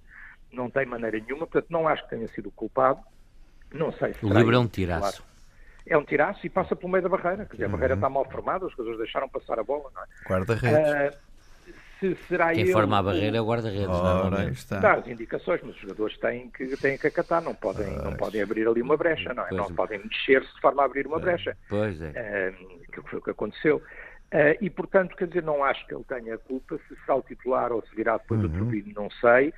não 0.51 0.69
tem 0.69 0.85
maneira 0.85 1.19
nenhuma, 1.19 1.47
portanto, 1.47 1.67
não 1.69 1.87
acho 1.87 2.03
que 2.03 2.09
tenha 2.11 2.27
sido 2.27 2.51
culpado, 2.51 2.99
não 3.73 3.91
sei 3.93 4.13
se... 4.13 4.25
O 4.25 4.33
livro 4.33 4.55
é 4.55 4.59
um 4.59 4.67
tiraço. 4.67 5.23
é 5.87 5.97
um 5.97 6.03
tiraço 6.03 6.45
e 6.45 6.49
passa 6.49 6.75
pelo 6.75 6.91
meio 6.91 7.03
da 7.03 7.09
barreira. 7.09 7.45
Quer 7.45 7.53
dizer, 7.53 7.65
a 7.65 7.69
barreira 7.69 7.93
está 7.95 8.09
mal 8.09 8.25
formada, 8.29 8.65
os 8.65 8.71
jogadores 8.71 8.99
deixaram 8.99 9.29
passar 9.29 9.57
a 9.57 9.63
bola, 9.63 9.89
não 9.95 10.03
é? 10.03 10.05
Guarda-redes. 10.27 11.15
Uh, 11.15 11.30
se 12.01 12.15
será 12.27 12.51
Quem 12.51 12.63
ele, 12.63 12.73
forma 12.73 12.97
a 12.97 13.03
barreira 13.03 13.37
é 13.37 13.41
o 13.41 13.45
guarda-redes, 13.45 13.87
normalmente. 13.87 14.53
está. 14.53 14.79
Dá 14.79 14.93
as 14.95 15.07
indicações, 15.07 15.61
mas 15.63 15.75
os 15.75 15.81
jogadores 15.81 16.17
têm 16.17 16.49
que, 16.49 16.75
têm 16.77 16.97
que 16.97 17.07
acatar, 17.07 17.41
não 17.41 17.53
podem, 17.53 17.95
não 17.97 18.13
podem 18.15 18.41
abrir 18.41 18.67
ali 18.67 18.81
uma 18.81 18.97
brecha, 18.97 19.33
não 19.33 19.43
é? 19.43 19.49
Pois. 19.49 19.61
Não 19.61 19.75
podem 19.75 19.99
mexer-se 19.99 20.53
de 20.53 20.59
forma 20.61 20.81
a 20.81 20.85
abrir 20.85 21.05
uma 21.05 21.19
brecha. 21.19 21.55
Pois 21.69 22.01
é. 22.01 22.09
Uh, 22.59 22.91
que 22.91 23.01
foi 23.09 23.19
o 23.19 23.21
que 23.21 23.29
aconteceu. 23.29 23.77
Uh, 23.77 24.57
e, 24.59 24.69
portanto, 24.69 25.15
quer 25.15 25.27
dizer, 25.27 25.43
não 25.43 25.63
acho 25.63 25.85
que 25.87 25.93
ele 25.93 26.03
tenha 26.05 26.37
culpa. 26.39 26.79
Se 26.87 26.95
será 27.05 27.15
o 27.15 27.21
titular 27.21 27.71
ou 27.71 27.81
se 27.83 27.95
virá 27.95 28.17
depois 28.17 28.41
Uhum. 28.41 28.47
o 28.47 28.49
Turbino, 28.49 28.91
não 28.95 29.09
sei. 29.11 29.49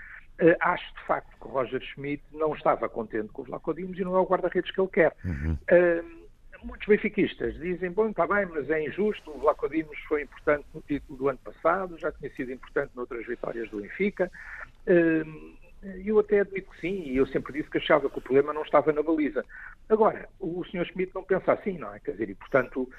Uh, 0.42 0.56
acho, 0.60 0.94
de 0.96 1.02
facto, 1.08 1.30
que 1.40 1.48
o 1.48 1.52
Roger 1.52 1.82
Schmidt 1.82 2.24
não 2.32 2.54
estava 2.54 2.90
contente 2.90 3.30
com 3.30 3.44
os 3.44 3.48
Lacodimos 3.48 3.98
e 3.98 4.04
não 4.04 4.16
é 4.16 4.20
o 4.20 4.26
guarda-redes 4.26 4.72
que 4.72 4.82
ele 4.82 4.90
quer. 4.90 5.16
Uhum. 5.24 5.58
Uh, 5.72 6.23
muitos 6.64 6.88
benfiquistas 6.88 7.54
dizem, 7.56 7.92
bom, 7.92 8.10
está 8.10 8.26
bem, 8.26 8.46
mas 8.46 8.70
é 8.70 8.84
injusto, 8.84 9.32
o 9.32 9.40
Vlacodimos 9.40 9.98
foi 10.08 10.24
importante 10.24 10.66
no 10.74 10.82
título 10.82 11.18
do 11.18 11.30
ano 11.30 11.40
passado, 11.44 11.98
já 11.98 12.12
tinha 12.12 12.30
sido 12.32 12.52
importante 12.52 12.92
noutras 12.96 13.26
vitórias 13.26 13.70
do 13.70 13.82
Benfica. 13.82 14.32
Uh, 14.88 15.54
eu 16.06 16.18
até 16.20 16.40
admito 16.40 16.72
que 16.72 16.80
sim, 16.80 17.04
e 17.04 17.18
eu 17.18 17.28
sempre 17.28 17.54
disse 17.54 17.70
que 17.70 17.78
achava 17.78 18.10
que 18.10 18.18
o 18.18 18.22
problema 18.22 18.54
não 18.54 18.62
estava 18.62 18.94
na 18.94 19.04
baliza. 19.04 19.44
Agora, 19.90 20.30
o 20.40 20.64
Sr. 20.64 20.86
Schmidt 20.86 21.14
não 21.14 21.24
pensa 21.24 21.52
assim, 21.52 21.78
não 21.78 21.94
é? 21.94 22.00
Quer 22.00 22.12
dizer, 22.12 22.30
e 22.30 22.36
portanto, 22.36 22.90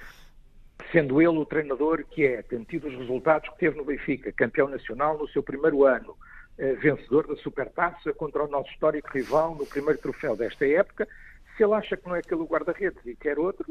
sendo 0.93 1.21
ele 1.21 1.39
o 1.39 1.47
treinador 1.47 2.05
que 2.05 2.27
é, 2.27 2.43
tendo 2.43 2.67
tido 2.67 2.89
os 2.89 2.95
resultados 2.95 3.49
que 3.51 3.59
teve 3.59 3.77
no 3.77 3.85
Benfica, 3.85 4.31
campeão 4.33 4.69
nacional 4.69 5.17
no 5.17 5.29
seu 5.29 5.43
primeiro 5.43 5.85
ano, 5.85 6.15
eh, 6.57 6.75
vencedor 6.75 7.27
da 7.27 7.35
Supertaça 7.37 8.13
contra 8.13 8.45
o 8.45 8.49
nosso 8.49 8.71
histórico 8.71 9.11
rival 9.13 9.57
no 9.57 9.67
primeiro 9.67 10.01
troféu 10.01 10.37
desta 10.37 10.65
época, 10.65 11.09
se 11.57 11.63
ele 11.63 11.73
acha 11.75 11.97
que 11.97 12.07
não 12.07 12.17
é 12.17 12.19
aquele 12.19 12.43
guarda-redes 12.45 12.99
e 13.07 13.15
quer 13.15 13.39
outro, 13.39 13.65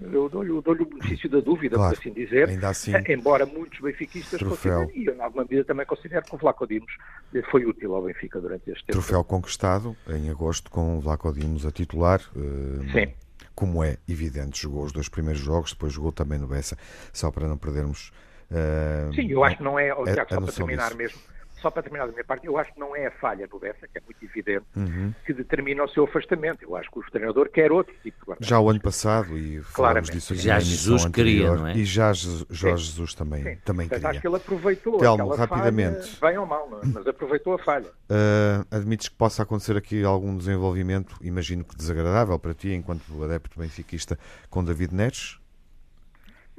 eu 0.00 0.28
dou-lhe 0.28 0.48
dou 0.62 0.74
o 0.74 0.84
benefício 0.86 1.28
da 1.28 1.40
dúvida, 1.40 1.76
Claro, 1.76 1.94
por 1.94 2.00
assim 2.00 2.12
dizer, 2.12 2.64
assim, 2.64 2.94
eh, 2.94 3.12
embora 3.12 3.44
muitos 3.46 3.78
benfiquistas 3.80 4.42
considerem, 4.42 4.90
e 4.94 5.06
eu, 5.06 5.14
em 5.14 5.20
alguma 5.20 5.42
medida 5.44 5.64
também 5.64 5.84
considero 5.86 6.24
que 6.24 6.34
o 6.34 6.38
Vlaco 6.38 6.66
Dimos 6.66 6.92
eh, 7.34 7.42
foi 7.50 7.64
útil 7.66 7.94
ao 7.94 8.02
Benfica 8.02 8.40
durante 8.40 8.70
este 8.70 8.84
tempo. 8.86 8.92
Troféu 8.92 9.22
conquistado 9.24 9.96
em 10.08 10.30
agosto 10.30 10.70
com 10.70 10.96
o 10.98 11.00
Vlaco 11.00 11.32
Dimos 11.32 11.66
a 11.66 11.70
titular. 11.70 12.20
eh, 12.36 12.92
Sim. 13.06 13.14
Como 13.54 13.84
é 13.84 13.98
evidente, 14.08 14.62
jogou 14.62 14.84
os 14.84 14.92
dois 14.92 15.08
primeiros 15.08 15.42
jogos, 15.42 15.72
depois 15.72 15.92
jogou 15.92 16.12
também 16.12 16.38
no 16.38 16.46
Bessa, 16.46 16.78
só 17.12 17.30
para 17.30 17.46
não 17.46 17.58
perdermos. 17.58 18.10
eh, 18.50 19.10
Sim, 19.14 19.30
eu 19.30 19.44
acho 19.44 19.58
que 19.58 19.62
não 19.62 19.78
é, 19.78 19.88
Tiago, 19.88 20.30
só 20.34 20.40
para 20.40 20.52
terminar 20.52 20.86
disso. 20.86 20.96
mesmo, 20.96 21.20
só 21.60 21.70
para 21.70 21.82
terminar 21.82 22.06
da 22.06 22.12
minha 22.12 22.24
parte, 22.24 22.46
eu 22.46 22.56
acho 22.58 22.72
que 22.72 22.80
não 22.80 22.94
é 22.96 23.06
a 23.06 23.10
falha 23.12 23.46
do 23.46 23.58
Bessa, 23.58 23.86
que 23.86 23.98
é 23.98 24.00
muito 24.04 24.24
evidente, 24.24 24.64
Uhum. 24.76 25.12
que 25.26 25.32
determina 25.32 25.84
o 25.84 25.88
seu 25.88 26.04
afastamento. 26.04 26.62
Eu 26.62 26.76
acho 26.76 26.90
que 26.90 26.98
o 26.98 27.02
treinador 27.10 27.48
quer 27.50 27.70
outro 27.72 27.94
tipo 28.02 28.18
de 28.20 28.24
guarda 28.26 28.44
Já 28.46 28.58
o 28.60 28.68
ano 28.70 28.80
passado, 28.80 29.36
e 29.36 29.60
Claramente. 29.72 30.12
disso 30.12 30.32
aqui 30.32 30.42
Já 30.42 30.58
Jesus 30.58 31.04
queria, 31.06 31.50
anterior, 31.50 31.58
não 31.58 31.66
é? 31.68 31.76
E 31.76 31.84
já 31.84 32.12
Jorge 32.12 32.84
Jesus 32.84 33.14
também, 33.14 33.42
Sim. 33.42 33.56
também 33.64 33.88
Portanto, 33.88 34.04
acho 34.06 34.20
queria. 34.20 34.20
que 34.20 34.26
ele 34.28 34.36
aproveitou 34.36 34.98
Telmo, 34.98 35.32
aquela 35.32 35.36
rapidamente. 35.36 36.16
falha, 36.16 36.32
bem 36.32 36.38
ou 36.40 36.46
mal, 36.46 36.68
não 36.70 36.78
é? 36.78 36.82
mas 36.86 37.06
aproveitou 37.06 37.54
a 37.54 37.58
falha. 37.58 37.86
Uh, 38.10 38.66
admites 38.70 39.08
que 39.08 39.14
possa 39.16 39.42
acontecer 39.42 39.76
aqui 39.76 40.02
algum 40.04 40.36
desenvolvimento, 40.36 41.16
imagino 41.20 41.64
que 41.64 41.76
desagradável 41.76 42.38
para 42.38 42.54
ti, 42.54 42.70
enquanto 42.72 43.22
adepto 43.24 43.58
benfiquista, 43.58 44.18
com 44.48 44.64
David 44.64 44.94
Neres? 44.94 45.39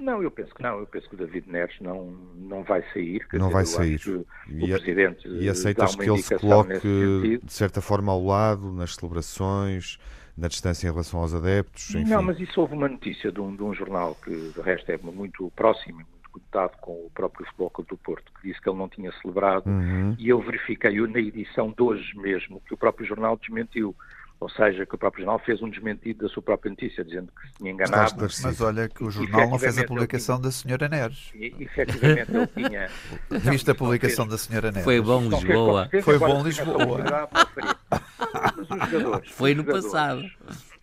Não, 0.02 0.22
eu 0.24 0.32
penso 0.32 0.54
que 0.54 0.64
não. 0.64 0.80
Eu 0.80 0.88
penso 0.88 1.08
que 1.08 1.16
o 1.16 1.18
David 1.18 1.50
Neres 1.50 1.76
não, 1.80 2.12
não 2.36 2.64
vai 2.64 2.84
sair. 2.94 3.26
Não 3.34 3.48
dizer, 3.48 3.54
vai 3.54 3.66
sair. 3.66 4.00
O 4.10 4.26
E, 4.50 4.68
Presidente 4.68 5.28
e 5.28 5.48
aceitas 5.48 5.96
que 5.96 6.10
ele 6.10 6.22
se 6.22 6.38
coloque, 6.38 7.40
de 7.44 7.54
certa 7.54 7.82
forma, 7.82 8.12
ao 8.12 8.24
lado, 8.24 8.72
nas 8.74 8.96
celebrações, 8.96 10.00
na 10.38 10.48
distância 10.48 10.88
em 10.88 10.92
relação 10.92 11.20
aos 11.20 11.34
adeptos? 11.34 11.94
Enfim. 11.94 12.10
Não, 12.10 12.24
mas 12.24 12.40
isso 12.40 12.60
houve 12.60 12.74
uma 12.74 12.90
notícia 12.90 13.32
de 13.32 13.40
um, 13.40 13.56
de 13.56 13.62
um 13.64 13.74
jornal 13.74 14.16
que, 14.24 14.32
de 14.32 14.62
resto, 14.62 14.92
é 14.92 14.98
muito 14.98 15.52
próximo 15.56 15.92
e 15.92 15.94
muito 15.94 16.08
conectado 16.32 16.78
com 16.80 16.94
o 16.94 17.12
próprio 17.14 17.46
Futebol 17.46 17.70
Clube 17.70 17.90
do 17.90 17.98
Porto, 17.98 18.32
que 18.40 18.48
disse 18.48 18.62
que 18.62 18.70
ele 18.70 18.78
não 18.78 18.88
tinha 18.90 19.12
celebrado 19.22 19.70
Uhum. 19.70 20.16
e 20.18 20.30
eu 20.30 20.42
verifiquei 20.42 21.00
na 21.08 21.20
edição 21.20 21.72
de 21.76 21.84
hoje 21.84 22.18
mesmo 22.18 22.62
que 22.66 22.74
o 22.74 22.78
próprio 22.78 23.06
jornal 23.06 23.38
desmentiu. 23.38 23.96
Ou 24.42 24.50
seja, 24.50 24.88
que 24.88 24.96
o 24.96 24.98
próprio 24.98 25.24
jornal 25.24 25.38
fez 25.46 25.62
um 25.62 25.70
desmentido 25.70 26.24
da 26.26 26.34
sua 26.34 26.42
própria 26.42 26.72
notícia, 26.72 27.06
dizendo 27.06 27.32
que 27.32 27.48
se 27.48 27.54
tinha 27.60 27.72
enganado. 27.72 28.08
esclarecido. 28.08 28.48
Mas 28.48 28.60
olha 28.60 28.90
que 28.90 29.04
o 29.04 29.12
jornal 29.12 29.48
não 29.48 29.60
fez 29.60 29.78
a 29.78 29.86
publicação 29.86 30.42
da 30.42 30.52
senhora 30.52 30.90
Neres. 30.90 31.30
E, 31.36 31.54
efetivamente, 31.60 32.32
ele 32.32 32.48
tinha. 32.48 32.90
Viste 33.52 33.70
a 33.70 33.76
publicação 33.76 34.28
da 34.28 34.40
senhora 34.40 34.72
Neres? 34.72 34.84
Foi 34.84 35.00
bom 35.00 35.30
fez 35.30 35.44
Lisboa. 35.44 35.90
Foi 36.02 36.18
bom 36.18 36.44
Lisboa. 36.44 37.30
Mas 37.32 39.30
Foi 39.30 39.54
no 39.54 39.64
passado. 39.64 40.24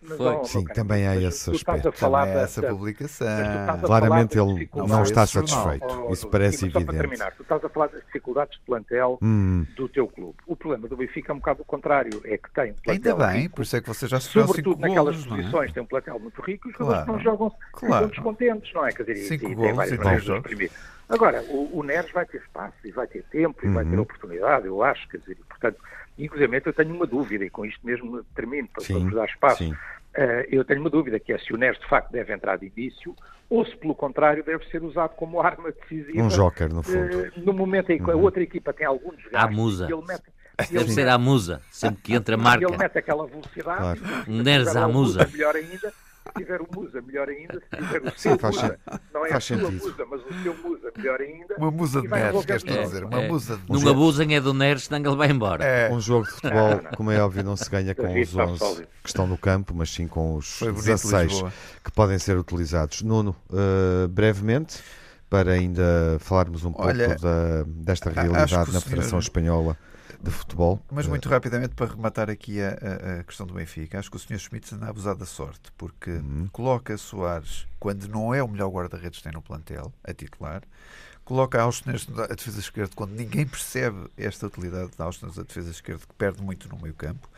Mas, 0.01 0.15
Foi. 0.17 0.35
ó, 0.35 0.43
Sim, 0.43 0.63
também 0.65 1.05
há 1.05 1.15
esse 1.17 1.51
tu 1.51 1.55
estás 1.57 1.79
aspecto. 1.79 1.89
a 1.89 1.91
falar 1.91 2.19
Também 2.21 2.31
é 2.31 2.37
da- 2.37 2.41
essa 2.43 2.61
da- 2.61 2.69
publicação. 2.69 3.27
Claramente 3.85 4.39
ele 4.39 4.69
não 4.73 5.03
está 5.03 5.27
satisfeito. 5.27 5.85
Oh, 6.07 6.13
Isso 6.13 6.27
oh, 6.27 6.29
parece 6.29 6.63
mas 6.65 6.71
Só 6.73 6.79
para 6.79 6.93
evidente. 6.93 7.01
terminar, 7.09 7.31
tu 7.35 7.43
estás 7.43 7.63
a 7.65 7.69
falar 7.69 7.87
das 7.87 8.01
dificuldades 8.05 8.57
de 8.57 8.65
plantel 8.65 9.17
Hum, 9.21 9.65
do 9.75 9.89
teu 9.89 10.07
clube. 10.07 10.37
O 10.47 10.55
problema 10.55 10.87
do 10.87 10.95
Benfica 10.95 11.33
é 11.33 11.35
um 11.35 11.39
bocado 11.39 11.63
o 11.63 11.65
contrário, 11.65 12.21
é 12.23 12.37
que 12.37 12.49
tem 12.53 12.71
um 12.71 12.75
Ainda 12.87 13.13
plantel 13.15 13.17
bem, 13.17 13.41
rico, 13.41 13.55
por 13.57 13.61
isso 13.63 13.75
é 13.75 13.81
que 13.81 13.87
você 13.89 14.07
já 14.07 14.19
sofreu 14.21 14.47
sobretudo 14.47 14.75
cinco 14.75 14.87
naquelas 14.87 15.15
golos, 15.15 15.25
não 15.27 15.33
é? 15.35 15.39
posições, 15.41 15.73
tem 15.73 15.83
um 15.83 15.85
plantel 15.85 16.19
muito 16.19 16.41
rico 16.41 16.69
e 16.69 16.71
os 16.71 16.77
Claro. 16.77 16.91
jogadores 16.93 17.13
não 17.25 17.31
jogam, 17.31 17.55
Claro. 17.73 18.07
descontentes, 18.07 18.73
não 18.73 18.85
é? 18.85 18.93
Quer 18.93 19.03
dizer, 19.03 19.17
e- 19.17 19.27
Cinco 19.27 19.45
e, 19.45 19.55
golos 19.55 19.61
tem 19.63 19.73
várias 19.73 19.97
maneiras 19.97 20.23
de 20.23 20.31
exprimir. 20.33 20.71
Agora, 21.09 21.43
o, 21.49 21.79
o 21.79 21.83
Neres 21.83 22.11
vai 22.11 22.25
ter 22.25 22.37
espaço 22.37 22.75
e 22.85 22.91
vai 22.91 23.07
ter 23.07 23.23
tempo 23.23 23.65
e 23.65 23.69
vai 23.69 23.83
Uhum. 23.83 23.89
ter 23.91 23.99
oportunidade, 23.99 24.67
eu 24.67 24.81
acho, 24.81 25.07
quer 25.09 25.17
dizer, 25.17 25.33
e, 25.39 25.43
portanto, 25.43 25.77
inclusive 26.25 26.61
eu 26.65 26.73
tenho 26.73 26.93
uma 26.95 27.05
dúvida, 27.07 27.45
e 27.45 27.49
com 27.49 27.65
isto 27.65 27.85
mesmo 27.85 28.23
termino, 28.35 28.67
para, 28.67 28.83
para 28.83 28.95
sim, 28.95 29.03
vos 29.05 29.13
dar 29.13 29.25
espaço. 29.25 29.57
sim. 29.63 29.73
Eh, 30.15 30.47
eu 30.51 30.65
tenho 30.65 30.79
uma 30.81 30.89
dúvida, 30.89 31.19
que 31.19 31.31
é 31.31 31.37
se 31.37 31.53
o 31.53 31.57
Neres 31.57 31.79
de 31.79 31.87
facto 31.87 32.11
deve 32.11 32.33
entrar 32.33 32.57
de 32.57 32.71
início 32.75 33.15
ou 33.49 33.63
se, 33.65 33.75
pelo 33.77 33.93
contrário, 33.95 34.43
deve 34.43 34.65
ser 34.65 34.83
usado 34.83 35.11
como 35.15 35.39
arma 35.41 35.71
decisiva. 35.71 36.21
Um 36.23 36.27
joker, 36.27 36.73
no 36.73 36.81
fundo. 36.83 37.25
eh, 37.25 37.31
no 37.37 37.53
momento 37.53 37.91
em 37.91 38.03
que 38.03 38.09
a 38.09 38.15
outra 38.15 38.41
equipa 38.41 38.73
tem 38.73 38.85
algum 38.87 39.11
desgaste. 39.15 39.35
À 39.37 39.47
musa. 39.51 39.87
e 39.89 39.93
Ele 39.93 40.05
mete, 40.07 40.23
e 40.23 40.63
Deve 40.73 40.77
ele 40.85 40.89
ser 40.91 41.05
mete- 41.05 41.13
à 41.13 41.17
musa, 41.17 41.61
sempre 41.71 42.01
que 42.01 42.13
entra 42.15 42.33
e 42.35 42.37
Ele 42.37 42.43
marca. 42.43 42.77
mete 42.77 42.97
aquela 42.97 43.25
velocidade. 43.27 43.99
Claro. 43.99 43.99
Um 44.27 44.43
tiver 44.43 44.77
à 44.77 44.87
musa. 44.87 45.29
Melhor 45.31 45.55
ainda. 45.55 45.93
Se 46.35 46.43
tiver 46.43 46.61
o 46.61 46.67
Musa, 46.75 47.01
melhor 47.01 47.27
ainda. 47.29 47.53
Se 47.59 47.77
tiver 47.77 48.01
o 48.01 48.05
Sim, 48.11 48.13
seu 48.17 48.39
faz 48.39 48.55
Musa, 48.55 48.79
não 49.13 49.25
é 49.25 49.29
faz 49.29 49.43
a 49.43 49.47
sua 49.47 49.57
sentido. 49.57 49.83
Musa, 49.83 50.05
mas 50.09 50.21
o 50.21 50.43
seu 50.43 50.53
Musa, 50.57 50.91
melhor 50.97 51.21
ainda. 51.21 51.55
Uma 51.57 51.71
musa 51.71 52.01
de 52.01 52.07
Neres, 52.07 52.45
queres 52.45 52.63
tu 52.63 52.67
tudo. 52.73 52.81
dizer? 52.83 53.03
Uma 53.05 53.21
É. 53.21 53.27
musa 53.27 53.57
de 53.57 53.71
Não 53.71 53.89
abusem 53.91 54.35
é 54.35 54.41
do 54.41 54.53
Neres, 54.53 54.83
senão 54.85 54.99
ele 55.09 55.15
vai 55.17 55.29
embora. 55.31 55.63
É, 55.63 55.91
Um 55.91 55.99
jogo 55.99 56.25
de 56.25 56.31
futebol, 56.31 56.69
Não, 56.69 56.81
não. 56.81 56.91
como 56.91 57.11
é 57.11 57.21
óbvio, 57.21 57.43
não 57.43 57.55
se 57.55 57.69
ganha 57.69 57.93
com 57.95 58.07
os 58.11 58.29
está 58.29 58.45
11 58.45 58.57
sólido. 58.59 58.87
que 59.03 59.09
estão 59.09 59.27
no 59.27 59.37
campo, 59.37 59.73
mas 59.75 59.89
sim 59.91 60.07
com 60.07 60.35
os 60.35 60.59
foi 60.59 60.67
bonito 60.71 60.85
16 60.85 61.31
Lisboa. 61.31 61.53
que 61.83 61.91
podem 61.91 62.17
ser 62.19 62.37
utilizados. 62.37 63.01
Nuno, 63.01 63.35
eh, 63.51 64.07
brevemente, 64.07 64.79
para 65.29 65.51
ainda 65.51 66.17
falarmos 66.19 66.65
um 66.65 66.71
pouco 66.71 66.87
Olha, 66.87 67.09
da, 67.15 67.63
desta 67.67 68.09
realidade 68.09 68.51
na 68.55 68.65
senhor- 68.65 68.81
Federação 68.81 69.19
Espanhola 69.19 69.77
de 70.21 70.29
Futebol. 70.31 70.81
Mas 70.91 71.05
Eh, 71.05 71.09
muito 71.09 71.29
rapidamente 71.29 71.75
para 71.75 71.91
rematar 71.91 72.29
aqui 72.29 72.61
a, 72.61 72.69
a- 72.69 73.19
a 73.19 73.23
questão 73.23 73.45
do 73.47 73.53
Benfica, 73.53 73.99
acho 73.99 74.09
que 74.11 74.17
o 74.17 74.19
Sr. 74.19 74.37
Schmidt 74.39 74.73
anda 74.75 74.85
a 74.87 74.89
abusar 74.89 75.15
da 75.15 75.25
sorte, 75.25 75.71
porque 75.77 76.11
Uhum. 76.11 76.47
coloca 76.51 76.97
Soares 76.97 77.65
quando 77.79 78.07
não 78.07 78.33
é 78.33 78.43
o 78.43 78.47
melhor 78.47 78.69
guarda-redes 78.69 79.19
que 79.19 79.23
tem 79.23 79.31
no 79.33 79.41
plantel, 79.41 79.93
a 80.03 80.13
titular, 80.13 80.61
coloca 81.23 81.61
Austin 81.61 81.91
a 81.91 82.33
defesa 82.35 82.59
esquerda 82.59 82.91
quando 82.95 83.11
ninguém 83.11 83.45
percebe 83.47 84.07
esta 84.17 84.47
utilidade 84.47 84.91
de 84.95 85.01
Austin 85.01 85.27
a 85.27 85.43
defesa 85.43 85.69
esquerda, 85.71 86.01
que 86.07 86.13
perde 86.15 86.41
muito 86.41 86.67
no 86.67 86.77
meio 86.81 86.93
campo, 86.95 87.29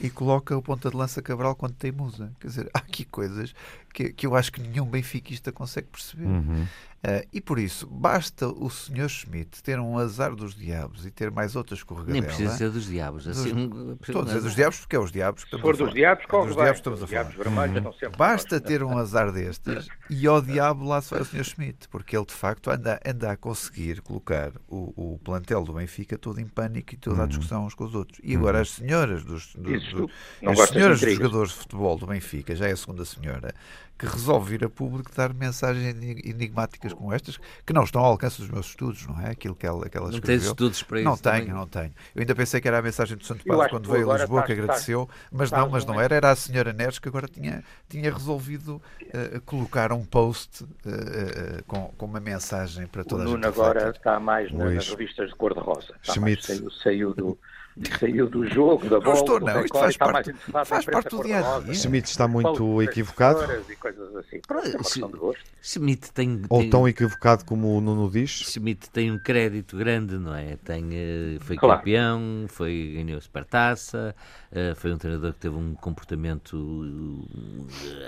e 0.00 0.10
coloca 0.10 0.56
o 0.56 0.62
ponta 0.62 0.90
de 0.90 0.96
lança 0.96 1.22
Cabral 1.22 1.54
quando 1.54 1.74
tem 1.74 1.92
musa. 1.92 2.32
Quer 2.40 2.46
dizer, 2.48 2.70
há 2.74 2.78
aqui 2.78 3.04
coisas 3.04 3.54
que, 3.92 4.12
que 4.12 4.26
eu 4.26 4.34
acho 4.36 4.52
que 4.52 4.60
nenhum 4.60 4.84
benfiquista 4.86 5.50
consegue 5.52 5.88
perceber. 5.88 6.26
Uhum. 6.26 6.66
Ah, 7.04 7.22
e 7.32 7.40
por 7.40 7.58
isso, 7.58 7.86
basta 7.86 8.48
o 8.48 8.68
Sr. 8.68 9.08
Schmidt 9.08 9.62
ter 9.62 9.78
um 9.78 9.96
azar 9.98 10.34
dos 10.34 10.54
diabos 10.54 11.04
e 11.06 11.10
ter 11.10 11.30
mais 11.30 11.54
outras 11.54 11.78
Nem 11.78 11.82
escorregadela. 11.82 12.26
precisa 12.26 12.56
ser 12.56 12.70
dos 12.70 12.86
diabos. 12.86 13.28
Assim, 13.28 13.70
Estou 14.02 14.22
a 14.22 14.24
dizer 14.24 14.40
dos 14.40 14.54
diabos 14.56 14.80
porque 14.80 14.96
é 14.96 14.98
os 14.98 15.12
diabos 15.12 15.44
que 15.44 15.50
Se 15.50 15.56
estamos 15.56 15.74
a 15.74 15.76
falar. 15.78 15.86
dos 15.86 15.94
diabos, 15.94 16.24
É 16.24 16.26
corre 16.26 16.46
dos 16.48 16.56
diabos 16.56 16.78
estamos 16.78 17.00
a 17.00 17.04
Os 17.04 17.10
falar. 17.10 17.92
sempre 18.00 18.16
Basta 18.18 18.60
ter 18.60 18.82
um 18.82 18.98
azar 18.98 19.30
destes 19.30 19.88
e 20.10 20.26
ao 20.26 20.40
diabo 20.42 20.84
lá 20.86 21.00
se 21.00 21.10
vai 21.10 21.20
o 21.20 21.24
Sr. 21.24 21.44
Schmidt, 21.44 21.88
porque 21.88 22.16
ele 22.16 22.26
de 22.26 22.34
facto 22.34 22.70
anda, 22.70 22.98
anda 23.06 23.30
a 23.30 23.36
conseguir 23.36 24.00
colocar 24.00 24.52
o, 24.66 25.14
o 25.14 25.18
plantel 25.18 25.62
do 25.64 25.74
Benfica 25.74 26.18
todo 26.18 26.40
em 26.40 26.46
pânico 26.46 26.94
e 26.94 26.96
toda 26.96 27.22
a 27.22 27.26
discussão 27.26 27.66
uns 27.66 27.74
com 27.74 27.84
os 27.84 27.94
outros. 27.94 28.18
E 28.24 28.34
agora 28.34 28.60
as 28.62 28.70
senhoras 28.70 29.22
dos, 29.22 29.54
do- 29.54 29.72
Isso, 29.74 29.85
do- 29.92 30.10
não 30.42 30.52
as 30.52 30.58
gosto 30.58 30.72
de 30.72 30.78
senhoras 30.78 31.00
jogadores 31.00 31.50
de 31.52 31.56
futebol 31.58 31.96
do 31.96 32.06
Benfica, 32.06 32.54
já 32.54 32.68
é 32.68 32.72
a 32.72 32.76
segunda 32.76 33.04
senhora, 33.04 33.54
que 33.98 34.04
resolve 34.04 34.50
vir 34.58 34.64
a 34.66 34.68
público 34.68 35.10
dar 35.16 35.32
mensagens 35.32 35.82
enig- 35.86 36.26
enigmáticas 36.28 36.92
como 36.92 37.14
estas, 37.14 37.38
que 37.64 37.72
não 37.72 37.82
estão 37.82 38.02
ao 38.02 38.10
alcance 38.12 38.38
dos 38.42 38.50
meus 38.50 38.66
estudos, 38.66 39.06
não 39.06 39.18
é? 39.22 39.30
Aquilo 39.30 39.54
que 39.54 39.66
ela, 39.66 39.88
que 39.88 39.96
ela 39.96 40.08
Não 40.10 40.14
escreveu. 40.14 40.38
tens 40.40 40.46
estudos 40.50 40.82
para 40.82 40.98
isso. 41.00 41.08
Não 41.08 41.16
tenho, 41.16 41.38
também. 41.38 41.54
não 41.54 41.66
tenho. 41.66 41.92
Eu 42.14 42.20
ainda 42.20 42.34
pensei 42.34 42.60
que 42.60 42.68
era 42.68 42.78
a 42.78 42.82
mensagem 42.82 43.16
do 43.16 43.24
Santo 43.24 43.42
Padre 43.46 43.70
quando 43.70 43.90
veio 43.90 44.10
a 44.10 44.18
Lisboa, 44.18 44.42
que 44.42 44.52
estás- 44.52 44.64
agradeceu, 44.68 45.08
mas 45.32 45.50
não, 45.50 45.70
mas 45.70 45.86
não 45.86 45.98
era, 45.98 46.14
era 46.14 46.30
a 46.30 46.36
senhora 46.36 46.74
Neres 46.74 46.98
que 46.98 47.08
agora 47.08 47.26
tinha, 47.26 47.64
tinha 47.88 48.12
resolvido 48.12 48.82
eh, 49.14 49.40
colocar 49.46 49.90
um 49.92 50.04
post 50.04 50.64
eh, 50.84 50.90
eh, 50.90 51.62
com, 51.66 51.86
com 51.96 52.04
uma 52.04 52.20
mensagem 52.20 52.86
para 52.86 53.00
O 53.00 53.04
toda 53.06 53.22
a 53.22 53.26
gente. 53.26 53.34
Nuno 53.34 53.46
agora 53.48 53.90
está 53.96 54.20
mais 54.20 54.52
na- 54.52 54.66
nas 54.72 54.90
revistas 54.90 55.30
de 55.30 55.36
cor-de-rosa. 55.36 55.94
Saiu, 56.02 56.70
saiu 56.70 57.14
do, 57.14 57.38
saiu 57.98 58.28
do 58.28 58.46
jogo, 58.48 58.88
da 58.88 58.98
bola. 59.00 59.04
Não 59.04 59.12
estou, 59.14 59.40
não. 59.40 59.64
Isto 59.64 59.78
faz 59.78 59.96
parte, 59.96 60.32
faz 60.64 60.84
parte 60.84 61.10
do 61.10 61.22
dia 61.22 61.38
a 61.56 61.60
dia. 61.60 61.74
Schmidt 61.74 62.08
está 62.08 62.26
muito 62.26 62.82
equivocado. 62.82 63.40
E 63.70 63.76
coisas 63.76 64.16
assim. 64.16 64.40
Pronto, 64.46 64.66
é. 64.68 65.38
Schmidt 65.62 66.12
tem, 66.12 66.42
Ou 66.48 66.60
tem, 66.60 66.70
tão 66.70 66.88
equivocado 66.88 67.44
como 67.44 67.76
o 67.76 67.80
Nuno 67.80 68.10
diz. 68.10 68.30
Schmidt 68.30 68.88
tem 68.90 69.10
um 69.10 69.18
crédito 69.18 69.76
grande, 69.76 70.16
não 70.16 70.34
é? 70.34 70.56
Tem, 70.56 70.88
eh, 70.92 71.38
foi 71.40 71.56
Claro. 71.56 71.78
campeão, 71.80 72.46
foi, 72.48 72.92
ganhou 72.96 73.18
a 73.18 73.20
Supertaça, 73.20 74.14
eh, 74.52 74.74
foi 74.76 74.92
um 74.92 74.98
treinador 74.98 75.32
que 75.32 75.40
teve 75.40 75.56
um 75.56 75.74
comportamento 75.74 76.84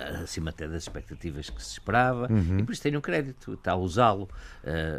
eh, 0.01 0.21
acima 0.23 0.51
até 0.51 0.67
das 0.69 0.85
expectativas 0.85 1.51
que 1.51 1.63
se 1.63 1.73
esperava 1.73 2.29
Uhum. 2.31 2.59
e 2.59 2.63
por 2.63 2.73
isso 2.73 2.83
tem 2.83 2.97
um 2.97 3.01
crédito, 3.01 3.55
está 3.55 3.73
a 3.73 3.77
usá-lo. 3.77 4.29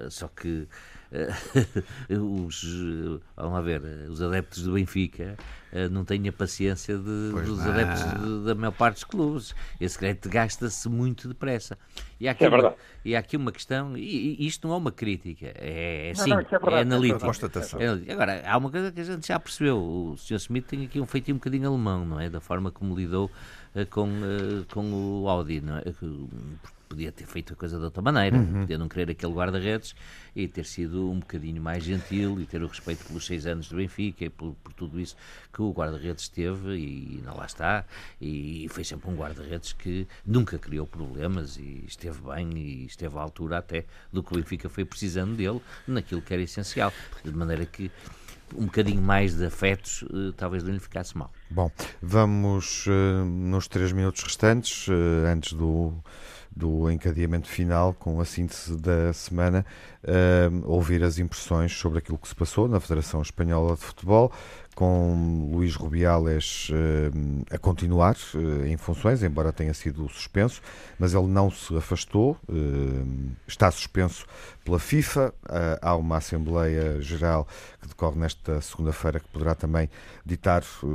Só 0.10 0.28
que 0.28 0.68
os, 2.10 2.64
eh, 2.64 3.20
vamos 3.36 3.54
lá 3.54 3.62
ver, 3.62 3.82
eh, 3.84 4.08
os 4.10 4.22
adeptos 4.22 4.64
do 4.64 4.74
Benfica 4.74 5.38
eh, 5.72 5.90
não 5.90 6.06
têm 6.06 6.28
a 6.28 6.32
paciência 6.32 6.98
de- 6.98 7.30
Pois 7.32 7.48
dos 7.48 7.58
não. 7.60 7.72
adeptos 7.72 8.04
de- 8.04 8.46
da 8.46 8.56
maior 8.56 8.72
parte 8.72 8.96
dos 8.96 9.04
clubes. 9.06 9.56
Esse 9.80 9.98
crédito 9.98 10.30
gasta-se 10.30 10.88
muito 10.90 11.28
depressa. 11.28 11.78
E 12.20 12.28
há 12.28 12.32
aqui, 12.32 12.44
É 12.46 12.48
uma, 12.50 12.58
verdade. 12.58 12.76
e 13.06 13.16
há 13.16 13.20
aqui 13.20 13.38
uma 13.38 13.52
questão, 13.52 13.98
e, 13.98 14.36
e 14.40 14.48
isto 14.48 14.68
não 14.68 14.76
é 14.76 14.78
uma 14.78 14.92
crítica, 14.92 15.52
é, 15.56 16.10
é 16.12 16.14
sim, 16.14 16.30
não, 16.30 16.40
é 16.40 16.44
verdade, 16.44 16.76
é 16.76 16.78
é 16.78 16.82
analítico. 16.82 17.20
constatação. 17.20 17.80
É 17.80 17.86
analítico. 17.88 18.12
Agora, 18.14 18.44
há 18.46 18.58
uma 18.58 18.70
coisa 18.72 18.92
que 18.92 19.00
a 19.02 19.04
gente 19.04 19.28
já 19.28 19.40
percebeu, 19.40 19.78
o 19.78 20.16
Sr. 20.18 20.36
Smith 20.36 20.66
tem 20.68 20.86
aqui 20.86 21.00
um 21.00 21.06
feitio 21.08 21.34
um 21.34 21.38
bocadinho 21.38 21.68
alemão, 21.70 22.06
não 22.06 22.20
é? 22.20 22.30
Da 22.30 22.40
forma 22.42 22.72
como 22.72 22.96
lidou 22.96 23.32
eh, 23.74 23.86
com, 23.86 24.08
eh, 24.08 24.66
com 24.74 25.22
o 25.24 25.30
Audi, 25.30 25.62
não 25.62 25.78
é? 25.78 25.82
Que, 25.84 25.92
porque 26.62 26.79
Podia 26.90 27.12
ter 27.12 27.28
feito 27.28 27.54
a 27.54 27.56
coisa 27.56 27.78
de 27.78 27.84
outra 27.84 28.02
maneira, 28.02 28.36
podia 28.62 28.78
não 28.78 28.90
querer 28.90 29.12
aquele 29.12 29.32
guarda-redes 29.32 29.96
e 30.36 30.48
ter 30.48 30.66
sido 30.66 31.12
um 31.12 31.20
bocadinho 31.20 31.62
mais 31.62 31.84
gentil 31.84 32.42
e 32.42 32.48
ter 32.48 32.64
o 32.64 32.68
respeito 32.68 33.06
pelos 33.06 33.28
seis 33.28 33.46
anos 33.46 33.70
do 33.70 33.76
Benfica 33.76 34.26
e 34.26 34.30
por, 34.30 34.56
por 34.64 34.74
tudo 34.74 35.00
isso 35.00 35.16
que 35.54 35.62
o 35.62 35.72
guarda-redes 35.72 36.28
teve 36.28 36.76
e, 36.76 37.22
não 37.24 37.38
lá 37.38 37.46
está. 37.46 37.86
E 38.20 38.68
foi 38.72 38.84
sempre 38.84 39.08
um 39.08 39.16
guarda-redes 39.16 39.72
que 39.72 40.08
nunca 40.26 40.58
criou 40.58 40.88
problemas 40.88 41.58
e 41.58 41.86
esteve 41.88 42.22
bem 42.22 42.58
e 42.58 42.86
esteve 42.86 43.16
à 43.18 43.22
altura 43.22 43.60
até 43.60 43.86
do 44.12 44.24
que 44.24 44.34
o 44.34 44.38
Benfica 44.38 44.68
foi 44.68 44.84
precisando 44.84 45.36
dele 45.36 45.62
naquilo 45.88 46.24
que 46.24 46.34
era 46.34 46.42
essencial. 46.42 46.92
De 47.24 47.32
maneira 47.32 47.68
que 47.68 47.92
um 48.56 48.66
bocadinho 48.66 49.02
mais 49.02 49.36
de 49.36 49.46
afetos 49.46 50.04
eh, 50.10 50.34
talvez 50.36 50.64
não 50.64 50.74
lhe 50.74 50.80
ficasse 50.80 51.18
mal. 51.18 51.32
Bom, 51.50 51.72
vamos 52.02 52.86
eh, 52.88 53.24
nos 53.24 53.68
três 53.68 53.92
minutos 53.92 54.24
restantes, 54.24 54.88
eh, 54.90 55.32
antes 55.32 55.54
do, 55.54 55.94
do 56.56 56.90
encadeamento 56.92 57.48
final, 57.48 57.94
com 57.94 58.20
a 58.20 58.26
síntese 58.26 58.76
da 58.78 59.14
semana, 59.14 59.66
eh, 60.04 60.50
ouvir 60.66 61.04
as 61.04 61.18
impressões 61.20 61.72
sobre 61.72 62.00
aquilo 62.00 62.18
que 62.18 62.28
se 62.28 62.36
passou 62.36 62.68
na 62.68 62.80
Federação 62.80 63.22
Espanhola 63.22 63.76
de 63.76 63.82
Futebol, 63.82 64.32
com 64.76 65.50
Luís 65.52 65.76
Rubiales 65.76 66.70
eh, 66.72 67.56
a 67.56 67.58
continuar 67.58 68.16
eh, 68.34 68.70
em 68.70 68.78
funções, 68.78 69.22
embora 69.24 69.52
tenha 69.52 69.74
sido 69.74 70.08
suspenso, 70.08 70.62
mas 70.98 71.14
ele 71.14 71.28
não 71.28 71.52
se 71.52 71.76
afastou, 71.76 72.38
eh, 72.48 72.54
está 73.46 73.70
suspenso 73.72 74.26
pela 74.64 74.80
FIFA. 74.80 75.34
Ah, 75.48 75.80
há 75.82 75.96
uma 75.96 76.18
Assembleia 76.18 77.02
Geral 77.02 77.48
que 77.82 77.88
decorre 77.88 78.20
nesta 78.20 78.62
segunda-feira 78.62 79.20
que 79.20 79.28
poderá 79.28 79.56
também 79.56 79.90
ditar, 80.26 80.62
eh, 80.62 80.88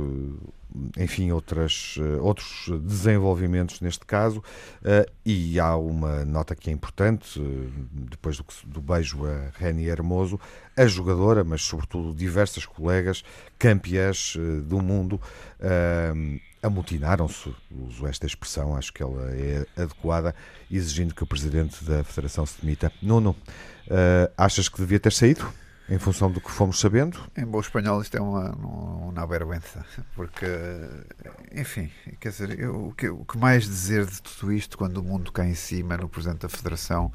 enfim, 0.97 1.31
outras, 1.31 1.95
eh, 1.99 2.19
outros 2.19 2.67
desenvolvimentos 2.81 3.81
neste 3.81 4.05
caso. 4.05 4.43
Eh, 4.83 5.05
e 5.25 5.59
há 5.59 5.75
uma 5.75 6.25
nota 6.25 6.55
que 6.55 6.69
é 6.69 6.73
importante, 6.73 7.39
eh, 7.39 7.69
depois 7.91 8.37
do, 8.37 8.45
do 8.65 8.81
beijo 8.81 9.25
a 9.25 9.51
Reni 9.57 9.85
Hermoso, 9.85 10.39
a 10.75 10.85
jogadora, 10.85 11.43
mas 11.43 11.61
sobretudo 11.61 12.13
diversas 12.13 12.65
colegas 12.65 13.23
campeãs 13.57 14.35
do 14.65 14.81
mundo, 14.81 15.21
amotinaram-se, 16.61 17.55
uso 17.71 18.05
esta 18.05 18.25
expressão, 18.25 18.75
acho 18.75 18.91
que 18.91 19.01
ela 19.01 19.31
é 19.31 19.65
adequada, 19.77 20.35
exigindo 20.69 21.15
que 21.15 21.23
o 21.23 21.27
presidente 21.27 21.81
da 21.85 22.03
Federação 22.03 22.45
se 22.45 22.59
demita. 22.59 22.91
Nuno, 23.01 23.33
achas 24.37 24.67
que 24.67 24.77
devia 24.77 24.99
ter 24.99 25.13
saído? 25.13 25.47
Em 25.87 25.99
função 25.99 26.31
do 26.31 26.41
que 26.41 26.49
fomos 26.49 26.79
sabendo? 26.79 27.19
Em 27.37 27.45
bom 27.45 27.59
espanhol 27.59 28.01
isto 28.01 28.17
é 28.17 28.21
uma, 28.21 28.55
uma 28.55 29.27
vergüenza, 29.27 29.85
porque, 30.15 30.47
enfim, 31.53 31.91
quer 32.19 32.29
dizer, 32.29 32.59
eu, 32.59 32.87
o, 32.87 32.93
que, 32.93 33.07
o 33.07 33.23
que 33.23 33.37
mais 33.37 33.65
dizer 33.65 34.03
de 34.03 34.19
tudo 34.19 34.51
isto 34.51 34.79
quando 34.79 34.97
o 34.97 35.03
mundo 35.03 35.31
cai 35.31 35.47
em 35.47 35.53
cima 35.53 35.95
no 35.95 36.09
Presidente 36.09 36.41
da 36.41 36.49
Federação, 36.49 37.13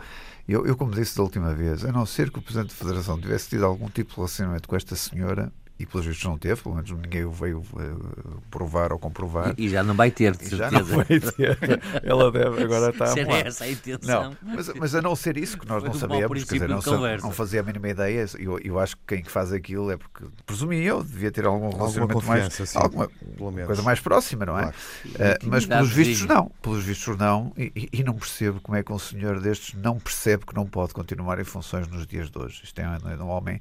eu, 0.48 0.64
eu 0.66 0.76
como 0.76 0.92
disse 0.92 1.16
da 1.16 1.22
última 1.24 1.52
vez, 1.52 1.84
a 1.84 1.90
não 1.90 2.06
ser 2.06 2.30
que 2.30 2.38
o 2.38 2.42
Presidente 2.42 2.68
da 2.70 2.76
Federação 2.76 3.20
tivesse 3.20 3.48
tido 3.48 3.66
algum 3.66 3.88
tipo 3.88 4.10
de 4.10 4.16
relacionamento 4.16 4.68
com 4.68 4.76
esta 4.76 4.94
senhora, 4.94 5.52
e 5.80 5.86
pelos 5.86 6.06
vistos 6.06 6.24
não 6.26 6.36
teve, 6.38 6.60
pelo 6.62 6.74
menos 6.76 6.90
ninguém 6.90 7.24
o 7.24 7.30
veio 7.32 7.62
eh, 7.78 8.38
provar 8.50 8.92
ou 8.92 8.98
comprovar, 8.98 9.54
E, 9.56 9.64
e 9.66 9.68
já 9.68 9.82
não 9.82 9.94
vai 9.94 10.10
ter, 10.10 10.36
de 10.36 10.44
e 10.44 10.56
já 10.56 10.70
não 10.70 10.84
certeza. 10.84 11.34
vai 11.36 11.56
ter, 11.56 11.80
ela 12.04 12.30
deve 12.30 12.62
agora 12.62 12.90
estar 12.90 13.04
a 13.04 13.08
Se 13.08 13.20
era 13.20 13.28
moar. 13.28 13.46
essa 13.46 13.64
a 13.64 13.70
intenção. 13.70 14.36
Não, 14.42 14.54
mas, 14.54 14.68
mas 14.74 14.94
a 14.94 15.02
não 15.02 15.16
ser 15.16 15.36
isso, 15.36 15.58
que 15.58 15.66
nós 15.66 15.80
Foi 15.80 15.88
não 15.88 15.98
sabemos, 15.98 16.44
quer 16.44 16.54
dizer, 16.54 16.68
não, 16.68 16.80
não 17.18 17.30
fazia 17.32 17.60
a 17.60 17.62
mínima 17.62 17.88
ideia, 17.88 18.26
eu, 18.38 18.58
eu 18.58 18.78
acho 18.78 18.96
que 18.96 19.02
quem 19.08 19.22
que 19.22 19.30
faz 19.30 19.52
aquilo 19.52 19.90
é 19.90 19.96
porque, 19.96 20.24
presumia 20.46 20.82
eu, 20.82 21.02
devia 21.02 21.30
ter 21.32 21.46
algum 21.46 21.66
Alguma 21.66 21.84
relacionamento 21.88 22.26
mais, 22.26 22.76
alguma 22.76 23.08
pelo 23.36 23.50
menos. 23.50 23.66
coisa 23.66 23.82
mais 23.82 24.00
próxima, 24.00 24.44
não 24.46 24.58
é? 24.58 24.62
Claro. 24.62 24.76
Eh, 25.18 25.38
mas 25.44 25.66
pelos 25.66 25.90
vistos 25.90 26.26
não, 26.26 26.50
pelos 26.62 26.84
vistos 26.84 27.16
não, 27.16 27.52
e, 27.56 27.88
e- 27.92 28.04
não 28.04 28.14
percebo 28.14 28.60
como 28.60 28.76
é 28.76 28.82
que 28.82 28.92
um 28.92 28.98
senhor 28.98 29.40
destes 29.40 29.74
não 29.74 29.98
percebe 29.98 30.44
que 30.46 30.54
não 30.54 30.66
pode 30.66 30.92
continuar 30.92 31.38
em 31.38 31.44
funções 31.44 31.86
nos 31.88 32.06
dias 32.06 32.30
de 32.30 32.38
hoje. 32.38 32.60
Isto 32.64 32.78
é 32.80 32.88
um, 32.88 33.24
um 33.24 33.28
homem 33.28 33.60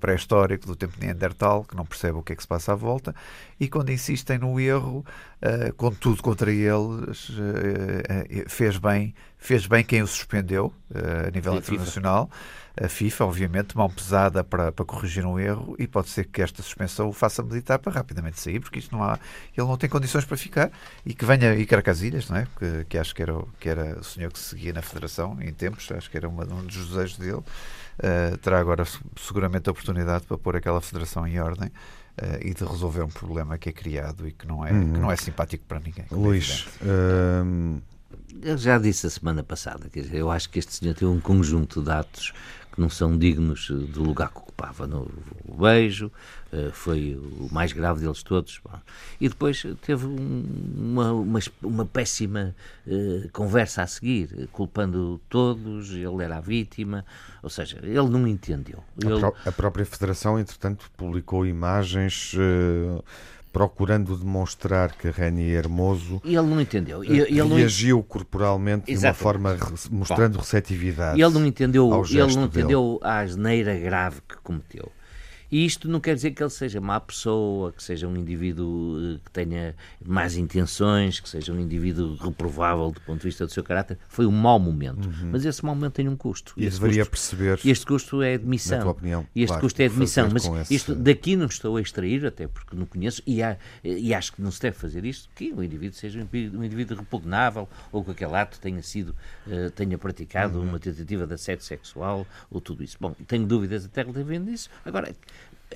pré-histórico 0.00 0.66
do 0.66 0.74
tempo 0.76 0.98
de 0.98 1.06
Neandertal, 1.06 1.64
que 1.64 1.76
não 1.76 1.84
percebe 1.86 2.18
o 2.18 2.22
que 2.22 2.32
é 2.32 2.36
que 2.36 2.42
se 2.42 2.48
passa 2.48 2.72
à 2.72 2.74
volta, 2.74 3.14
e 3.60 3.68
quando 3.68 3.90
insistem 3.90 4.38
no 4.38 4.58
erro, 4.58 5.04
eh, 5.40 5.72
com 5.76 5.90
tudo 5.92 6.22
contra 6.22 6.50
eles, 6.50 7.30
eh, 7.38 8.26
eh, 8.40 8.44
fez 8.48 8.76
bem, 8.78 9.14
fez 9.38 9.66
bem 9.66 9.84
quem 9.84 10.02
o 10.02 10.06
suspendeu 10.06 10.72
eh, 10.94 11.28
a 11.28 11.30
nível 11.30 11.54
FIFA. 11.54 11.72
internacional. 11.74 12.30
A 12.80 12.88
FIFA, 12.88 13.24
obviamente, 13.24 13.76
mão 13.76 13.90
pesada 13.90 14.44
para, 14.44 14.70
para 14.70 14.84
corrigir 14.84 15.26
um 15.26 15.36
erro 15.36 15.74
e 15.80 15.86
pode 15.88 16.08
ser 16.10 16.26
que 16.26 16.40
esta 16.40 16.62
suspensão 16.62 17.08
o 17.08 17.12
faça 17.12 17.42
meditar 17.42 17.76
para 17.80 17.90
rapidamente 17.92 18.38
sair, 18.40 18.60
porque 18.60 18.78
isto 18.78 18.94
não 18.94 19.02
há, 19.02 19.18
ele 19.56 19.66
não 19.66 19.76
tem 19.76 19.90
condições 19.90 20.24
para 20.24 20.36
ficar 20.36 20.70
e 21.04 21.12
que 21.12 21.24
venha 21.24 21.54
Iker 21.56 21.82
Casilhas, 21.82 22.28
não 22.30 22.36
é? 22.36 22.46
Que, 22.56 22.84
que 22.88 22.96
acho 22.96 23.12
que 23.12 23.20
era, 23.22 23.34
o- 23.36 23.48
que 23.58 23.68
era 23.68 23.98
o 23.98 24.04
senhor 24.04 24.30
que 24.32 24.38
seguia 24.38 24.72
na 24.72 24.80
Federação 24.80 25.36
em 25.40 25.52
tempos, 25.52 25.90
acho 25.90 26.08
que 26.08 26.16
era 26.16 26.28
uma, 26.28 26.44
um 26.44 26.62
dos 26.64 26.88
desejos 26.88 27.18
dele. 27.18 27.42
Eh, 28.00 28.36
terá 28.40 28.60
agora 28.60 28.84
se- 28.84 28.98
seguramente 29.16 29.68
a 29.68 29.72
oportunidade 29.72 30.24
para 30.24 30.38
pôr 30.38 30.54
aquela 30.56 30.80
Federação 30.80 31.26
em 31.26 31.38
ordem 31.40 31.70
eh, 32.16 32.40
e 32.42 32.54
de 32.54 32.64
resolver 32.64 33.02
um 33.02 33.08
problema 33.08 33.58
que 33.58 33.68
é 33.68 33.72
criado 33.72 34.26
e 34.28 34.32
que 34.32 34.46
não 34.46 34.64
é, 34.64 34.70
que 34.70 34.74
não 35.00 35.10
é 35.10 35.16
simpático 35.16 35.64
para 35.66 35.80
ninguém. 35.80 36.04
é 36.10 36.14
Luís, 36.14 36.66
hum, 37.44 37.80
Eu 38.42 38.56
já 38.56 38.78
disse 38.78 39.06
a 39.06 39.10
semana 39.10 39.42
passada, 39.42 39.88
quer 39.88 40.00
dizer, 40.02 40.18
eu 40.18 40.30
acho 40.30 40.48
que 40.48 40.58
este 40.60 40.72
senhor 40.74 40.94
tem 40.94 41.06
um 41.08 41.20
conjunto 41.20 41.82
de 41.82 41.90
atos 41.90 42.32
que 42.78 42.80
não 42.80 42.88
são 42.88 43.18
dignos 43.18 43.68
do 43.70 44.02
lugar 44.04 44.30
que 44.30 44.38
ocupava 44.38 44.86
no 44.86 45.10
o 45.44 45.54
beijo, 45.56 46.12
eh, 46.52 46.70
foi 46.72 47.16
o 47.16 47.48
mais 47.52 47.72
grave 47.72 48.00
deles 48.00 48.22
todos. 48.22 48.60
E 49.20 49.28
depois 49.28 49.64
teve 49.82 50.06
um- 50.06 50.44
uma, 50.76 51.12
uma, 51.12 51.40
uma 51.60 51.84
péssima 51.84 52.54
eh, 52.86 53.28
conversa 53.32 53.82
a 53.82 53.86
seguir, 53.88 54.48
culpando 54.52 55.20
todos, 55.28 55.90
ele 55.90 56.22
era 56.22 56.36
a 56.36 56.40
vítima, 56.40 57.04
ou 57.42 57.50
seja, 57.50 57.78
ele 57.82 58.08
não 58.08 58.26
entendeu. 58.28 58.84
a, 59.02 59.06
Ele- 59.06 59.20
a 59.44 59.52
própria 59.52 59.84
Federação, 59.84 60.38
entretanto, 60.38 60.88
publicou 60.96 61.44
imagens 61.44 62.32
eh, 62.38 63.02
procurando 63.52 64.16
demonstrar 64.16 64.92
que 64.92 65.10
Reni 65.10 65.50
Hermoso 65.50 66.20
E 66.24 66.36
ele 66.36 66.46
não 66.46 66.60
entendeu. 66.60 67.02
E- 67.04 67.08
Ele, 67.20 67.42
não, 67.42 67.56
reagiu 67.56 68.02
corporalmente 68.02 68.86
de 68.86 68.92
uma 68.92 68.96
Exatamente. 69.10 69.22
forma 69.22 69.56
mostrando 69.90 70.38
receptividade. 70.38 71.20
ele 71.20 71.34
não 71.34 71.46
entendeu, 71.46 71.90
ele 72.04 72.18
não 72.20 72.26
dele. 72.26 72.44
entendeu 72.46 73.00
a 73.02 73.18
asneira 73.20 73.76
grave 73.78 74.20
que 74.28 74.36
cometeu. 74.42 74.90
E 75.50 75.64
isto 75.64 75.88
não 75.88 75.98
quer 76.00 76.14
dizer 76.14 76.32
que 76.32 76.42
ele 76.42 76.50
seja 76.50 76.80
má 76.80 77.00
pessoa, 77.00 77.72
que 77.72 77.82
seja 77.82 78.06
um 78.06 78.16
indivíduo 78.16 78.98
eh, 79.16 79.18
que 79.24 79.30
tenha 79.30 79.74
más 80.04 80.36
intenções, 80.36 81.20
que 81.20 81.28
seja 81.28 81.52
um 81.52 81.58
indivíduo 81.60 82.16
reprovável 82.16 82.90
do 82.90 83.00
ponto 83.00 83.20
de 83.20 83.24
vista 83.28 83.46
do 83.46 83.52
seu 83.52 83.62
caráter. 83.64 83.98
Foi 84.08 84.26
um 84.26 84.30
mau 84.30 84.58
momento. 84.58 85.08
Mas 85.32 85.44
esse 85.44 85.64
mau 85.64 85.74
momento 85.74 85.94
tem 85.94 86.08
um 86.08 86.16
custo. 86.16 86.52
Uhum. 86.56 86.62
E 86.62 86.66
Esse 86.66 86.78
deveria 86.80 87.06
custo- 87.06 87.10
perceber, 87.36 87.60
este 87.64 87.86
custo 87.86 88.20
é 88.22 88.34
admissão. 88.34 88.76
na 88.78 88.82
tua 88.84 88.92
opinião, 88.92 89.26
Este 89.34 89.46
claro, 89.46 89.60
custo 89.62 89.80
é 89.82 89.86
admissão. 89.86 90.28
Mas 90.32 90.44
esse- 90.44 90.74
isto, 90.74 90.94
daqui 90.94 91.34
não 91.36 91.46
estou 91.46 91.76
a 91.76 91.80
extrair, 91.80 92.26
até 92.26 92.46
porque 92.46 92.76
não 92.76 92.84
conheço, 92.84 93.22
e, 93.26 93.42
há- 93.42 93.56
e 93.82 94.12
acho 94.12 94.32
que 94.34 94.42
não 94.42 94.50
se 94.50 94.60
deve 94.60 94.76
fazer 94.76 95.04
isto, 95.04 95.28
que 95.34 95.52
o 95.52 95.62
indivíduo 95.62 95.96
seja 95.98 96.18
um 96.20 96.64
indivíduo, 96.64 96.96
repugnável 96.98 97.68
ou 97.90 98.04
que 98.04 98.10
aquele 98.10 98.34
ato 98.34 98.58
tenha 98.60 98.82
sido, 98.82 99.14
eh, 99.50 99.70
tenha 99.74 99.96
praticado 99.96 100.58
Uhum. 100.58 100.68
uma 100.68 100.78
tentativa 100.78 101.26
de 101.26 101.34
assédio 101.34 101.64
sexual 101.64 102.26
ou 102.50 102.60
tudo 102.60 102.82
isso. 102.84 102.96
Bom, 103.00 103.14
tenho 103.26 103.46
dúvidas 103.46 103.84
até 103.86 104.02
relativamente 104.02 104.50
disso. 104.50 104.68
Agora, 104.84 105.14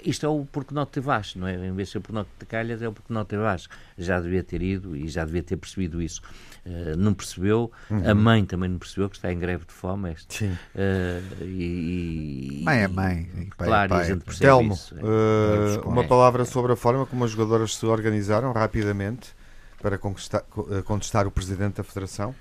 isto 0.05 0.25
é 0.25 0.29
o 0.29 0.47
porque 0.51 0.75
não 0.75 0.87
te 0.87 1.01
vais, 1.01 1.35
não 1.35 1.47
é? 1.47 1.55
Em 1.55 1.73
vez 1.73 1.89
de 1.89 1.93
ser 1.93 2.01
porque 2.01 2.15
não 2.15 2.25
te 2.25 2.47
calhas, 2.47 2.81
é 2.81 2.89
o 2.89 2.93
porque 2.93 3.13
não 3.13 3.25
te 3.25 3.37
vais. 3.37 3.69
Já 3.99 4.21
devia 4.21 4.43
ter 4.43 4.63
ido 4.63 4.97
e 4.97 5.09
já 5.09 5.25
devia 5.25 5.43
ter 5.43 5.57
percebido 5.57 6.01
isso. 6.01 6.23
Uh, 6.65 6.97
não 6.97 7.13
percebeu, 7.13 7.71
uhum. 7.91 8.09
a 8.09 8.15
mãe 8.15 8.45
também 8.45 8.71
não 8.71 8.79
percebeu 8.79 9.11
que 9.11 9.17
está 9.17 9.33
em 9.33 9.39
greve 9.39 9.65
de 9.67 9.73
fome. 9.73 10.13
Este. 10.13 10.39
Sim. 10.39 10.53
Uh, 10.53 11.45
e, 11.45 12.61
e, 12.61 12.65
mãe 12.65 12.83
é 12.83 12.89
mãe. 12.89 13.31
E 13.37 13.55
pai 13.57 13.67
é 13.67 13.69
claro, 13.69 13.85
é 13.85 13.97
pai. 13.97 14.01
a 14.01 14.05
gente 14.05 14.25
percebe 14.25 14.47
Telmo, 14.47 14.75
isso. 14.75 14.95
Uh, 14.95 15.89
uma 15.89 16.05
palavra 16.05 16.45
sobre 16.45 16.73
a 16.73 16.77
forma 16.77 17.05
como 17.05 17.25
as 17.25 17.31
jogadoras 17.31 17.75
se 17.77 17.85
organizaram 17.85 18.53
rapidamente 18.53 19.35
para 19.81 19.99
conquistar, 19.99 20.43
contestar 20.85 21.27
o 21.27 21.31
presidente 21.31 21.77
da 21.77 21.85
Federação? 21.85 22.35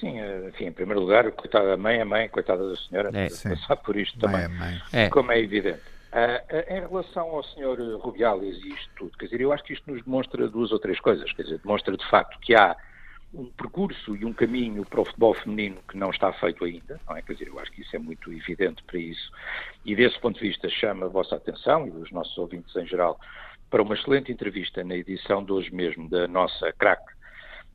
Sim, 0.00 0.16
enfim, 0.48 0.66
em 0.66 0.72
primeiro 0.72 1.00
lugar, 1.00 1.30
coitada 1.32 1.68
da 1.68 1.76
mãe, 1.76 2.00
a 2.00 2.04
mãe, 2.04 2.28
coitada 2.28 2.68
da 2.68 2.76
senhora, 2.76 3.10
é, 3.12 3.28
passar 3.28 3.76
por 3.76 3.96
isto 3.96 4.16
mãe 4.20 4.42
também, 4.42 4.58
mãe. 4.58 4.82
É. 4.92 5.08
como 5.08 5.32
é 5.32 5.40
evidente. 5.40 5.80
Uh, 6.08 6.72
em 6.72 6.80
relação 6.80 7.28
ao 7.28 7.42
Sr. 7.42 7.98
Rubiales 8.00 8.56
e 8.64 8.68
isto 8.70 8.90
tudo, 8.96 9.18
quer 9.18 9.26
dizer, 9.26 9.42
eu 9.42 9.52
acho 9.52 9.62
que 9.62 9.74
isto 9.74 9.92
nos 9.92 10.02
demonstra 10.02 10.48
duas 10.48 10.72
ou 10.72 10.78
três 10.78 10.98
coisas, 11.00 11.30
quer 11.34 11.42
dizer, 11.42 11.58
demonstra 11.58 11.94
de 11.94 12.08
facto 12.08 12.40
que 12.40 12.54
há 12.54 12.74
um 13.34 13.44
percurso 13.50 14.16
e 14.16 14.24
um 14.24 14.32
caminho 14.32 14.84
para 14.86 15.00
o 15.00 15.04
futebol 15.04 15.34
feminino 15.34 15.76
que 15.86 15.96
não 15.98 16.10
está 16.10 16.32
feito 16.32 16.64
ainda, 16.64 16.98
não 17.06 17.16
é? 17.16 17.22
Quer 17.22 17.34
dizer, 17.34 17.48
eu 17.48 17.60
acho 17.60 17.70
que 17.72 17.82
isso 17.82 17.94
é 17.94 17.98
muito 17.98 18.32
evidente 18.32 18.82
para 18.84 18.98
isso. 18.98 19.30
E 19.84 19.94
desse 19.94 20.18
ponto 20.18 20.40
de 20.40 20.48
vista 20.48 20.68
chama 20.70 21.06
a 21.06 21.08
vossa 21.08 21.36
atenção 21.36 21.86
e 21.86 21.90
dos 21.90 22.10
nossos 22.10 22.36
ouvintes 22.38 22.74
em 22.74 22.86
geral 22.86 23.20
para 23.68 23.82
uma 23.82 23.94
excelente 23.94 24.32
entrevista 24.32 24.82
na 24.82 24.96
edição 24.96 25.44
de 25.44 25.52
hoje 25.52 25.74
mesmo 25.74 26.08
da 26.08 26.26
nossa 26.26 26.72
craque 26.72 27.17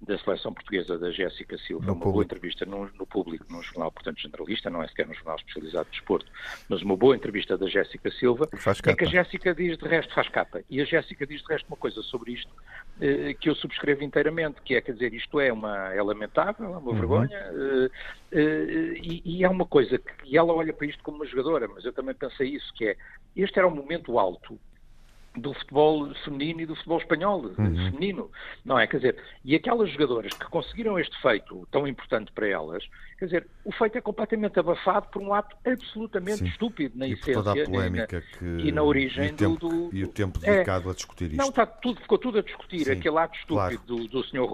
da 0.05 0.17
seleção 0.17 0.53
portuguesa 0.53 0.97
da 0.97 1.11
Jéssica 1.11 1.57
Silva, 1.57 1.85
no 1.85 1.93
uma 1.93 1.99
público. 1.99 2.13
boa 2.13 2.23
entrevista 2.23 2.65
no, 2.65 2.89
no, 2.97 3.05
público, 3.05 3.45
num 3.49 3.61
jornal, 3.61 3.91
portanto, 3.91 4.19
generalista, 4.19 4.69
não 4.69 4.83
é 4.83 4.87
sequer 4.87 5.07
num 5.07 5.13
jornal 5.13 5.37
especializado 5.37 5.85
de 5.85 5.91
desporto, 5.91 6.31
mas 6.67 6.81
uma 6.81 6.95
boa 6.97 7.15
entrevista 7.15 7.57
da 7.57 7.67
Jéssica 7.67 8.11
Silva, 8.11 8.49
em 8.87 8.95
que 8.95 9.05
a 9.05 9.07
Jéssica 9.07 9.53
diz 9.53 9.77
de 9.77 9.87
resto, 9.87 10.13
faz 10.13 10.27
capa, 10.29 10.61
e 10.69 10.81
a 10.81 10.85
Jéssica 10.85 11.25
diz 11.25 11.41
de 11.41 11.47
resto 11.47 11.67
uma 11.67 11.77
coisa 11.77 12.01
sobre 12.03 12.33
isto 12.33 12.51
eh, 13.01 13.33
que 13.39 13.49
eu 13.49 13.55
subscrevo 13.55 14.03
inteiramente, 14.03 14.61
que 14.61 14.75
é, 14.75 14.81
quer 14.81 14.93
dizer, 14.93 15.13
isto 15.13 15.39
é, 15.39 15.51
uma, 15.51 15.93
é 15.93 16.01
lamentável, 16.01 16.65
é 16.65 16.77
uma 16.77 16.91
uhum. 16.91 16.95
vergonha, 16.95 17.37
eh, 17.37 17.89
eh, 18.31 18.93
e, 19.01 19.21
e, 19.25 19.43
é 19.43 19.49
uma 19.49 19.65
coisa 19.65 19.97
que 19.97 20.13
e 20.25 20.37
ela 20.37 20.53
olha 20.53 20.73
para 20.73 20.87
isto 20.87 21.03
como 21.03 21.17
uma 21.17 21.25
jogadora, 21.25 21.67
mas 21.67 21.85
eu 21.85 21.93
também 21.93 22.15
pensei 22.15 22.49
isso, 22.49 22.73
que 22.73 22.87
é, 22.87 22.97
este 23.35 23.57
era 23.59 23.67
um 23.67 23.75
momento 23.75 24.17
alto 24.17 24.59
do 25.35 25.53
futebol 25.53 26.13
feminino 26.23 26.61
e 26.61 26.65
do 26.65 26.75
futebol 26.75 26.99
espanhol 26.99 27.41
uhum. 27.41 27.55
feminino, 27.55 28.31
não 28.63 28.77
é? 28.79 28.87
Quer 28.87 28.97
dizer, 28.97 29.23
e 29.43 29.55
aquelas 29.55 29.89
jogadoras 29.91 30.33
que 30.33 30.45
conseguiram 30.45 30.99
este 30.99 31.19
feito 31.21 31.67
tão 31.71 31.87
importante 31.87 32.31
para 32.31 32.47
elas, 32.47 32.83
quer 33.17 33.25
dizer, 33.25 33.47
o 33.65 33.71
feito 33.71 33.97
é 33.97 34.01
completamente 34.01 34.59
abafado 34.59 35.07
por 35.07 35.21
um 35.21 35.33
ato 35.33 35.55
absolutamente 35.65 36.39
Sim. 36.39 36.47
estúpido 36.47 36.97
na 36.97 37.07
e 37.07 37.13
essência 37.13 37.63
e 37.63 37.89
na, 37.89 38.07
que, 38.07 38.23
e 38.39 38.71
na 38.71 38.83
origem 38.83 39.25
e 39.25 39.33
tempo, 39.33 39.57
do, 39.57 39.89
do, 39.89 39.95
E 39.95 40.03
o 40.03 40.07
tempo 40.07 40.39
dedicado 40.39 40.89
é, 40.89 40.91
a 40.91 40.95
discutir 40.95 41.25
isto. 41.25 41.37
Não, 41.37 41.49
está 41.49 41.65
tudo, 41.65 42.01
ficou 42.01 42.17
tudo 42.17 42.39
a 42.39 42.41
discutir, 42.41 42.85
Sim, 42.85 42.91
aquele 42.91 43.17
ato 43.17 43.35
estúpido 43.37 43.55
claro. 43.55 43.81
do, 43.85 44.07
do 44.07 44.23
Sr. 44.23 44.47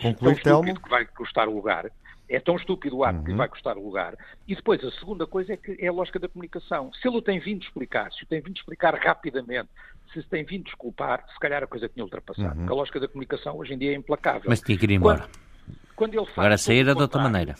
Concluir, 0.00 0.42
tão 0.42 0.60
estúpido 0.60 0.80
que 0.80 0.88
vai 0.88 1.06
custar 1.06 1.48
o 1.48 1.54
lugar, 1.54 1.90
é 2.28 2.40
tão 2.40 2.56
estúpido 2.56 2.96
o 2.96 3.04
ato 3.04 3.18
uhum. 3.18 3.24
que 3.24 3.30
lhe 3.30 3.36
vai 3.36 3.48
custar 3.48 3.76
o 3.76 3.84
lugar. 3.84 4.16
E 4.48 4.54
depois, 4.54 4.82
a 4.82 4.90
segunda 4.92 5.26
coisa 5.26 5.52
é 5.52 5.56
que 5.56 5.76
é 5.78 5.88
a 5.88 5.92
lógica 5.92 6.18
da 6.18 6.28
comunicação. 6.28 6.92
Se 6.94 7.06
ele 7.06 7.18
o 7.18 7.22
tem 7.22 7.38
vindo 7.38 7.62
explicar, 7.62 8.12
se 8.12 8.24
o 8.24 8.26
tem 8.26 8.40
vindo 8.40 8.56
explicar 8.56 8.94
rapidamente, 8.94 9.68
se 10.14 10.22
se 10.22 10.28
tem 10.28 10.44
vindo 10.44 10.64
desculpar, 10.64 11.24
se 11.32 11.38
calhar 11.38 11.62
a 11.62 11.66
coisa 11.66 11.88
tinha 11.88 12.04
ultrapassado. 12.04 12.48
Uhum. 12.48 12.56
Porque 12.56 12.72
a 12.72 12.76
lógica 12.76 13.00
da 13.00 13.08
comunicação 13.08 13.58
hoje 13.58 13.74
em 13.74 13.78
dia 13.78 13.92
é 13.92 13.94
implacável. 13.94 14.44
Mas 14.46 14.60
tinha 14.60 14.78
que 14.78 14.84
ir 14.84 14.92
embora. 14.92 15.20
Quando, 15.20 15.96
quando 15.96 16.14
ele 16.14 16.26
faz 16.26 16.38
Agora 16.38 16.58
sair 16.58 16.88
é 16.88 16.94
de 16.94 17.02
outra 17.02 17.22
maneira. 17.22 17.54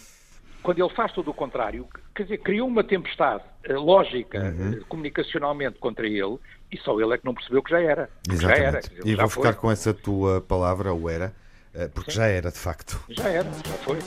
Quando 0.63 0.79
ele 0.79 0.95
faz 0.95 1.13
tudo 1.13 1.31
o 1.31 1.35
contrário, 1.35 1.87
quer 2.15 2.23
dizer, 2.23 2.39
criou 2.39 2.67
uma 2.67 2.83
tempestade 2.83 3.45
uh, 3.69 3.79
lógica 3.79 4.39
uhum. 4.39 4.71
uh, 4.71 4.85
comunicacionalmente 4.87 5.79
contra 5.79 6.07
ele 6.07 6.39
e 6.73 6.79
só 6.79 6.99
ele 6.99 7.13
é 7.13 7.19
que 7.19 7.25
não 7.25 7.35
percebeu 7.35 7.63
que 7.63 7.71
já 7.71 7.81
era. 7.81 8.09
Exatamente. 8.27 8.59
Já 8.59 8.67
era 8.67 8.81
dizer, 8.81 9.07
e 9.07 9.15
vou 9.15 9.29
ficar 9.29 9.55
com 9.55 9.71
essa 9.71 9.93
tua 9.93 10.41
palavra, 10.41 10.95
o 10.95 11.11
era, 11.11 11.35
uh, 11.75 11.91
porque 11.91 12.13
Sim. 12.13 12.19
já 12.19 12.27
era 12.27 12.51
de 12.51 12.59
facto. 12.59 12.99
Já 13.11 13.29
era, 13.29 13.45
já 13.45 13.75
foi. 13.85 13.99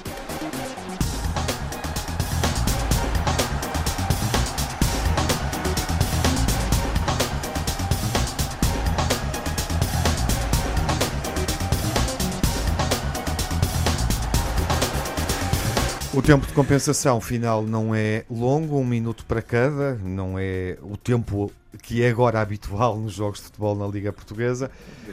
O 16.18 16.22
tempo 16.24 16.47
de 16.47 16.53
compensação 16.53 17.22
final 17.22 17.61
não 17.61 17.93
é 17.93 18.26
longo, 18.28 18.80
um 18.80 18.84
minuto 18.84 19.24
para 19.24 19.39
cada, 19.39 19.93
não 20.03 20.34
é 20.39 20.76
o 20.82 20.97
tempo 20.97 21.51
que 21.84 22.01
é 22.01 22.09
agora 22.09 22.41
habitual 22.41 22.97
nos 22.97 23.13
jogos 23.13 23.38
de 23.38 23.45
futebol 23.45 23.76
na 23.76 23.86
Liga 23.86 24.11
Portuguesa. 24.11 24.72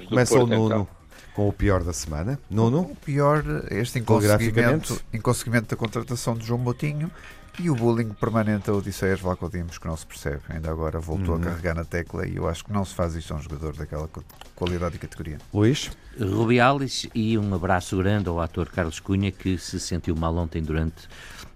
Começa 0.09 0.38
o 0.38 0.46
Nuno 0.46 0.64
então. 0.64 0.88
com 1.34 1.46
o 1.46 1.52
pior 1.52 1.84
da 1.84 1.92
semana. 1.92 2.40
Nuno? 2.48 2.80
O 2.80 2.96
pior, 2.96 3.44
este 3.70 3.98
inconseguimento, 3.98 4.98
inconseguimento 5.12 5.68
da 5.68 5.76
contratação 5.76 6.34
de 6.34 6.46
João 6.46 6.59
Motinho 6.59 7.11
e 7.59 7.70
o 7.70 7.74
bullying 7.74 8.11
permanente 8.11 8.68
a 8.68 8.72
Odisseias 8.72 9.20
Vlacodimos, 9.20 9.78
que 9.78 9.86
não 9.86 9.96
se 9.96 10.05
percebe. 10.05 10.40
Ainda 10.48 10.70
agora 10.70 10.98
voltou 10.98 11.36
uhum. 11.36 11.40
a 11.40 11.44
carregar 11.44 11.74
na 11.74 11.84
tecla 11.84 12.26
e 12.26 12.36
eu 12.36 12.48
acho 12.48 12.64
que 12.64 12.72
não 12.72 12.84
se 12.84 12.94
faz 12.94 13.14
isto 13.14 13.32
a 13.32 13.36
um 13.36 13.42
jogador 13.42 13.74
daquela 13.76 14.09
qualidade 14.55 14.96
e 14.96 14.98
categoria. 14.98 15.38
Luís? 15.52 15.90
Rubiales 16.18 17.09
e 17.14 17.38
um 17.38 17.55
abraço 17.55 17.96
grande 17.96 18.28
ao 18.28 18.40
ator 18.40 18.68
Carlos 18.68 19.00
Cunha, 19.00 19.30
que 19.30 19.57
se 19.59 19.78
sentiu 19.78 20.16
mal 20.16 20.36
ontem 20.36 20.62
durante 20.62 21.09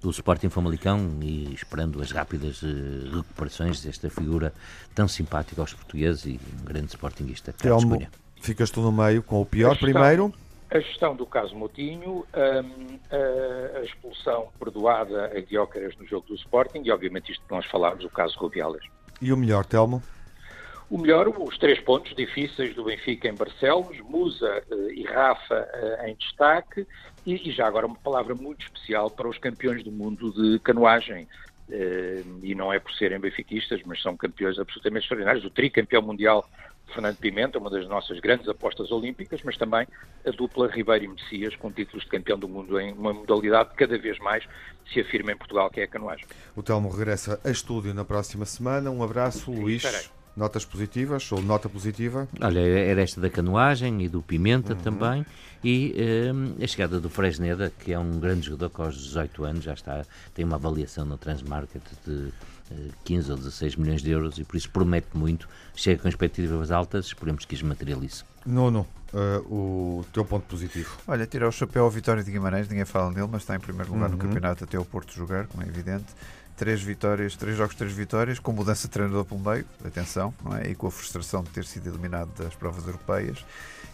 o 0.03 0.11
Sporting 0.11 0.49
Famalicão 0.49 1.19
e 1.21 1.53
esperando 1.53 2.01
as 2.01 2.13
rápidas 2.13 2.63
uh, 2.63 3.17
recuperações 3.17 3.83
desta 3.83 4.09
figura 4.09 4.55
tão 4.95 5.09
simpática 5.09 5.61
aos 5.61 5.75
portugueses 5.75 6.27
e 6.27 6.41
um 6.61 6.65
grande 6.65 6.89
sportinguista, 6.89 7.53
Carlos 7.53 7.83
Telmo, 7.83 7.97
Cunha. 7.97 8.11
Ficas 8.41 8.71
tu 8.71 8.81
no 8.81 8.93
meio 8.93 9.23
com 9.23 9.41
o 9.41 9.47
pior 9.47 9.77
primeiro 9.77 10.33
a 10.71 10.81
gestão 10.81 11.17
do 11.17 11.25
caso 11.25 11.55
Motinho, 11.55 12.27
um, 12.35 12.99
a, 13.77 13.83
expulsão 13.83 14.49
perdoada 14.59 15.27
a 15.27 15.41
Diócaras 15.41 15.97
no 15.97 16.07
jogo 16.07 16.27
do 16.29 16.35
Sporting 16.35 16.83
e, 16.85 16.91
obviamente, 16.91 17.33
isto 17.33 17.45
que 17.45 17.55
nós 17.55 17.65
falámos, 17.67 18.05
o 18.05 18.11
caso 18.11 18.39
Rubiales. 18.39 18.85
E 19.21 19.33
o 19.33 19.37
melhor, 19.37 19.65
Telmo? 19.65 20.03
O 20.91 20.97
melhor, 20.97 21.29
os 21.29 21.59
três 21.59 21.79
pontos 21.81 22.15
difíceis 22.15 22.75
do 22.75 22.85
Benfica 22.85 23.29
em 23.29 23.35
Barcelos, 23.35 23.99
Musa 24.01 24.63
uh, 24.71 24.91
e 24.91 25.05
Rafa 25.05 25.69
uh, 25.75 26.07
em 26.07 26.15
destaque, 26.15 26.87
e, 27.27 27.49
e, 27.49 27.53
já 27.53 27.67
agora 27.67 27.87
uma 27.87 27.97
palavra 27.97 28.35
muito 28.35 28.65
especial 28.65 29.11
para 29.11 29.29
os 29.29 29.37
campeões 29.37 29.85
do 29.85 29.93
mundo 29.93 30.33
de 30.33 30.59
canoagem. 30.61 31.29
Uh, 31.69 32.41
e 32.43 32.55
não 32.55 32.73
é 32.73 32.79
por 32.79 32.91
serem 32.95 33.21
benfiquistas, 33.21 33.83
mas 33.85 34.01
são 34.01 34.17
campeões 34.17 34.59
absolutamente 34.59 35.05
extraordinários. 35.05 35.45
O 35.45 35.51
tricampeão 35.51 36.01
mundial 36.01 36.49
Fernando 36.93 37.17
Pimenta, 37.17 37.59
uma 37.59 37.71
das 37.71 37.87
nossas 37.89 38.19
grandes 38.21 38.49
apostas 38.49 38.91
olímpicas, 38.91 39.41
mas 39.45 39.57
também 39.57 39.87
a 40.27 40.31
dupla 40.31 40.69
Ribeiro 40.69 41.05
e 41.05 41.09
Messias, 41.09 41.57
com 41.57 41.71
títulos 41.71 42.05
de 42.05 42.11
campeão 42.11 42.39
do 42.39 42.49
mundo 42.49 42.81
em 42.81 42.93
uma 42.93 43.13
modalidade 43.13 43.71
que 43.71 43.77
cada 43.77 43.99
vez 43.99 44.19
mais 44.19 44.45
se 44.93 45.01
afirma 45.01 45.33
em 45.33 45.37
Portugal, 45.37 45.71
que 45.71 45.81
é 45.81 45.85
a 45.85 45.89
canoagem. 45.89 46.27
O 46.57 46.63
Telmo 46.63 46.89
regressa 46.89 47.41
a 47.45 47.51
estúdio 47.51 47.95
na 47.95 48.05
próxima 48.05 48.45
semana. 48.45 48.91
Um 48.91 49.03
abraço, 49.03 49.53
Sim, 49.53 49.61
Luís. 49.61 49.85
Estarei. 49.85 50.19
Notas 50.37 50.65
positivas 50.65 51.33
ou 51.33 51.43
nota 51.43 51.69
positiva? 51.69 52.29
Olha, 52.41 52.61
era 52.61 53.03
esta 53.03 53.21
da 53.21 53.29
canoagem 53.29 54.05
e 54.05 54.09
do 54.09 54.23
Pimenta 54.23 54.73
uhum. 54.73 54.79
também. 54.79 55.27
E 55.65 55.93
um, 56.33 56.63
a 56.63 56.67
chegada 56.69 57.01
do 57.01 57.11
Fresneda, 57.11 57.73
que 57.77 57.93
é 57.93 57.99
um 57.99 58.21
grande 58.21 58.47
jogador 58.47 58.71
que 58.71 58.81
aos 58.81 58.97
18 58.97 59.45
anos 59.45 59.65
já 59.65 59.75
está, 59.75 60.05
tem 60.33 60.45
uma 60.45 60.55
avaliação 60.55 61.05
no 61.05 61.19
Transmarket 61.19 61.83
de 62.07 62.33
15 63.05 63.31
ou 63.31 63.37
16 63.37 63.77
milhões 63.77 64.03
de 64.03 64.11
euros 64.11 64.39
e 64.39 64.45
por 64.45 64.57
isso 64.57 64.71
promete 64.71 65.09
muito, 65.15 65.49
chega 65.75 66.03
com 66.03 66.09
expectativas 66.09 66.71
altas, 66.71 67.07
esperemos 67.07 67.45
que 67.45 67.55
as 67.55 67.63
materialize. 67.63 68.25
Nono, 68.45 68.87
uh, 69.13 69.55
o 69.55 70.05
teu 70.13 70.25
ponto 70.25 70.47
positivo. 70.47 70.97
Olha, 71.07 71.27
tirar 71.27 71.49
o 71.49 71.53
chapéu 71.53 71.85
ao 71.85 71.91
Vitória 71.91 72.23
de 72.23 72.31
Guimarães, 72.31 72.69
ninguém 72.69 72.85
fala 72.85 73.11
nele, 73.11 73.29
mas 73.31 73.43
está 73.43 73.55
em 73.57 73.61
primeiro 73.61 73.93
lugar 73.93 74.07
uhum. 74.11 74.17
no 74.17 74.19
campeonato 74.19 74.65
até 74.65 74.79
o 74.79 74.85
Porto 74.85 75.13
jogar, 75.13 75.47
como 75.47 75.63
é 75.63 75.67
evidente. 75.67 76.07
Três 76.57 76.83
vitórias, 76.83 77.37
três 77.37 77.57
jogos, 77.57 77.77
três 77.77 77.93
vitórias, 77.93 78.41
com 78.41 78.51
mudança 78.53 78.89
de 78.89 78.93
treinador 78.93 79.25
pelo 79.25 79.39
meio, 79.39 79.65
atenção, 79.85 80.35
não 80.43 80.57
é? 80.57 80.71
e 80.71 80.75
com 80.75 80.89
a 80.89 80.91
frustração 80.91 81.45
de 81.45 81.51
ter 81.51 81.65
sido 81.65 81.89
eliminado 81.89 82.31
das 82.37 82.55
provas 82.55 82.85
europeias. 82.85 83.45